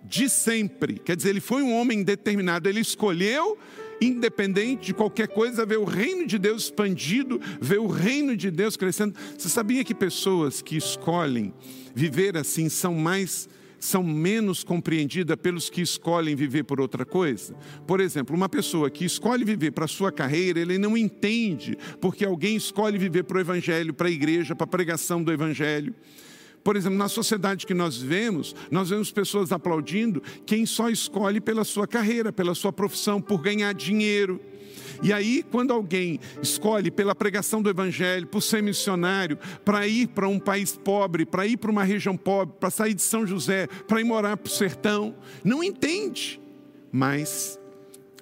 de 0.04 0.28
sempre. 0.28 0.98
Quer 0.98 1.16
dizer, 1.16 1.30
ele 1.30 1.42
foi 1.42 1.62
um 1.62 1.74
homem 1.74 2.04
determinado, 2.04 2.68
ele 2.68 2.80
escolheu 2.80 3.58
independente 4.02 4.88
de 4.88 4.94
qualquer 4.94 5.28
coisa, 5.28 5.66
ver 5.66 5.78
o 5.78 5.86
reino 5.86 6.26
de 6.26 6.38
Deus 6.38 6.64
expandido, 6.64 7.40
ver 7.60 7.80
o 7.80 7.88
reino 7.88 8.36
de 8.36 8.50
Deus 8.52 8.76
crescendo. 8.78 9.16
Você 9.38 9.50
sabia 9.50 9.84
que 9.84 9.94
pessoas 9.94 10.62
que 10.62 10.78
escolhem 10.78 11.54
viver 11.94 12.38
assim 12.38 12.70
são 12.70 12.94
mais 12.94 13.48
são 13.80 14.04
menos 14.04 14.64
compreendidas 14.64 15.38
pelos 15.38 15.70
que 15.70 15.82
escolhem 15.82 16.36
viver 16.36 16.64
por 16.64 16.82
outra 16.82 17.06
coisa? 17.06 17.56
Por 17.88 18.02
exemplo, 18.02 18.36
uma 18.36 18.50
pessoa 18.50 18.90
que 18.90 19.06
escolhe 19.06 19.46
viver 19.46 19.72
para 19.72 19.86
a 19.86 19.88
sua 19.88 20.12
carreira, 20.12 20.60
ele 20.60 20.78
não 20.78 20.98
entende 20.98 21.78
porque 22.02 22.26
alguém 22.26 22.56
escolhe 22.56 22.98
viver 22.98 23.24
para 23.24 23.38
o 23.38 23.42
evangelho, 23.42 23.94
para 23.94 24.08
a 24.08 24.12
igreja, 24.12 24.56
para 24.56 24.66
a 24.66 24.68
pregação 24.68 25.24
do 25.24 25.32
evangelho. 25.32 25.96
Por 26.64 26.76
exemplo, 26.76 26.98
na 26.98 27.08
sociedade 27.08 27.66
que 27.66 27.74
nós 27.74 27.98
vivemos, 27.98 28.56
nós 28.70 28.90
vemos 28.90 29.12
pessoas 29.12 29.52
aplaudindo 29.52 30.22
quem 30.46 30.66
só 30.66 30.90
escolhe 30.90 31.40
pela 31.40 31.64
sua 31.64 31.88
carreira, 31.88 32.32
pela 32.32 32.54
sua 32.54 32.72
profissão, 32.74 33.22
por 33.22 33.42
ganhar 33.42 33.74
dinheiro. 33.74 34.40
E 35.02 35.14
aí, 35.14 35.44
quando 35.50 35.72
alguém 35.72 36.20
escolhe 36.42 36.92
pela 36.92 37.16
pregação 37.16 37.62
do 37.62 37.70
Evangelho, 37.70 38.28
por 38.28 38.42
ser 38.42 38.62
missionário, 38.62 39.38
para 39.64 39.88
ir 39.88 40.08
para 40.08 40.28
um 40.28 40.38
país 40.38 40.76
pobre, 40.76 41.26
para 41.26 41.48
ir 41.48 41.58
para 41.58 41.72
uma 41.72 41.84
região 41.84 42.18
pobre, 42.18 42.56
para 42.60 42.70
sair 42.70 42.94
de 42.94 43.02
São 43.02 43.26
José, 43.26 43.68
para 43.88 44.02
ir 44.02 44.04
morar 44.04 44.36
para 44.36 44.50
o 44.50 44.54
sertão, 44.54 45.16
não 45.44 45.64
entende. 45.64 46.42
Mas 46.92 47.58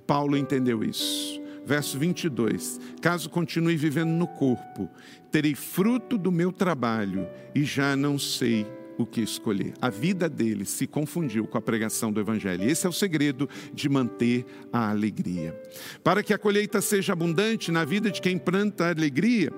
Paulo 0.06 0.38
entendeu 0.38 0.84
isso. 0.84 1.42
Verso 1.66 1.98
22: 1.98 2.80
Caso 3.02 3.30
continue 3.30 3.76
vivendo 3.76 4.12
no 4.12 4.28
corpo, 4.28 4.90
terei 5.38 5.54
fruto 5.54 6.18
do 6.18 6.32
meu 6.32 6.52
trabalho 6.52 7.28
e 7.54 7.64
já 7.64 7.96
não 7.96 8.18
sei 8.18 8.66
o 8.98 9.06
que 9.06 9.22
escolher. 9.22 9.76
A 9.80 9.88
vida 9.88 10.28
dele 10.28 10.66
se 10.66 10.88
confundiu 10.88 11.46
com 11.46 11.60
a 11.60 11.62
pregação 11.62 12.12
do 12.12 12.20
Evangelho. 12.20 12.68
Esse 12.68 12.88
é 12.88 12.90
o 12.90 12.92
segredo 12.92 13.48
de 13.72 13.88
manter 13.88 14.48
a 14.74 14.90
alegria. 14.90 15.56
Para 16.04 16.24
que 16.24 16.34
a 16.34 16.40
colheita 16.40 16.82
seja 16.82 17.14
abundante 17.14 17.72
na 17.72 17.86
vida 17.86 18.10
de 18.10 18.20
quem 18.20 18.36
planta 18.36 18.90
alegria, 18.90 19.52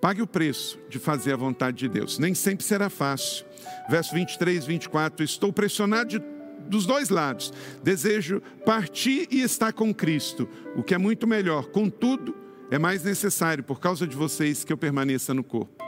pague 0.00 0.22
o 0.22 0.26
preço 0.26 0.78
de 0.88 0.98
fazer 0.98 1.34
a 1.34 1.36
vontade 1.36 1.76
de 1.76 1.88
Deus. 1.90 2.18
Nem 2.18 2.34
sempre 2.34 2.64
será 2.64 2.88
fácil. 2.88 3.44
Verso 3.90 4.14
23, 4.14 4.64
24: 4.64 5.22
Estou 5.22 5.52
pressionado 5.52 6.08
de 6.08 6.40
dos 6.66 6.86
dois 6.86 7.08
lados. 7.10 7.52
Desejo 7.82 8.40
partir 8.64 9.26
e 9.30 9.42
estar 9.42 9.72
com 9.72 9.92
Cristo, 9.92 10.48
o 10.76 10.82
que 10.82 10.94
é 10.94 10.98
muito 10.98 11.26
melhor. 11.26 11.66
Contudo, 11.66 12.34
é 12.70 12.78
mais 12.78 13.02
necessário, 13.02 13.64
por 13.64 13.80
causa 13.80 14.06
de 14.06 14.16
vocês, 14.16 14.64
que 14.64 14.72
eu 14.72 14.78
permaneça 14.78 15.34
no 15.34 15.42
corpo. 15.42 15.84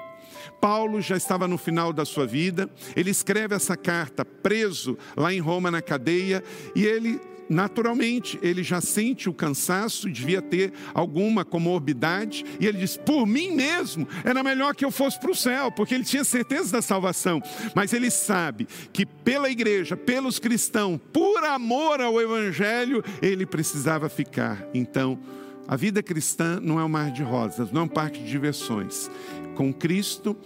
Paulo 0.61 1.01
já 1.01 1.17
estava 1.17 1.49
no 1.49 1.59
final 1.59 1.93
da 1.93 2.05
sua 2.05 2.27
vida, 2.27 2.69
ele 2.95 3.11
escreve 3.11 3.55
essa 3.55 3.77
carta 3.77 4.25
preso 4.25 4.97
lá 5.17 5.33
em 5.33 5.41
Roma 5.41 5.71
na 5.71 5.83
cadeia, 5.83 6.43
e 6.75 6.85
ele 6.85 7.21
naturalmente, 7.49 8.39
ele 8.43 8.63
já 8.63 8.81
sente 8.81 9.29
o 9.29 9.35
cansaço, 9.35 10.09
devia 10.09 10.41
ter 10.41 10.73
alguma 10.95 11.45
comorbidade, 11.45 12.45
e 12.59 12.67
ele 12.67 12.79
diz: 12.79 12.97
Por 12.97 13.27
mim 13.27 13.53
mesmo, 13.53 14.09
era 14.25 14.43
melhor 14.43 14.75
que 14.75 14.85
eu 14.85 14.91
fosse 14.91 15.21
para 15.21 15.31
o 15.31 15.35
céu, 15.35 15.71
porque 15.71 15.95
ele 15.95 16.05
tinha 16.05 16.25
certeza 16.25 16.73
da 16.73 16.83
salvação, 16.83 17.43
mas 17.75 17.93
ele 17.93 18.11
sabe 18.11 18.67
que 18.93 19.05
pela 19.05 19.51
igreja, 19.51 19.97
pelos 19.97 20.39
cristãos, 20.39 20.99
por 21.13 21.45
amor 21.45 22.01
ao 22.01 22.21
Evangelho, 22.21 23.05
ele 23.21 23.45
precisava 23.45 24.09
ficar. 24.09 24.67
Então, 24.73 25.19
a 25.67 25.77
vida 25.77 26.03
cristã 26.03 26.61
não 26.61 26.79
é 26.79 26.85
um 26.85 26.89
mar 26.89 27.11
de 27.11 27.23
rosas, 27.23 27.71
não 27.71 27.83
é 27.83 27.85
um 27.85 27.89
parque 27.89 28.21
de 28.21 28.29
diversões. 28.29 29.11
Com 29.55 29.73
Cristo, 29.73 30.37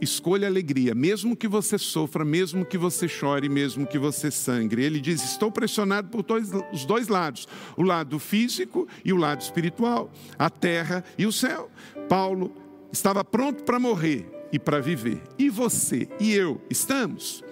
escolha 0.00 0.48
alegria, 0.48 0.94
mesmo 0.94 1.36
que 1.36 1.46
você 1.46 1.78
sofra, 1.78 2.24
mesmo 2.24 2.64
que 2.64 2.76
você 2.76 3.06
chore, 3.06 3.48
mesmo 3.48 3.86
que 3.86 3.98
você 3.98 4.30
sangre. 4.30 4.82
Ele 4.82 5.00
diz: 5.00 5.22
Estou 5.22 5.50
pressionado 5.50 6.08
por 6.08 6.22
dois, 6.22 6.50
os 6.72 6.84
dois 6.84 7.08
lados, 7.08 7.46
o 7.76 7.82
lado 7.82 8.18
físico 8.18 8.88
e 9.04 9.12
o 9.12 9.16
lado 9.16 9.40
espiritual, 9.40 10.10
a 10.38 10.50
terra 10.50 11.04
e 11.16 11.26
o 11.26 11.32
céu. 11.32 11.70
Paulo 12.08 12.52
estava 12.90 13.24
pronto 13.24 13.62
para 13.64 13.78
morrer 13.78 14.28
e 14.52 14.58
para 14.58 14.80
viver. 14.80 15.22
E 15.38 15.48
você 15.48 16.08
e 16.18 16.32
eu 16.32 16.60
estamos. 16.68 17.44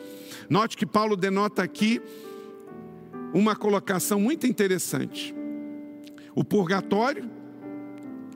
Note 0.49 0.77
que 0.77 0.87
Paulo 0.87 1.17
denota 1.17 1.63
aqui 1.63 2.03
uma 3.33 3.55
colocação 3.55 4.19
muito 4.19 4.47
interessante. 4.47 5.40
O 6.35 6.45
purgatório, 6.45 7.31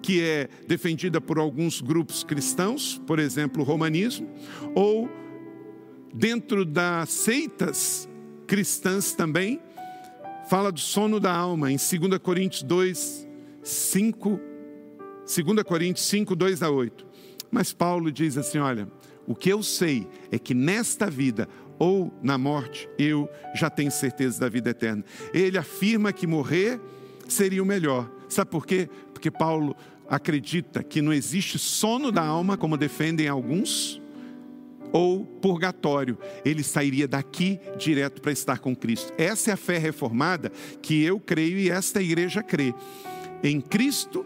que 0.02 0.20
é 0.20 0.48
defendida 0.66 1.20
por 1.20 1.38
alguns 1.38 1.80
grupos 1.80 2.22
cristãos, 2.24 3.00
por 3.06 3.18
exemplo, 3.18 3.62
o 3.62 3.64
romanismo, 3.64 4.28
ou 4.74 5.08
dentro 6.12 6.64
das 6.64 7.10
seitas 7.10 8.08
cristãs 8.46 9.12
também, 9.12 9.60
fala 10.48 10.70
do 10.70 10.80
sono 10.80 11.18
da 11.18 11.34
alma, 11.34 11.72
em 11.72 11.76
2 11.76 12.18
Coríntios 12.18 12.62
2, 12.62 13.26
5, 13.62 14.40
2 15.44 15.62
Coríntios 15.62 16.06
5, 16.06 16.36
2 16.36 16.62
a 16.62 16.70
8. 16.70 17.06
Mas 17.50 17.72
Paulo 17.72 18.12
diz 18.12 18.36
assim: 18.36 18.58
olha, 18.58 18.88
o 19.26 19.34
que 19.34 19.48
eu 19.48 19.62
sei 19.62 20.06
é 20.30 20.38
que 20.38 20.54
nesta 20.54 21.08
vida 21.08 21.48
ou 21.78 22.12
na 22.22 22.36
morte 22.36 22.88
eu 22.98 23.28
já 23.54 23.70
tenho 23.70 23.90
certeza 23.90 24.40
da 24.40 24.48
vida 24.48 24.70
eterna. 24.70 25.04
Ele 25.32 25.58
afirma 25.58 26.12
que 26.12 26.26
morrer 26.26 26.80
seria 27.28 27.62
o 27.62 27.66
melhor. 27.66 28.10
Sabe 28.28 28.50
por 28.50 28.66
quê? 28.66 28.88
Porque 29.12 29.30
Paulo 29.30 29.76
acredita 30.08 30.82
que 30.82 31.00
não 31.00 31.12
existe 31.12 31.58
sono 31.58 32.12
da 32.12 32.22
alma, 32.22 32.56
como 32.56 32.76
defendem 32.76 33.28
alguns, 33.28 34.00
ou 34.92 35.24
purgatório. 35.24 36.18
Ele 36.44 36.62
sairia 36.62 37.08
daqui 37.08 37.58
direto 37.76 38.22
para 38.22 38.32
estar 38.32 38.58
com 38.58 38.76
Cristo. 38.76 39.12
Essa 39.18 39.50
é 39.50 39.54
a 39.54 39.56
fé 39.56 39.78
reformada 39.78 40.52
que 40.80 41.02
eu 41.02 41.18
creio 41.18 41.58
e 41.58 41.70
esta 41.70 42.00
igreja 42.00 42.42
crê. 42.42 42.74
Em 43.42 43.60
Cristo, 43.60 44.24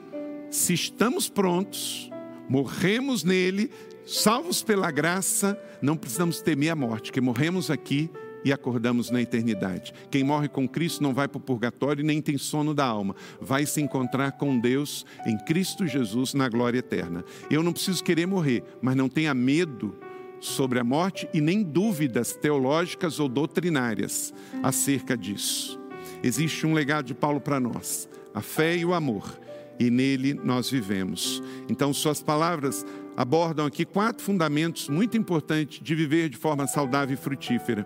se 0.51 0.75
estamos 0.75 1.29
prontos, 1.29 2.11
morremos 2.49 3.25
nele, 3.25 3.71
salvos 4.07 4.63
pela 4.63 4.91
graça, 4.91 5.59
não 5.81 5.97
precisamos 5.97 6.41
temer 6.41 6.71
a 6.71 6.77
morte, 6.77 7.13
que 7.13 7.21
morremos 7.21 7.71
aqui 7.71 8.11
e 8.45 8.53
acordamos 8.53 9.11
na 9.11 9.21
eternidade. 9.21 9.93
Quem 10.11 10.25
morre 10.25 10.49
com 10.49 10.69
Cristo 10.69 11.03
não 11.03 11.15
vai 11.15 11.29
para 11.29 11.39
o 11.39 11.41
purgatório 11.41 12.05
nem 12.05 12.21
tem 12.21 12.39
sono 12.39 12.75
da 12.75 12.85
alma, 12.85 13.15
vai 13.41 13.67
se 13.67 13.81
encontrar 13.81 14.33
com 14.33 14.59
Deus 14.59 15.05
em 15.27 15.37
Cristo 15.39 15.87
Jesus 15.87 16.35
na 16.35 16.49
glória 16.49 16.79
eterna. 16.79 17.25
Eu 17.51 17.63
não 17.63 17.73
preciso 17.73 18.03
querer 18.03 18.27
morrer, 18.27 18.63
mas 18.81 18.97
não 18.97 19.09
tenha 19.09 19.35
medo 19.35 19.95
sobre 20.41 20.79
a 20.79 20.85
morte 20.85 21.29
e 21.35 21.41
nem 21.41 21.63
dúvidas 21.63 22.33
teológicas 22.33 23.19
ou 23.19 23.29
doutrinárias 23.29 24.33
acerca 24.63 25.17
disso. 25.17 25.79
Existe 26.23 26.67
um 26.67 26.75
legado 26.75 27.07
de 27.07 27.15
Paulo 27.15 27.41
para 27.41 27.61
nós: 27.61 28.09
a 28.35 28.41
fé 28.41 28.77
e 28.77 28.85
o 28.85 28.95
amor, 28.95 29.39
e 29.79 29.91
nele 29.91 30.35
nós 30.35 30.71
vivemos. 30.71 31.43
Então, 31.69 31.93
suas 31.93 32.23
palavras 32.23 32.85
abordam 33.19 33.67
aqui 33.67 33.85
quatro 33.85 34.23
fundamentos 34.23 34.89
muito 34.89 35.17
importantes 35.17 35.81
de 35.83 35.93
viver 35.93 36.29
de 36.29 36.37
forma 36.37 36.69
saudável 36.69 37.15
e 37.15 37.17
frutífera. 37.17 37.85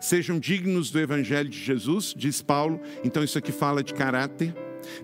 Sejam 0.00 0.38
dignos 0.38 0.90
do 0.90 0.98
Evangelho 0.98 1.50
de 1.50 1.62
Jesus, 1.62 2.14
diz 2.16 2.40
Paulo, 2.40 2.80
então 3.04 3.22
isso 3.22 3.36
aqui 3.36 3.52
fala 3.52 3.84
de 3.84 3.92
caráter. 3.92 4.54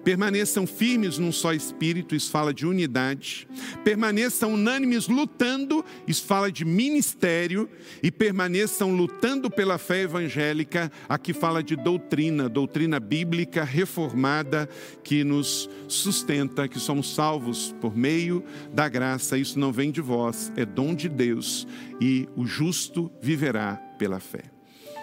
Permaneçam 0.04 0.66
firmes 0.66 1.18
num 1.18 1.32
só 1.32 1.52
espírito, 1.52 2.14
isso 2.14 2.30
fala 2.30 2.52
de 2.52 2.66
unidade. 2.66 3.48
Permaneçam 3.84 4.54
unânimes 4.54 5.08
lutando, 5.08 5.84
isso 6.06 6.24
fala 6.24 6.50
de 6.50 6.64
ministério. 6.64 7.68
E 8.02 8.10
permaneçam 8.10 8.94
lutando 8.94 9.50
pela 9.50 9.78
fé 9.78 10.02
evangélica, 10.02 10.90
aqui 11.08 11.32
fala 11.32 11.62
de 11.62 11.76
doutrina, 11.76 12.48
doutrina 12.48 13.00
bíblica 13.00 13.64
reformada 13.64 14.68
que 15.02 15.24
nos 15.24 15.68
sustenta, 15.86 16.68
que 16.68 16.78
somos 16.78 17.14
salvos 17.14 17.74
por 17.80 17.96
meio 17.96 18.44
da 18.72 18.88
graça. 18.88 19.38
Isso 19.38 19.58
não 19.58 19.72
vem 19.72 19.90
de 19.90 20.00
vós, 20.00 20.52
é 20.56 20.64
dom 20.64 20.94
de 20.94 21.08
Deus. 21.08 21.66
E 22.00 22.28
o 22.36 22.46
justo 22.46 23.10
viverá 23.20 23.76
pela 23.98 24.20
fé. 24.20 24.57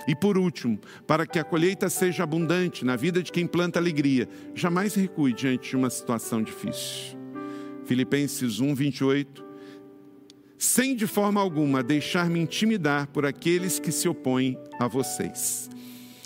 E 0.07 0.15
por 0.15 0.37
último, 0.37 0.79
para 1.07 1.25
que 1.25 1.39
a 1.39 1.43
colheita 1.43 1.89
seja 1.89 2.23
abundante 2.23 2.85
na 2.85 2.95
vida 2.95 3.23
de 3.23 3.31
quem 3.31 3.47
planta 3.47 3.79
alegria, 3.79 4.27
jamais 4.53 4.93
recue 4.95 5.33
diante 5.33 5.69
de 5.69 5.75
uma 5.75 5.89
situação 5.89 6.41
difícil. 6.41 7.17
Filipenses 7.85 8.59
1, 8.59 8.73
28. 8.75 9.45
Sem 10.57 10.95
de 10.95 11.05
forma 11.05 11.41
alguma 11.41 11.83
deixar-me 11.83 12.39
intimidar 12.39 13.07
por 13.07 13.25
aqueles 13.25 13.79
que 13.79 13.91
se 13.91 14.07
opõem 14.07 14.57
a 14.79 14.87
vocês. 14.87 15.69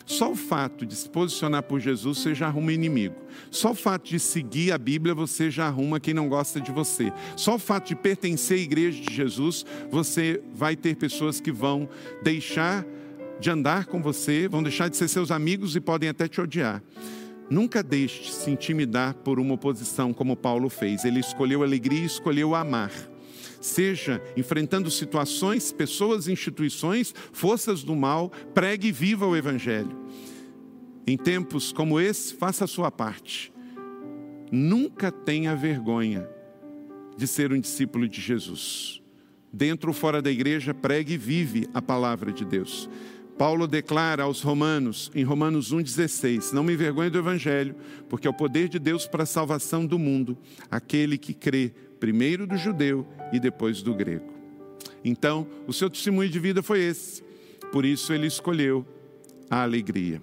Só 0.09 0.31
o 0.31 0.35
fato 0.35 0.87
de 0.87 0.95
se 0.95 1.07
posicionar 1.07 1.61
por 1.61 1.79
Jesus, 1.79 2.17
você 2.17 2.33
já 2.33 2.47
arruma 2.47 2.73
inimigo. 2.73 3.15
Só 3.51 3.71
o 3.71 3.75
fato 3.75 4.09
de 4.09 4.19
seguir 4.19 4.71
a 4.71 4.77
Bíblia, 4.77 5.13
você 5.13 5.51
já 5.51 5.67
arruma 5.67 5.99
quem 5.99 6.15
não 6.15 6.27
gosta 6.27 6.59
de 6.59 6.71
você. 6.71 7.13
Só 7.35 7.55
o 7.55 7.59
fato 7.59 7.89
de 7.89 7.95
pertencer 7.95 8.57
à 8.57 8.61
igreja 8.61 8.99
de 8.99 9.13
Jesus, 9.13 9.63
você 9.91 10.41
vai 10.51 10.75
ter 10.75 10.95
pessoas 10.95 11.39
que 11.39 11.51
vão 11.51 11.87
deixar 12.23 12.83
de 13.39 13.49
andar 13.49 13.85
com 13.85 14.01
você, 14.01 14.47
vão 14.47 14.61
deixar 14.61 14.89
de 14.89 14.97
ser 14.97 15.07
seus 15.07 15.31
amigos 15.31 15.75
e 15.75 15.79
podem 15.79 16.09
até 16.09 16.27
te 16.27 16.41
odiar. 16.41 16.83
Nunca 17.49 17.81
deixe 17.81 18.31
se 18.31 18.51
intimidar 18.51 19.15
por 19.15 19.39
uma 19.39 19.55
oposição 19.55 20.13
como 20.13 20.37
Paulo 20.37 20.69
fez. 20.69 21.03
Ele 21.03 21.19
escolheu 21.19 21.63
a 21.63 21.65
alegria 21.65 22.01
e 22.01 22.05
escolheu 22.05 22.53
amar. 22.53 22.91
Seja 23.59 24.21
enfrentando 24.37 24.91
situações, 24.91 25.71
pessoas, 25.71 26.27
instituições, 26.27 27.13
forças 27.33 27.83
do 27.83 27.95
mal, 27.95 28.31
pregue 28.53 28.89
e 28.89 28.91
viva 28.91 29.25
o 29.25 29.35
Evangelho. 29.35 29.97
Em 31.07 31.17
tempos 31.17 31.71
como 31.71 31.99
esse, 31.99 32.35
faça 32.35 32.65
a 32.65 32.67
sua 32.67 32.91
parte. 32.91 33.51
Nunca 34.51 35.11
tenha 35.11 35.55
vergonha 35.55 36.29
de 37.17 37.27
ser 37.27 37.51
um 37.51 37.59
discípulo 37.59 38.07
de 38.07 38.21
Jesus. 38.21 39.01
Dentro 39.51 39.89
ou 39.89 39.93
fora 39.93 40.21
da 40.21 40.29
igreja, 40.29 40.73
pregue 40.73 41.13
e 41.13 41.17
vive 41.17 41.67
a 41.73 41.81
palavra 41.81 42.31
de 42.31 42.45
Deus. 42.45 42.87
Paulo 43.39 43.67
declara 43.67 44.23
aos 44.23 44.41
Romanos, 44.41 45.09
em 45.15 45.23
Romanos 45.23 45.73
1,16: 45.73 46.51
Não 46.51 46.61
me 46.61 46.73
envergonhe 46.73 47.09
do 47.09 47.19
Evangelho, 47.19 47.73
porque 48.09 48.27
é 48.27 48.29
o 48.29 48.33
poder 48.33 48.67
de 48.67 48.77
Deus 48.77 49.07
para 49.07 49.23
a 49.23 49.25
salvação 49.25 49.85
do 49.85 49.97
mundo, 49.97 50.37
aquele 50.69 51.17
que 51.17 51.33
crê 51.33 51.71
primeiro 52.01 52.45
do 52.45 52.57
judeu 52.57 53.07
e 53.31 53.39
depois 53.39 53.81
do 53.81 53.93
grego. 53.93 54.33
Então, 55.05 55.47
o 55.65 55.71
seu 55.71 55.89
testemunho 55.89 56.29
de 56.29 56.37
vida 56.37 56.61
foi 56.61 56.81
esse, 56.81 57.23
por 57.71 57.85
isso 57.85 58.11
ele 58.11 58.27
escolheu 58.27 58.85
a 59.49 59.63
alegria. 59.63 60.21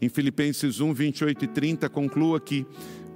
Em 0.00 0.08
Filipenses 0.08 0.80
1, 0.80 0.92
28 0.92 1.44
e 1.44 1.46
30, 1.46 1.88
conclua 1.88 2.40
que 2.40 2.66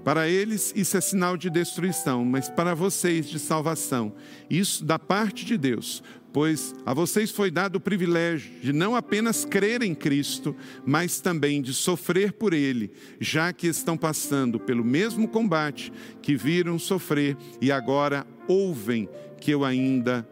para 0.08 0.26
eles 0.26 0.72
isso 0.74 0.96
é 0.96 1.02
sinal 1.02 1.36
de 1.36 1.50
destruição, 1.50 2.24
mas 2.24 2.48
para 2.48 2.72
vocês 2.72 3.28
de 3.28 3.38
salvação. 3.38 4.14
Isso 4.48 4.82
da 4.82 4.98
parte 4.98 5.44
de 5.44 5.58
Deus, 5.58 6.02
pois 6.32 6.74
a 6.86 6.94
vocês 6.94 7.30
foi 7.30 7.50
dado 7.50 7.76
o 7.76 7.80
privilégio 7.80 8.50
de 8.62 8.72
não 8.72 8.96
apenas 8.96 9.44
crer 9.44 9.82
em 9.82 9.94
Cristo, 9.94 10.56
mas 10.86 11.20
também 11.20 11.60
de 11.60 11.74
sofrer 11.74 12.32
por 12.32 12.54
Ele, 12.54 12.90
já 13.20 13.52
que 13.52 13.66
estão 13.66 13.98
passando 13.98 14.58
pelo 14.58 14.82
mesmo 14.82 15.28
combate 15.28 15.92
que 16.22 16.34
viram 16.34 16.78
sofrer 16.78 17.36
e 17.60 17.70
agora 17.70 18.26
ouvem 18.48 19.06
que 19.38 19.50
eu 19.50 19.62
ainda 19.62 20.26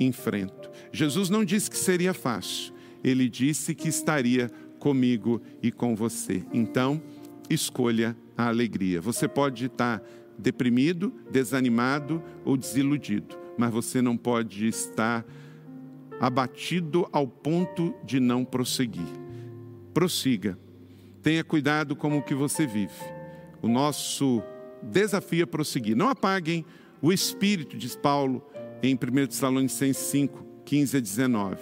enfrento. 0.00 0.68
Jesus 0.92 1.30
não 1.30 1.44
disse 1.44 1.70
que 1.70 1.78
seria 1.78 2.12
fácil, 2.12 2.74
ele 3.04 3.28
disse 3.28 3.76
que 3.76 3.86
estaria 3.86 4.50
comigo 4.80 5.40
e 5.62 5.70
com 5.70 5.94
você. 5.94 6.42
Então, 6.52 7.00
escolha 7.48 8.16
a 8.44 8.48
alegria. 8.48 9.00
Você 9.00 9.28
pode 9.28 9.66
estar 9.66 10.02
deprimido, 10.38 11.12
desanimado 11.30 12.22
ou 12.44 12.56
desiludido, 12.56 13.38
mas 13.58 13.70
você 13.70 14.00
não 14.00 14.16
pode 14.16 14.66
estar 14.66 15.24
abatido 16.18 17.08
ao 17.12 17.26
ponto 17.26 17.94
de 18.04 18.20
não 18.20 18.44
prosseguir. 18.44 19.08
Prossiga. 19.92 20.58
Tenha 21.22 21.44
cuidado 21.44 21.94
com 21.94 22.16
o 22.16 22.22
que 22.22 22.34
você 22.34 22.66
vive. 22.66 22.92
O 23.62 23.68
nosso 23.68 24.42
desafio 24.82 25.42
é 25.42 25.46
prosseguir. 25.46 25.96
Não 25.96 26.08
apaguem 26.08 26.64
o 27.02 27.12
espírito, 27.12 27.76
diz 27.76 27.96
Paulo 27.96 28.42
em 28.82 28.94
1 28.94 29.26
Tessalonicenses 29.26 30.02
5, 30.04 30.46
15 30.64 30.96
a 30.96 31.00
19. 31.00 31.56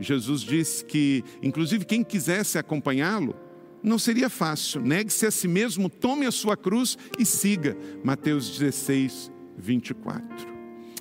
Jesus 0.00 0.42
disse 0.42 0.84
que, 0.84 1.24
inclusive, 1.42 1.84
quem 1.84 2.04
quisesse 2.04 2.58
acompanhá-lo, 2.58 3.34
não 3.82 3.98
seria 3.98 4.28
fácil. 4.28 4.80
Negue-se 4.80 5.26
a 5.26 5.30
si 5.30 5.48
mesmo, 5.48 5.88
tome 5.88 6.26
a 6.26 6.30
sua 6.30 6.56
cruz 6.56 6.96
e 7.18 7.24
siga. 7.24 7.76
Mateus 8.02 8.58
16, 8.58 9.30
24. 9.56 10.24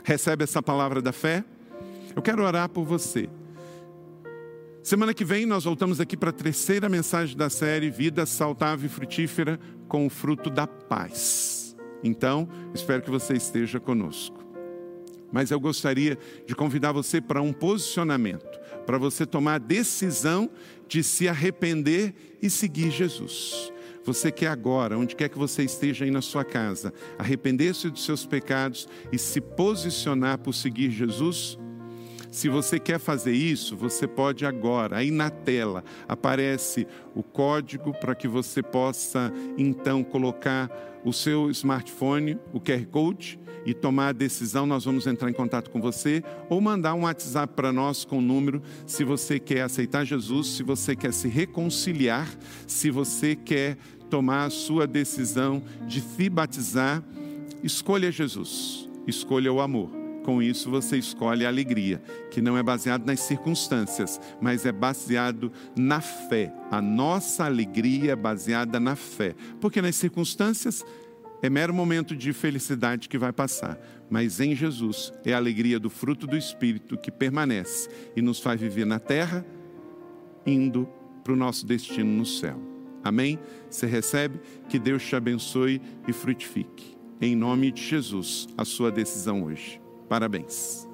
Recebe 0.04 0.44
essa 0.44 0.62
palavra 0.62 1.02
da 1.02 1.12
fé? 1.12 1.44
Eu 2.16 2.22
quero 2.22 2.44
orar 2.44 2.70
por 2.70 2.84
você. 2.86 3.30
Semana 4.82 5.14
que 5.14 5.26
vem 5.26 5.46
nós 5.46 5.66
voltamos 5.66 6.00
aqui 6.00 6.16
para 6.16 6.30
a 6.30 6.34
terceira 6.34 6.88
mensagem 6.88 7.36
da 7.36 7.50
série 7.50 7.90
Vida 7.90 8.26
Saudável 8.26 8.86
e 8.86 8.90
Frutífera 8.90 9.60
com 9.88 10.06
o 10.06 10.10
fruto 10.10 10.50
da 10.50 10.66
paz. 10.66 11.76
Então, 12.02 12.48
espero 12.74 13.02
que 13.02 13.10
você 13.10 13.34
esteja 13.34 13.80
conosco. 13.80 14.38
Mas 15.32 15.52
eu 15.52 15.60
gostaria 15.60 16.18
de 16.46 16.56
convidar 16.56 16.94
você 16.94 17.20
para 17.20 17.42
um 17.42 17.52
posicionamento, 17.52 18.58
para 18.86 18.98
você 18.98 19.26
tomar 19.26 19.56
a 19.56 19.58
decisão 19.60 20.50
de 20.88 21.04
se 21.04 21.28
arrepender 21.28 22.14
e 22.42 22.50
seguir 22.50 22.92
Jesus. 22.92 23.72
Você 24.04 24.32
quer 24.32 24.48
agora, 24.48 24.98
onde 24.98 25.16
quer 25.16 25.28
que 25.28 25.38
você 25.38 25.64
esteja 25.64 26.06
aí 26.06 26.12
na 26.12 26.22
sua 26.22 26.46
casa, 26.46 26.94
arrepender-se 27.20 27.90
dos 27.90 28.06
seus 28.06 28.26
pecados 28.26 28.88
e 29.12 29.18
se 29.18 29.42
posicionar 29.42 30.38
por 30.38 30.54
seguir 30.54 30.92
Jesus? 30.92 31.60
Se 32.32 32.50
você 32.50 32.80
quer 32.80 33.00
fazer 33.00 33.34
isso, 33.34 33.76
você 33.76 34.08
pode 34.08 34.46
agora, 34.46 34.98
aí 34.98 35.12
na 35.12 35.30
tela 35.30 35.84
aparece 36.08 36.88
o 37.16 37.24
código 37.24 37.94
para 37.94 38.14
que 38.14 38.28
você 38.28 38.62
possa 38.62 39.32
então 39.58 40.04
colocar 40.04 40.70
o 41.04 41.14
seu 41.14 41.50
smartphone, 41.52 42.38
o 42.52 42.60
QR 42.60 42.86
Code, 42.88 43.40
e 43.66 43.74
tomar 43.74 44.10
a 44.10 44.14
decisão. 44.14 44.66
Nós 44.66 44.86
vamos 44.86 45.08
entrar 45.08 45.30
em 45.30 45.34
contato 45.34 45.70
com 45.70 45.82
você 45.82 46.24
ou 46.50 46.62
mandar 46.62 46.94
um 46.94 47.02
WhatsApp 47.02 47.54
para 47.54 47.74
nós 47.74 48.06
com 48.06 48.20
o 48.20 48.22
número 48.22 48.62
se 48.86 49.04
você 49.04 49.40
quer 49.40 49.62
aceitar 49.62 50.06
Jesus, 50.06 50.48
se 50.48 50.64
você 50.64 50.96
quer 50.96 51.12
se 51.12 51.28
reconciliar, 51.28 52.30
se 52.66 52.90
você 52.90 53.36
quer 53.36 53.78
tomar 54.10 54.46
a 54.46 54.50
sua 54.50 54.88
decisão 54.88 55.62
de 55.86 56.00
se 56.02 56.30
batizar. 56.30 57.04
Escolha 57.62 58.12
Jesus, 58.12 58.88
escolha 59.06 59.52
o 59.52 59.60
amor 59.60 59.97
com 60.28 60.44
isso 60.44 60.70
você 60.70 60.98
escolhe 60.98 61.46
a 61.46 61.48
alegria, 61.48 62.02
que 62.30 62.42
não 62.42 62.58
é 62.58 62.62
baseado 62.62 63.06
nas 63.06 63.22
circunstâncias, 63.22 64.20
mas 64.42 64.66
é 64.66 64.74
baseado 64.74 65.50
na 65.74 66.02
fé. 66.02 66.54
A 66.70 66.82
nossa 66.82 67.46
alegria 67.46 68.12
é 68.12 68.16
baseada 68.16 68.78
na 68.78 68.98
fé, 68.98 69.34
porque 69.62 69.82
nas 69.82 69.96
circunstâncias 69.96 70.86
é 71.42 71.50
mero 71.50 71.74
momento 71.74 72.14
de 72.14 72.34
felicidade 72.34 73.08
que 73.08 73.18
vai 73.18 73.32
passar, 73.32 73.80
mas 74.10 74.42
em 74.42 74.54
Jesus 74.54 75.14
é 75.24 75.32
a 75.32 75.38
alegria 75.38 75.80
do 75.80 75.90
fruto 75.90 76.28
do 76.28 76.36
Espírito 76.36 76.98
que 76.98 77.10
permanece 77.10 77.88
e 78.14 78.22
nos 78.22 78.42
faz 78.42 78.60
viver 78.60 78.86
na 78.86 79.00
terra, 79.00 79.46
indo 80.46 80.90
para 81.24 81.32
o 81.32 81.38
nosso 81.38 81.66
destino 81.66 82.12
no 82.12 82.26
céu. 82.26 82.60
Amém? 83.02 83.40
Você 83.70 83.86
recebe? 83.86 84.42
Que 84.68 84.78
Deus 84.78 85.06
te 85.06 85.16
abençoe 85.16 85.82
e 86.06 86.12
frutifique. 86.12 86.98
Em 87.22 87.34
nome 87.34 87.72
de 87.72 87.82
Jesus, 87.82 88.46
a 88.58 88.66
sua 88.66 88.92
decisão 88.92 89.46
hoje. 89.46 89.87
Parabéns. 90.08 90.87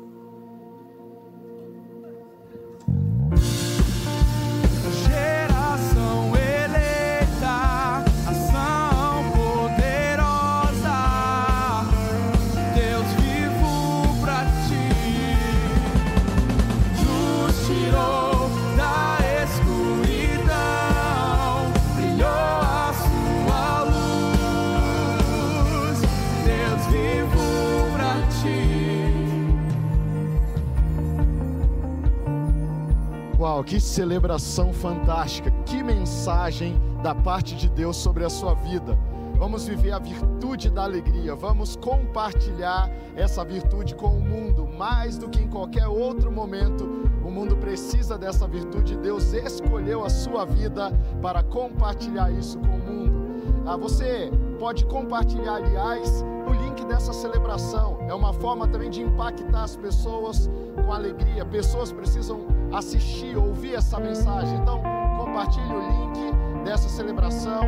Uau, 33.54 33.64
que 33.64 33.80
celebração 33.80 34.74
fantástica! 34.74 35.52
Que 35.64 35.84
mensagem 35.84 36.76
da 37.04 37.14
parte 37.14 37.56
de 37.56 37.70
Deus 37.70 37.98
sobre 37.98 38.26
a 38.26 38.30
sua 38.30 38.56
vida. 38.56 38.98
Vamos 39.38 39.68
viver 39.68 39.92
a 39.92 40.00
virtude 40.00 40.72
da 40.72 40.82
alegria, 40.82 41.36
vamos 41.36 41.76
compartilhar 41.76 42.90
essa 43.16 43.46
virtude 43.46 43.94
com 43.94 44.08
o 44.08 44.20
mundo, 44.20 44.68
mais 44.76 45.20
do 45.20 45.30
que 45.30 45.40
em 45.40 45.48
qualquer 45.48 45.88
outro 45.88 46.32
momento. 46.32 46.84
O 47.24 47.30
mundo 47.30 47.56
precisa 47.56 48.18
dessa 48.18 48.48
virtude. 48.48 48.98
Deus 48.98 49.34
escolheu 49.34 50.04
a 50.04 50.10
sua 50.10 50.46
vida 50.46 50.92
para 51.22 51.44
compartilhar 51.44 52.32
isso 52.32 52.58
com 52.58 52.76
o 52.76 52.80
mundo. 52.80 53.44
Ah, 53.68 53.78
você 53.78 54.32
pode 54.58 54.84
compartilhar, 54.86 55.58
aliás, 55.58 56.26
o 56.48 56.54
link 56.54 56.84
dessa 56.86 57.14
celebração. 57.14 58.00
É 58.10 58.14
uma 58.16 58.34
forma 58.34 58.68
também 58.68 58.90
de 58.90 59.04
impactar 59.04 59.66
as 59.66 59.76
pessoas 59.76 60.50
com 60.76 60.92
alegria. 60.92 61.46
Pessoas 61.46 61.92
precisam 61.92 62.63
assistir, 62.74 63.38
ouvir 63.38 63.76
essa 63.76 64.00
mensagem. 64.00 64.58
Então, 64.58 64.82
compartilhe 65.18 65.74
o 65.74 65.80
link 65.80 66.64
dessa 66.64 66.90
celebração. 66.90 67.62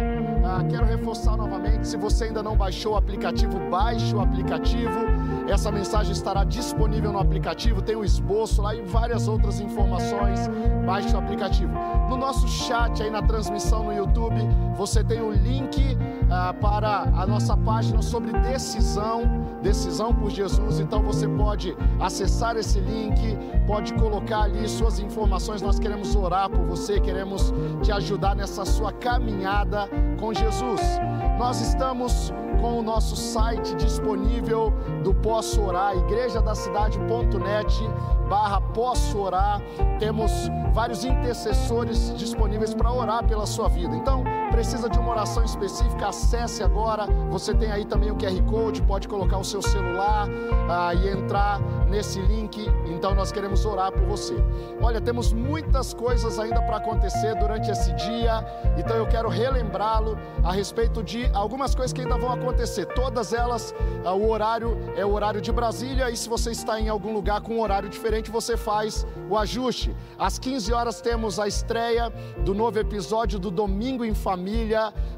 Ah, 0.44 0.64
quero 0.68 0.86
reforçar 0.86 1.38
novamente: 1.38 1.88
se 1.88 1.98
você 1.98 2.26
ainda 2.26 2.42
não 2.42 2.56
baixou 2.56 2.94
o 2.94 2.98
aplicativo, 2.98 3.60
baixe 3.70 4.16
o 4.16 4.22
aplicativo. 4.22 5.06
Essa 5.48 5.72
mensagem 5.72 6.12
estará 6.12 6.44
disponível 6.44 7.12
no 7.12 7.20
aplicativo, 7.20 7.82
tem 7.82 7.96
o 7.96 8.00
um 8.00 8.04
esboço 8.04 8.62
lá 8.62 8.74
e 8.74 8.82
várias 8.82 9.28
outras 9.28 9.60
informações. 9.60 10.50
Baixe 10.86 11.14
o 11.14 11.20
aplicativo. 11.20 11.72
No 12.10 12.18
nosso 12.18 12.48
chat 12.48 13.04
aí 13.04 13.12
na 13.12 13.22
transmissão 13.22 13.84
no 13.84 13.94
YouTube, 13.94 14.36
você 14.76 15.04
tem 15.04 15.22
o 15.22 15.32
link 15.32 15.98
ah, 16.32 16.54
para 16.60 17.02
a 17.16 17.28
nossa 17.28 17.56
página 17.56 18.02
sobre 18.02 18.32
decisão, 18.40 19.45
decisão 19.66 20.14
por 20.14 20.30
Jesus. 20.30 20.80
Então 20.80 21.02
você 21.02 21.28
pode 21.28 21.76
acessar 22.00 22.56
esse 22.56 22.80
link, 22.80 23.20
pode 23.66 23.94
colocar 23.96 24.44
ali 24.44 24.70
suas 24.70 25.00
informações. 25.00 25.62
Nós 25.62 25.80
queremos 25.80 26.16
orar 26.16 26.50
por 26.50 26.64
você, 26.66 27.00
queremos 27.00 27.52
te 27.82 27.92
ajudar 27.92 28.36
nessa 28.36 28.64
sua 28.64 28.92
caminhada 28.94 29.90
com 30.20 30.32
Jesus. 30.32 30.82
Nós 31.40 31.60
estamos 31.62 32.32
com 32.62 32.80
o 32.80 32.84
nosso 32.84 33.16
site 33.16 33.76
disponível 33.76 34.72
do 35.04 35.14
Posso 35.14 35.62
Orar, 35.62 35.98
igrejadacidade.net 35.98 37.84
barra 38.30 38.62
Posso 38.62 39.20
Orar. 39.20 39.60
Temos 40.00 40.32
vários 40.74 41.04
intercessores 41.04 42.14
disponíveis 42.16 42.74
para 42.74 42.92
orar 42.92 43.26
pela 43.28 43.46
sua 43.46 43.68
vida. 43.68 43.96
Então, 43.96 44.24
precisa 44.56 44.90
de 44.90 44.98
uma 44.98 45.12
oração 45.12 45.44
específica, 45.44 46.08
acesse 46.08 46.64
agora. 46.64 47.08
Você 47.30 47.54
tem 47.54 47.70
aí 47.70 47.84
também 47.84 48.10
o 48.10 48.16
QR 48.16 48.42
Code, 48.44 48.82
pode 48.84 49.06
colocar 49.06 49.38
o 49.38 49.44
seu 49.44 49.62
celular 49.62 50.30
ah, 50.70 50.94
e 50.94 51.10
entrar 51.10 51.60
nesse 51.90 52.22
link. 52.22 52.66
Então, 52.86 53.14
nós 53.14 53.34
queremos 53.34 53.66
orar 53.66 53.92
por 53.92 54.04
você. 54.04 54.34
Olha, 54.82 55.02
temos 55.02 55.34
muitas 55.34 55.94
coisas 55.94 56.40
ainda 56.40 56.62
para 56.62 56.78
acontecer 56.78 57.36
durante 57.36 57.70
esse 57.70 57.92
dia. 57.96 58.46
Então, 58.78 58.96
eu 58.96 59.06
quero 59.08 59.28
relembrá-lo 59.28 60.18
a 60.42 60.54
respeito 60.54 61.04
de 61.04 61.30
algumas 61.34 61.76
coisas 61.76 61.92
que 61.92 62.00
ainda 62.00 62.18
vão 62.18 62.32
acontecer. 62.32 62.86
Todas 62.86 63.34
elas, 63.34 63.76
ah, 64.06 64.14
o 64.14 64.30
horário 64.30 64.78
é 64.96 65.06
o 65.06 65.12
horário 65.12 65.42
de 65.42 65.52
Brasília. 65.52 66.10
E 66.10 66.16
se 66.16 66.30
você 66.30 66.52
está 66.52 66.80
em 66.80 66.88
algum 66.88 67.14
lugar 67.14 67.42
com 67.42 67.56
um 67.56 67.62
horário 67.62 67.90
diferente, 67.90 68.32
você 68.32 68.56
faz 68.56 69.06
o 69.30 69.38
ajuste. 69.38 69.94
Às 70.18 70.40
15 70.40 70.72
horas 70.72 71.02
temos 71.02 71.42
a 71.42 71.46
estreia 71.46 72.10
do 72.46 72.54
novo 72.54 72.80
episódio 72.80 73.38
do 73.38 73.52
Domingo 73.52 74.06
em 74.06 74.14
Família 74.14 74.45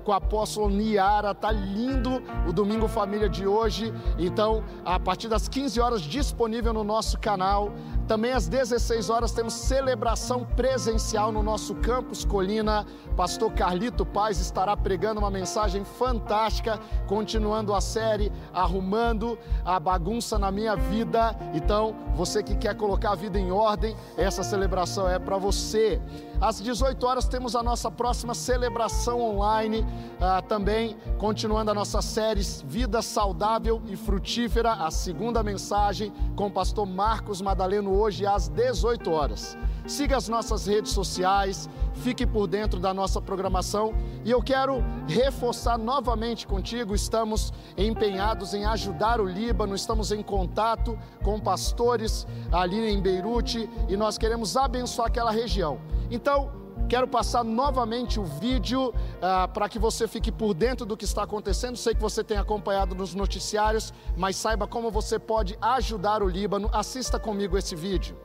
com 0.04 0.14
a 0.14 0.18
apóstola 0.18 0.70
Niara. 0.70 1.34
Tá 1.34 1.52
lindo 1.52 2.22
o 2.48 2.54
Domingo 2.54 2.88
Família 2.88 3.28
de 3.28 3.46
hoje. 3.46 3.94
Então, 4.18 4.64
a 4.86 5.00
partir 5.00 5.28
das 5.28 5.48
15 5.48 5.80
horas 5.80 6.02
disponível 6.02 6.74
no 6.74 6.84
nosso 6.84 7.20
canal. 7.20 7.72
Também 8.08 8.32
às 8.32 8.48
16 8.48 9.10
horas 9.10 9.34
temos 9.34 9.54
celebração 9.54 10.46
presencial 10.46 11.30
no 11.30 11.44
nosso 11.44 11.76
campus 11.76 12.24
Colina. 12.24 12.86
Pastor 13.18 13.52
Carlito 13.52 14.06
Paz 14.06 14.40
estará 14.40 14.78
pregando 14.78 15.20
uma 15.20 15.30
mensagem 15.30 15.84
fantástica, 15.84 16.80
continuando 17.06 17.74
a 17.74 17.82
série 17.82 18.32
Arrumando 18.54 19.38
a 19.66 19.78
Bagunça 19.78 20.40
na 20.40 20.50
Minha 20.50 20.78
Vida. 20.78 21.36
Então, 21.54 21.94
você 22.16 22.42
que 22.42 22.56
quer 22.56 22.76
colocar 22.76 23.12
a 23.12 23.16
vida 23.16 23.38
em 23.38 23.52
ordem, 23.52 23.94
essa 24.16 24.42
celebração 24.42 25.10
é 25.10 25.20
para 25.20 25.38
você. 25.38 26.02
Às 26.40 26.62
18 26.62 27.04
horas 27.04 27.28
temos 27.28 27.56
a 27.56 27.64
nossa 27.64 27.90
próxima 27.90 28.36
celebração 28.36 29.20
online, 29.22 29.84
ah, 30.22 30.40
também 30.40 30.96
continuando 31.18 31.72
a 31.72 31.74
nossa 31.74 32.00
série 32.00 32.42
Vida 32.64 33.02
Saudável 33.02 33.82
e 33.88 33.96
Frutífera, 33.96 34.74
a 34.74 34.92
segunda 34.92 35.42
mensagem 35.42 36.14
com 36.36 36.46
o 36.46 36.52
pastor 36.52 36.86
Marcos 36.86 37.42
Madaleno 37.42 37.92
hoje 37.92 38.28
às 38.28 38.48
18 38.50 39.10
horas. 39.10 39.58
Siga 39.88 40.18
as 40.18 40.28
nossas 40.28 40.68
redes 40.68 40.92
sociais, 40.92 41.70
fique 41.94 42.28
por 42.28 42.46
dentro 42.46 42.78
da 42.78 42.94
nossa 42.94 43.22
programação 43.22 43.94
e 44.26 44.30
eu 44.30 44.44
quero 44.44 44.84
reforçar 45.08 45.78
novamente 45.78 46.46
contigo: 46.46 46.94
estamos 46.94 47.54
empenhados 47.78 48.54
em 48.54 48.66
ajudar 48.66 49.22
o 49.22 49.26
Líbano, 49.26 49.74
estamos 49.74 50.12
em 50.12 50.22
contato 50.22 51.00
com 51.24 51.40
pastores 51.40 52.28
ali 52.52 52.78
em 52.78 53.02
Beirute 53.02 53.70
e 53.88 53.96
nós 53.96 54.18
queremos 54.18 54.58
abençoar 54.58 55.08
aquela 55.08 55.32
região. 55.32 55.80
Então, 56.12 56.52
Quero 56.88 57.06
passar 57.06 57.44
novamente 57.44 58.18
o 58.18 58.24
vídeo 58.24 58.90
uh, 58.92 59.52
para 59.52 59.68
que 59.68 59.78
você 59.78 60.08
fique 60.08 60.32
por 60.32 60.54
dentro 60.54 60.86
do 60.86 60.96
que 60.96 61.04
está 61.04 61.24
acontecendo. 61.24 61.76
Sei 61.76 61.94
que 61.94 62.00
você 62.00 62.24
tem 62.24 62.38
acompanhado 62.38 62.96
nos 62.96 63.14
noticiários, 63.14 63.94
mas 64.16 64.38
saiba 64.38 64.66
como 64.66 64.90
você 64.90 65.20
pode 65.20 65.58
ajudar 65.60 66.24
o 66.24 66.30
Líbano. 66.30 66.70
Assista 66.72 67.20
comigo 67.20 67.58
esse 67.58 67.76
vídeo. 67.76 68.16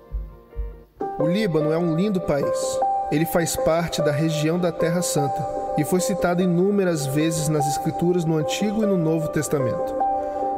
O 1.19 1.27
Líbano 1.27 1.73
é 1.73 1.79
um 1.79 1.95
lindo 1.95 2.21
país. 2.21 2.79
Ele 3.11 3.25
faz 3.27 3.57
parte 3.57 4.01
da 4.03 4.11
região 4.11 4.59
da 4.59 4.73
Terra 4.73 5.03
Santa 5.03 5.47
e 5.77 5.85
foi 5.85 6.01
citado 6.01 6.43
inúmeras 6.43 7.07
vezes 7.07 7.49
nas 7.49 7.67
Escrituras 7.67 8.25
no 8.25 8.37
Antigo 8.37 8.83
e 8.83 8.87
no 8.87 8.97
Novo 8.97 9.29
Testamento. 9.29 9.95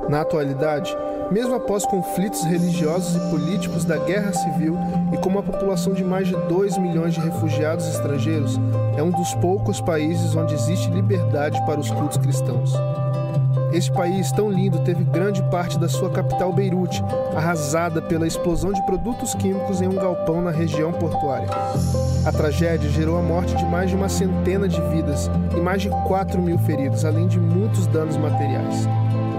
Na 0.09 0.20
atualidade, 0.20 0.97
mesmo 1.30 1.55
após 1.55 1.84
conflitos 1.86 2.42
religiosos 2.45 3.16
e 3.16 3.30
políticos 3.30 3.84
da 3.84 3.97
guerra 3.97 4.32
civil 4.32 4.76
e 5.12 5.16
com 5.18 5.28
uma 5.28 5.42
população 5.42 5.92
de 5.92 6.05
mais 6.05 6.28
de 6.28 6.36
2 6.36 6.78
milhões 6.78 7.14
de 7.14 7.20
refugiados 7.20 7.88
estrangeiros, 7.88 8.59
é 8.97 9.03
um 9.03 9.11
dos 9.11 9.34
poucos 9.34 9.80
países 9.80 10.34
onde 10.34 10.55
existe 10.55 10.90
liberdade 10.90 11.59
para 11.64 11.80
os 11.80 11.90
cultos 11.90 12.18
cristãos. 12.18 12.72
Este 13.75 13.91
país 13.91 14.31
tão 14.31 14.49
lindo 14.49 14.79
teve 14.85 15.03
grande 15.03 15.43
parte 15.51 15.77
da 15.81 15.89
sua 15.89 16.09
capital 16.09 16.53
Beirute 16.53 17.03
arrasada 17.37 18.01
pela 18.01 18.25
explosão 18.25 18.72
de 18.72 18.81
produtos 18.87 19.35
químicos 19.35 19.83
em 19.83 19.89
um 19.89 19.97
galpão 19.97 20.41
na 20.41 20.53
região 20.53 20.93
portuária. 20.93 21.49
A 22.25 22.31
tragédia 22.31 22.89
gerou 22.89 23.18
a 23.18 23.22
morte 23.22 23.53
de 23.57 23.64
mais 23.64 23.91
de 23.91 23.97
uma 23.97 24.09
centena 24.09 24.68
de 24.68 24.81
vidas 24.91 25.29
e 25.57 25.61
mais 25.61 25.83
de 25.83 25.91
4 26.07 26.41
mil 26.41 26.57
feridos, 26.57 27.05
além 27.05 27.27
de 27.27 27.41
muitos 27.41 27.89
danos 27.89 28.16
materiais. 28.16 28.87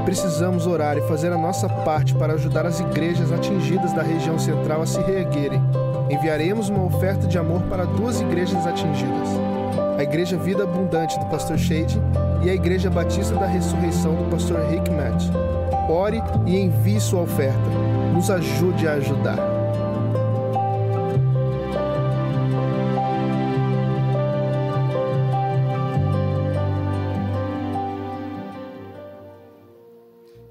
Precisamos 0.03 0.67
orar 0.67 0.97
e 0.97 1.07
fazer 1.07 1.31
a 1.31 1.37
nossa 1.37 1.69
parte 1.69 2.13
para 2.13 2.33
ajudar 2.33 2.65
as 2.65 2.81
igrejas 2.81 3.31
atingidas 3.31 3.93
da 3.93 4.03
região 4.03 4.37
central 4.37 4.81
a 4.81 4.85
se 4.85 4.99
reerguerem. 4.99 5.63
Enviaremos 6.09 6.67
uma 6.67 6.83
oferta 6.83 7.25
de 7.25 7.37
amor 7.37 7.61
para 7.69 7.85
duas 7.85 8.19
igrejas 8.19 8.67
atingidas: 8.67 9.29
a 9.97 10.03
Igreja 10.03 10.35
Vida 10.37 10.63
Abundante 10.63 11.17
do 11.17 11.25
Pastor 11.27 11.57
Shade 11.57 12.01
e 12.45 12.49
a 12.51 12.53
Igreja 12.53 12.91
Batista 12.91 13.35
da 13.35 13.47
Ressurreição 13.47 14.13
do 14.13 14.29
Pastor 14.29 14.59
Rick 14.69 14.87
Matt. 14.91 15.23
Ore 15.89 16.21
e 16.45 16.55
envie 16.55 17.01
sua 17.01 17.21
oferta. 17.21 17.57
Nos 18.13 18.29
ajude 18.29 18.87
a 18.87 18.93
ajudar. 18.93 19.39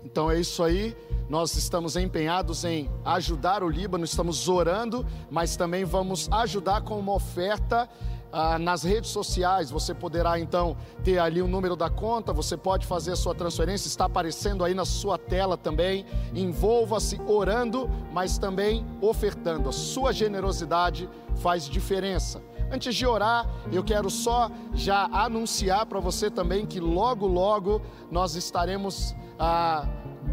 Então 0.05 0.29
é 0.29 0.41
isso 0.41 0.65
aí. 0.65 0.97
Nós 1.29 1.55
estamos 1.55 1.95
empenhados 1.95 2.65
em 2.65 2.91
ajudar 3.05 3.63
o 3.63 3.69
Líbano, 3.69 4.05
estamos 4.05 4.49
orando, 4.49 5.07
mas 5.31 5.57
também 5.57 5.85
vamos 5.85 6.29
ajudar 6.33 6.83
com 6.83 6.99
uma 6.99 7.15
oferta 7.15 7.89
ah, 8.35 8.59
nas 8.59 8.83
redes 8.83 9.11
sociais. 9.11 9.71
Você 9.71 9.95
poderá 9.95 10.39
então 10.41 10.77
ter 11.05 11.19
ali 11.19 11.41
o 11.41 11.47
número 11.47 11.77
da 11.77 11.89
conta, 11.89 12.33
você 12.33 12.57
pode 12.57 12.85
fazer 12.85 13.13
a 13.13 13.17
sua 13.17 13.35
transferência, 13.35 13.87
está 13.87 14.07
aparecendo 14.07 14.65
aí 14.65 14.75
na 14.75 14.85
sua 14.85 15.17
tela 15.17 15.57
também. 15.57 16.05
Envolva-se 16.35 17.21
orando, 17.27 17.89
mas 18.13 18.37
também 18.37 18.85
ofertando. 19.01 19.69
A 19.69 19.73
sua 19.73 20.13
generosidade 20.13 21.09
faz 21.37 21.69
diferença. 21.69 22.43
Antes 22.71 22.95
de 22.97 23.07
orar, 23.07 23.49
eu 23.73 23.85
quero 23.85 24.11
só 24.11 24.51
já 24.73 25.05
anunciar 25.13 25.87
para 25.87 26.01
você 26.01 26.29
também 26.29 26.67
que 26.67 26.81
logo, 26.81 27.27
logo 27.27 27.81
nós 28.11 28.35
estaremos. 28.35 29.15
Ah, 29.39 29.87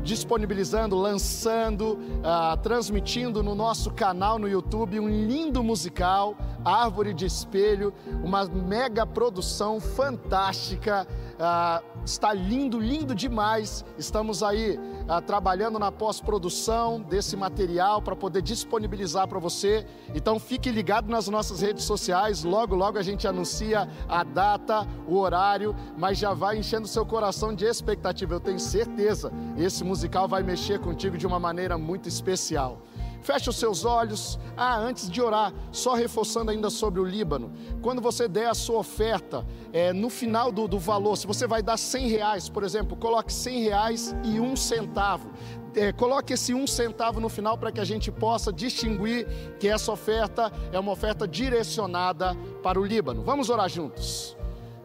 disponibilizando, 0.04 0.95
lançando, 0.95 1.93
uh, 1.93 2.58
transmitindo 2.62 3.43
no 3.43 3.56
nosso 3.56 3.91
canal 3.91 4.39
no 4.39 4.47
YouTube 4.47 4.99
um 4.99 5.08
lindo 5.08 5.64
musical, 5.64 6.36
Árvore 6.64 7.14
de 7.14 7.26
Espelho, 7.26 7.93
uma 8.24 8.45
mega 8.45 9.06
produção 9.06 9.80
fantástica. 9.80 11.08
Uh, 11.36 11.90
está 12.06 12.34
lindo, 12.34 12.80
lindo 12.80 13.14
demais. 13.14 13.86
Estamos 13.97 14.41
aí 14.43 14.80
ah, 15.08 15.22
trabalhando 15.22 15.78
na 15.78 15.91
pós-produção 15.91 17.02
desse 17.02 17.36
material 17.36 18.02
para 18.02 18.16
poder 18.16 18.41
disponibilizar 18.41 19.28
para 19.28 19.39
você. 19.39 19.86
Então 20.14 20.39
fique 20.39 20.72
ligado 20.72 21.10
nas 21.10 21.28
nossas 21.28 21.62
redes 21.62 21.84
sociais. 21.84 22.43
Logo, 22.43 22.76
logo 22.76 22.97
a 22.97 23.04
gente 23.04 23.28
anuncia 23.28 23.88
a 24.08 24.24
data, 24.24 24.88
o 25.08 25.18
horário, 25.18 25.76
mas 25.97 26.18
já 26.18 26.34
vai 26.34 26.58
enchendo 26.58 26.88
seu 26.88 27.06
coração 27.06 27.54
de 27.54 27.66
expectativa. 27.66 28.34
Eu 28.34 28.39
tenho 28.39 28.60
certeza, 28.60 29.32
esse 29.58 29.84
musical 29.84 30.28
vai 30.28 30.43
mexer 30.43 30.80
contigo 30.80 31.18
de 31.18 31.28
uma 31.28 31.39
maneira 31.39 31.78
muito 31.78 32.08
especial. 32.08 32.82
Feche 33.22 33.49
os 33.49 33.55
seus 33.55 33.86
olhos. 33.86 34.39
Ah, 34.57 34.78
antes 34.78 35.09
de 35.09 35.22
orar, 35.22 35.53
só 35.72 35.93
reforçando 35.93 36.51
ainda 36.51 36.69
sobre 36.69 36.99
o 36.99 37.05
Líbano. 37.05 37.51
Quando 37.82 38.01
você 38.01 38.28
der 38.28 38.47
a 38.47 38.53
sua 38.53 38.80
oferta, 38.80 39.45
é, 39.72 39.93
no 39.93 40.09
final 40.09 40.51
do, 40.51 40.67
do 40.67 40.80
valor, 40.80 41.15
se 41.15 41.28
você 41.28 41.47
vai 41.47 41.61
dar 41.61 41.78
100 41.78 42.07
reais, 42.07 42.49
por 42.49 42.63
exemplo, 42.63 42.97
coloque 42.97 43.32
100 43.32 43.63
reais 43.63 44.15
e 44.24 44.39
um 44.39 44.55
centavo. 44.55 45.30
É, 45.74 45.93
coloque 45.93 46.34
esse 46.34 46.53
um 46.53 46.67
centavo 46.67 47.19
no 47.22 47.30
final 47.30 47.57
para 47.57 47.72
que 47.72 47.80
a 47.80 47.86
gente 47.86 48.11
possa 48.11 48.51
distinguir 48.51 49.26
que 49.57 49.69
essa 49.69 49.91
oferta 49.91 50.51
é 50.72 50.78
uma 50.78 50.91
oferta 50.91 51.28
direcionada 51.28 52.36
para 52.61 52.80
o 52.80 52.84
Líbano. 52.84 53.24
Vamos 53.24 53.49
orar 53.49 53.69
juntos. 53.69 54.36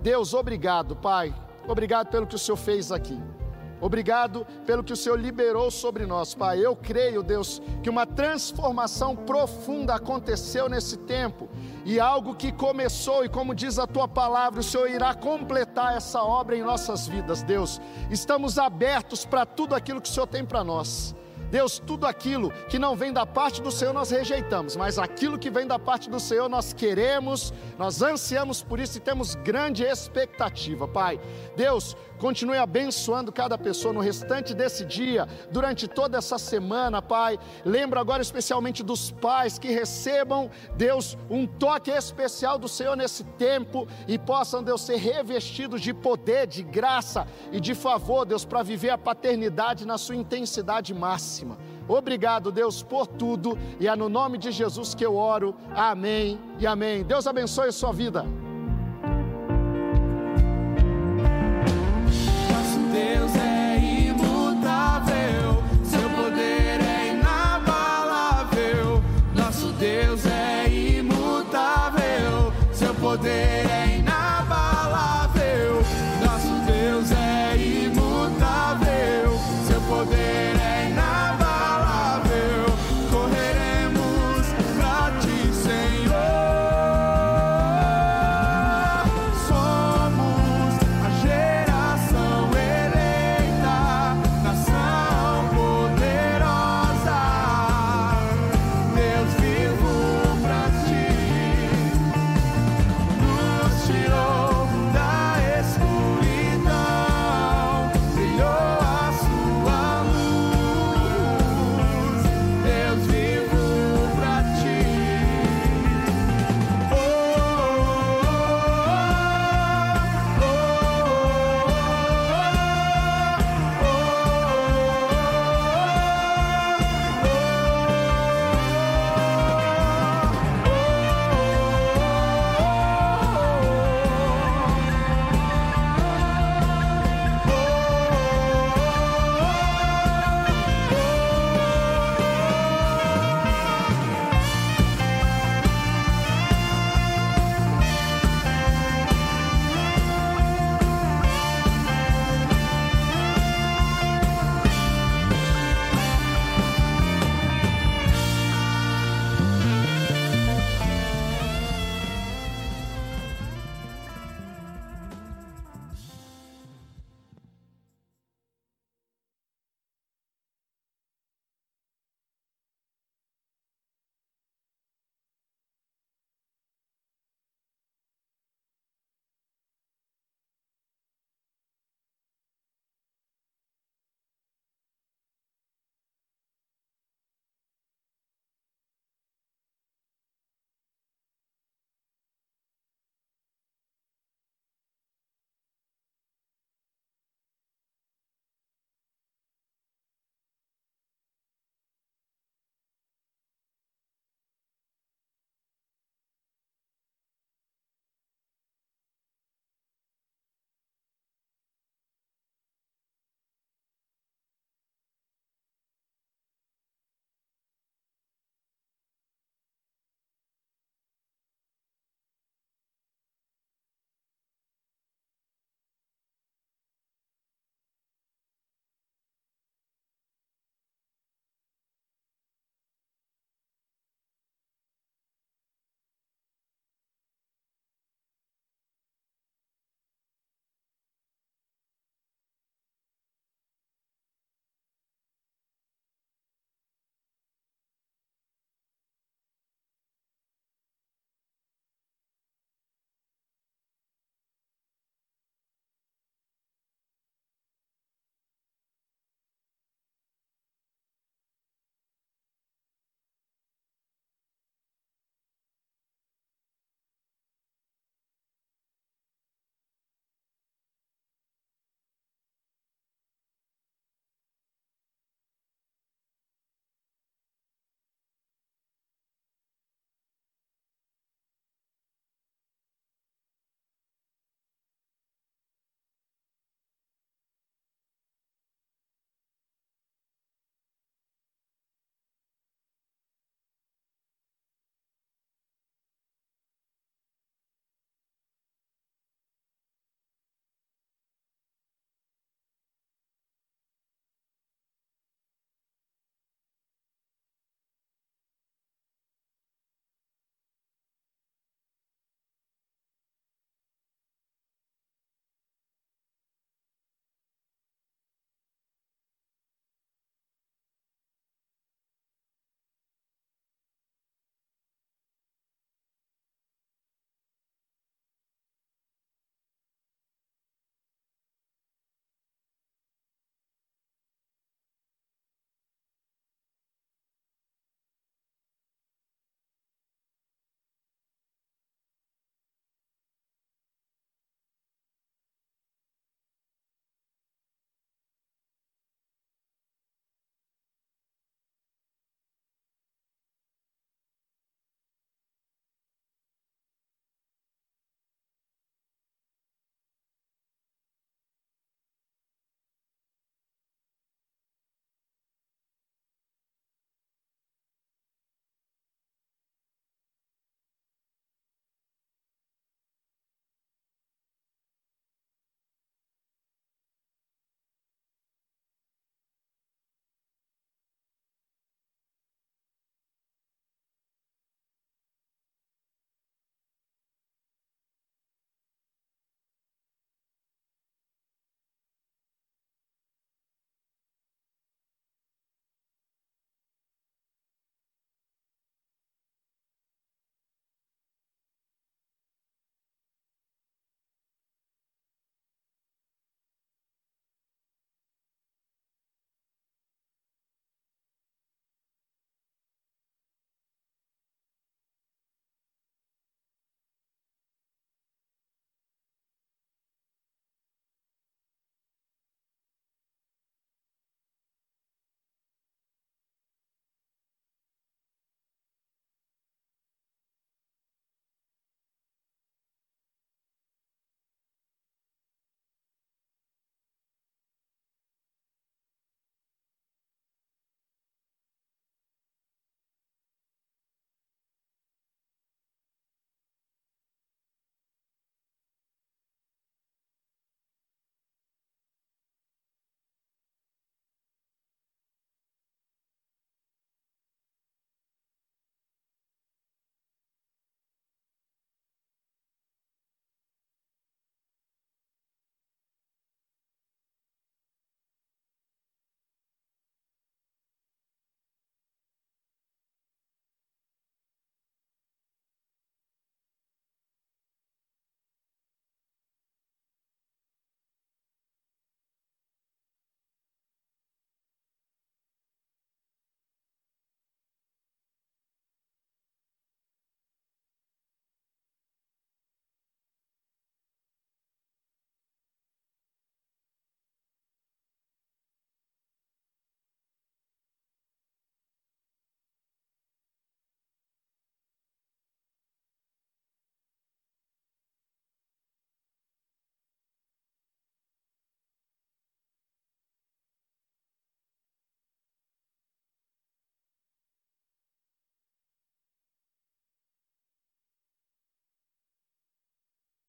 Deus, 0.01 0.33
obrigado, 0.33 0.95
Pai. 0.95 1.35
Obrigado 1.67 2.09
pelo 2.09 2.27
que 2.27 2.37
o 2.37 2.39
Senhor 2.39 2.57
fez 2.57 2.93
aqui. 2.93 3.21
Obrigado 3.81 4.47
pelo 4.65 4.83
que 4.83 4.93
o 4.93 4.97
Senhor 4.97 5.19
liberou 5.19 5.71
sobre 5.71 6.07
nós, 6.07 6.35
Pai. 6.35 6.65
Eu 6.65 6.75
creio, 6.75 7.23
Deus, 7.23 7.61
que 7.83 7.91
uma 7.91 8.07
transformação 8.07 9.15
profunda 9.15 9.95
aconteceu 9.95 10.69
nesse 10.69 10.97
tempo 10.97 11.49
e 11.85 12.01
algo 12.01 12.35
que 12.35 12.51
começou, 12.51 13.25
e 13.25 13.29
como 13.29 13.55
diz 13.55 13.79
a 13.79 13.87
tua 13.87 14.09
palavra, 14.09 14.61
o 14.61 14.65
Senhor 14.65 14.91
irá 14.91 15.15
completar 15.15 15.97
essa 15.97 16.23
obra 16.23 16.57
em 16.57 16.63
nossas 16.63 17.07
vidas, 17.07 17.43
Deus. 17.43 17.81
Estamos 18.11 18.59
abertos 18.59 19.25
para 19.25 19.45
tudo 19.45 19.75
aquilo 19.75 20.01
que 20.01 20.09
o 20.09 20.13
Senhor 20.13 20.27
tem 20.27 20.45
para 20.45 20.65
nós. 20.65 21.15
Deus, 21.51 21.79
tudo 21.79 22.07
aquilo 22.07 22.51
que 22.69 22.79
não 22.79 22.97
vem 22.97 23.13
da 23.13 23.25
parte 23.25 23.63
do 23.63 23.71
Senhor 23.71 23.93
nós 23.93 24.11
rejeitamos, 24.11 24.75
mas 24.75 24.99
aquilo 24.99 25.39
que 25.39 25.51
vem 25.51 25.67
da 25.67 25.79
parte 25.79 26.11
do 26.11 26.19
Senhor 26.19 26.49
nós 26.49 26.73
queremos, 26.73 27.53
nós 27.79 28.03
ansiamos 28.03 28.63
por 28.63 28.81
isso 28.81 28.99
e 28.99 29.01
temos 29.01 29.35
grande 29.37 29.85
expectativa, 29.85 30.89
Pai. 30.89 31.21
Deus, 31.57 31.97
Continue 32.19 32.57
abençoando 32.57 33.33
cada 33.33 33.59
pessoa 33.59 33.93
no 33.93 34.01
restante 34.01 34.55
desse 34.55 34.85
dia, 34.85 35.29
durante 35.51 35.87
toda 35.87 36.19
essa 36.19 36.39
semana, 36.39 37.03
Pai. 37.03 37.39
Lembro 37.65 38.01
agora 38.01 38.23
especialmente 38.23 38.83
dos 38.83 39.11
pais 39.11 39.59
que 39.59 39.69
recebam, 39.69 40.51
Deus, 40.77 41.17
um 41.31 41.47
toque 41.47 41.91
especial 41.91 42.59
do 42.59 42.69
Senhor 42.69 42.97
nesse 42.97 43.25
tempo 43.25 43.87
e 44.09 44.19
possam, 44.19 44.63
Deus, 44.63 44.83
ser 44.83 44.97
revestidos 44.97 45.81
de 45.81 45.93
poder, 45.93 46.47
de 46.47 46.63
graça 46.63 47.27
e 47.53 47.61
de 47.61 47.75
favor, 47.75 48.25
Deus, 48.25 48.45
para 48.45 48.63
viver 48.63 48.91
a 48.91 48.99
paternidade 48.99 49.87
na 49.87 49.99
sua 49.99 50.17
intensidade 50.17 50.95
máxima. 50.95 51.59
Obrigado, 51.89 52.51
Deus, 52.51 52.83
por 52.83 53.07
tudo 53.07 53.57
e 53.79 53.87
é 53.87 53.95
no 53.95 54.09
nome 54.09 54.39
de 54.39 54.51
Jesus 54.51 54.95
que 54.95 55.05
eu 55.05 55.15
oro. 55.15 55.55
Amém 55.75 56.39
e 56.59 56.67
amém. 56.67 57.05
Deus 57.05 57.27
abençoe 57.27 57.69
a 57.69 57.73
sua 57.73 57.93
vida. 57.93 58.27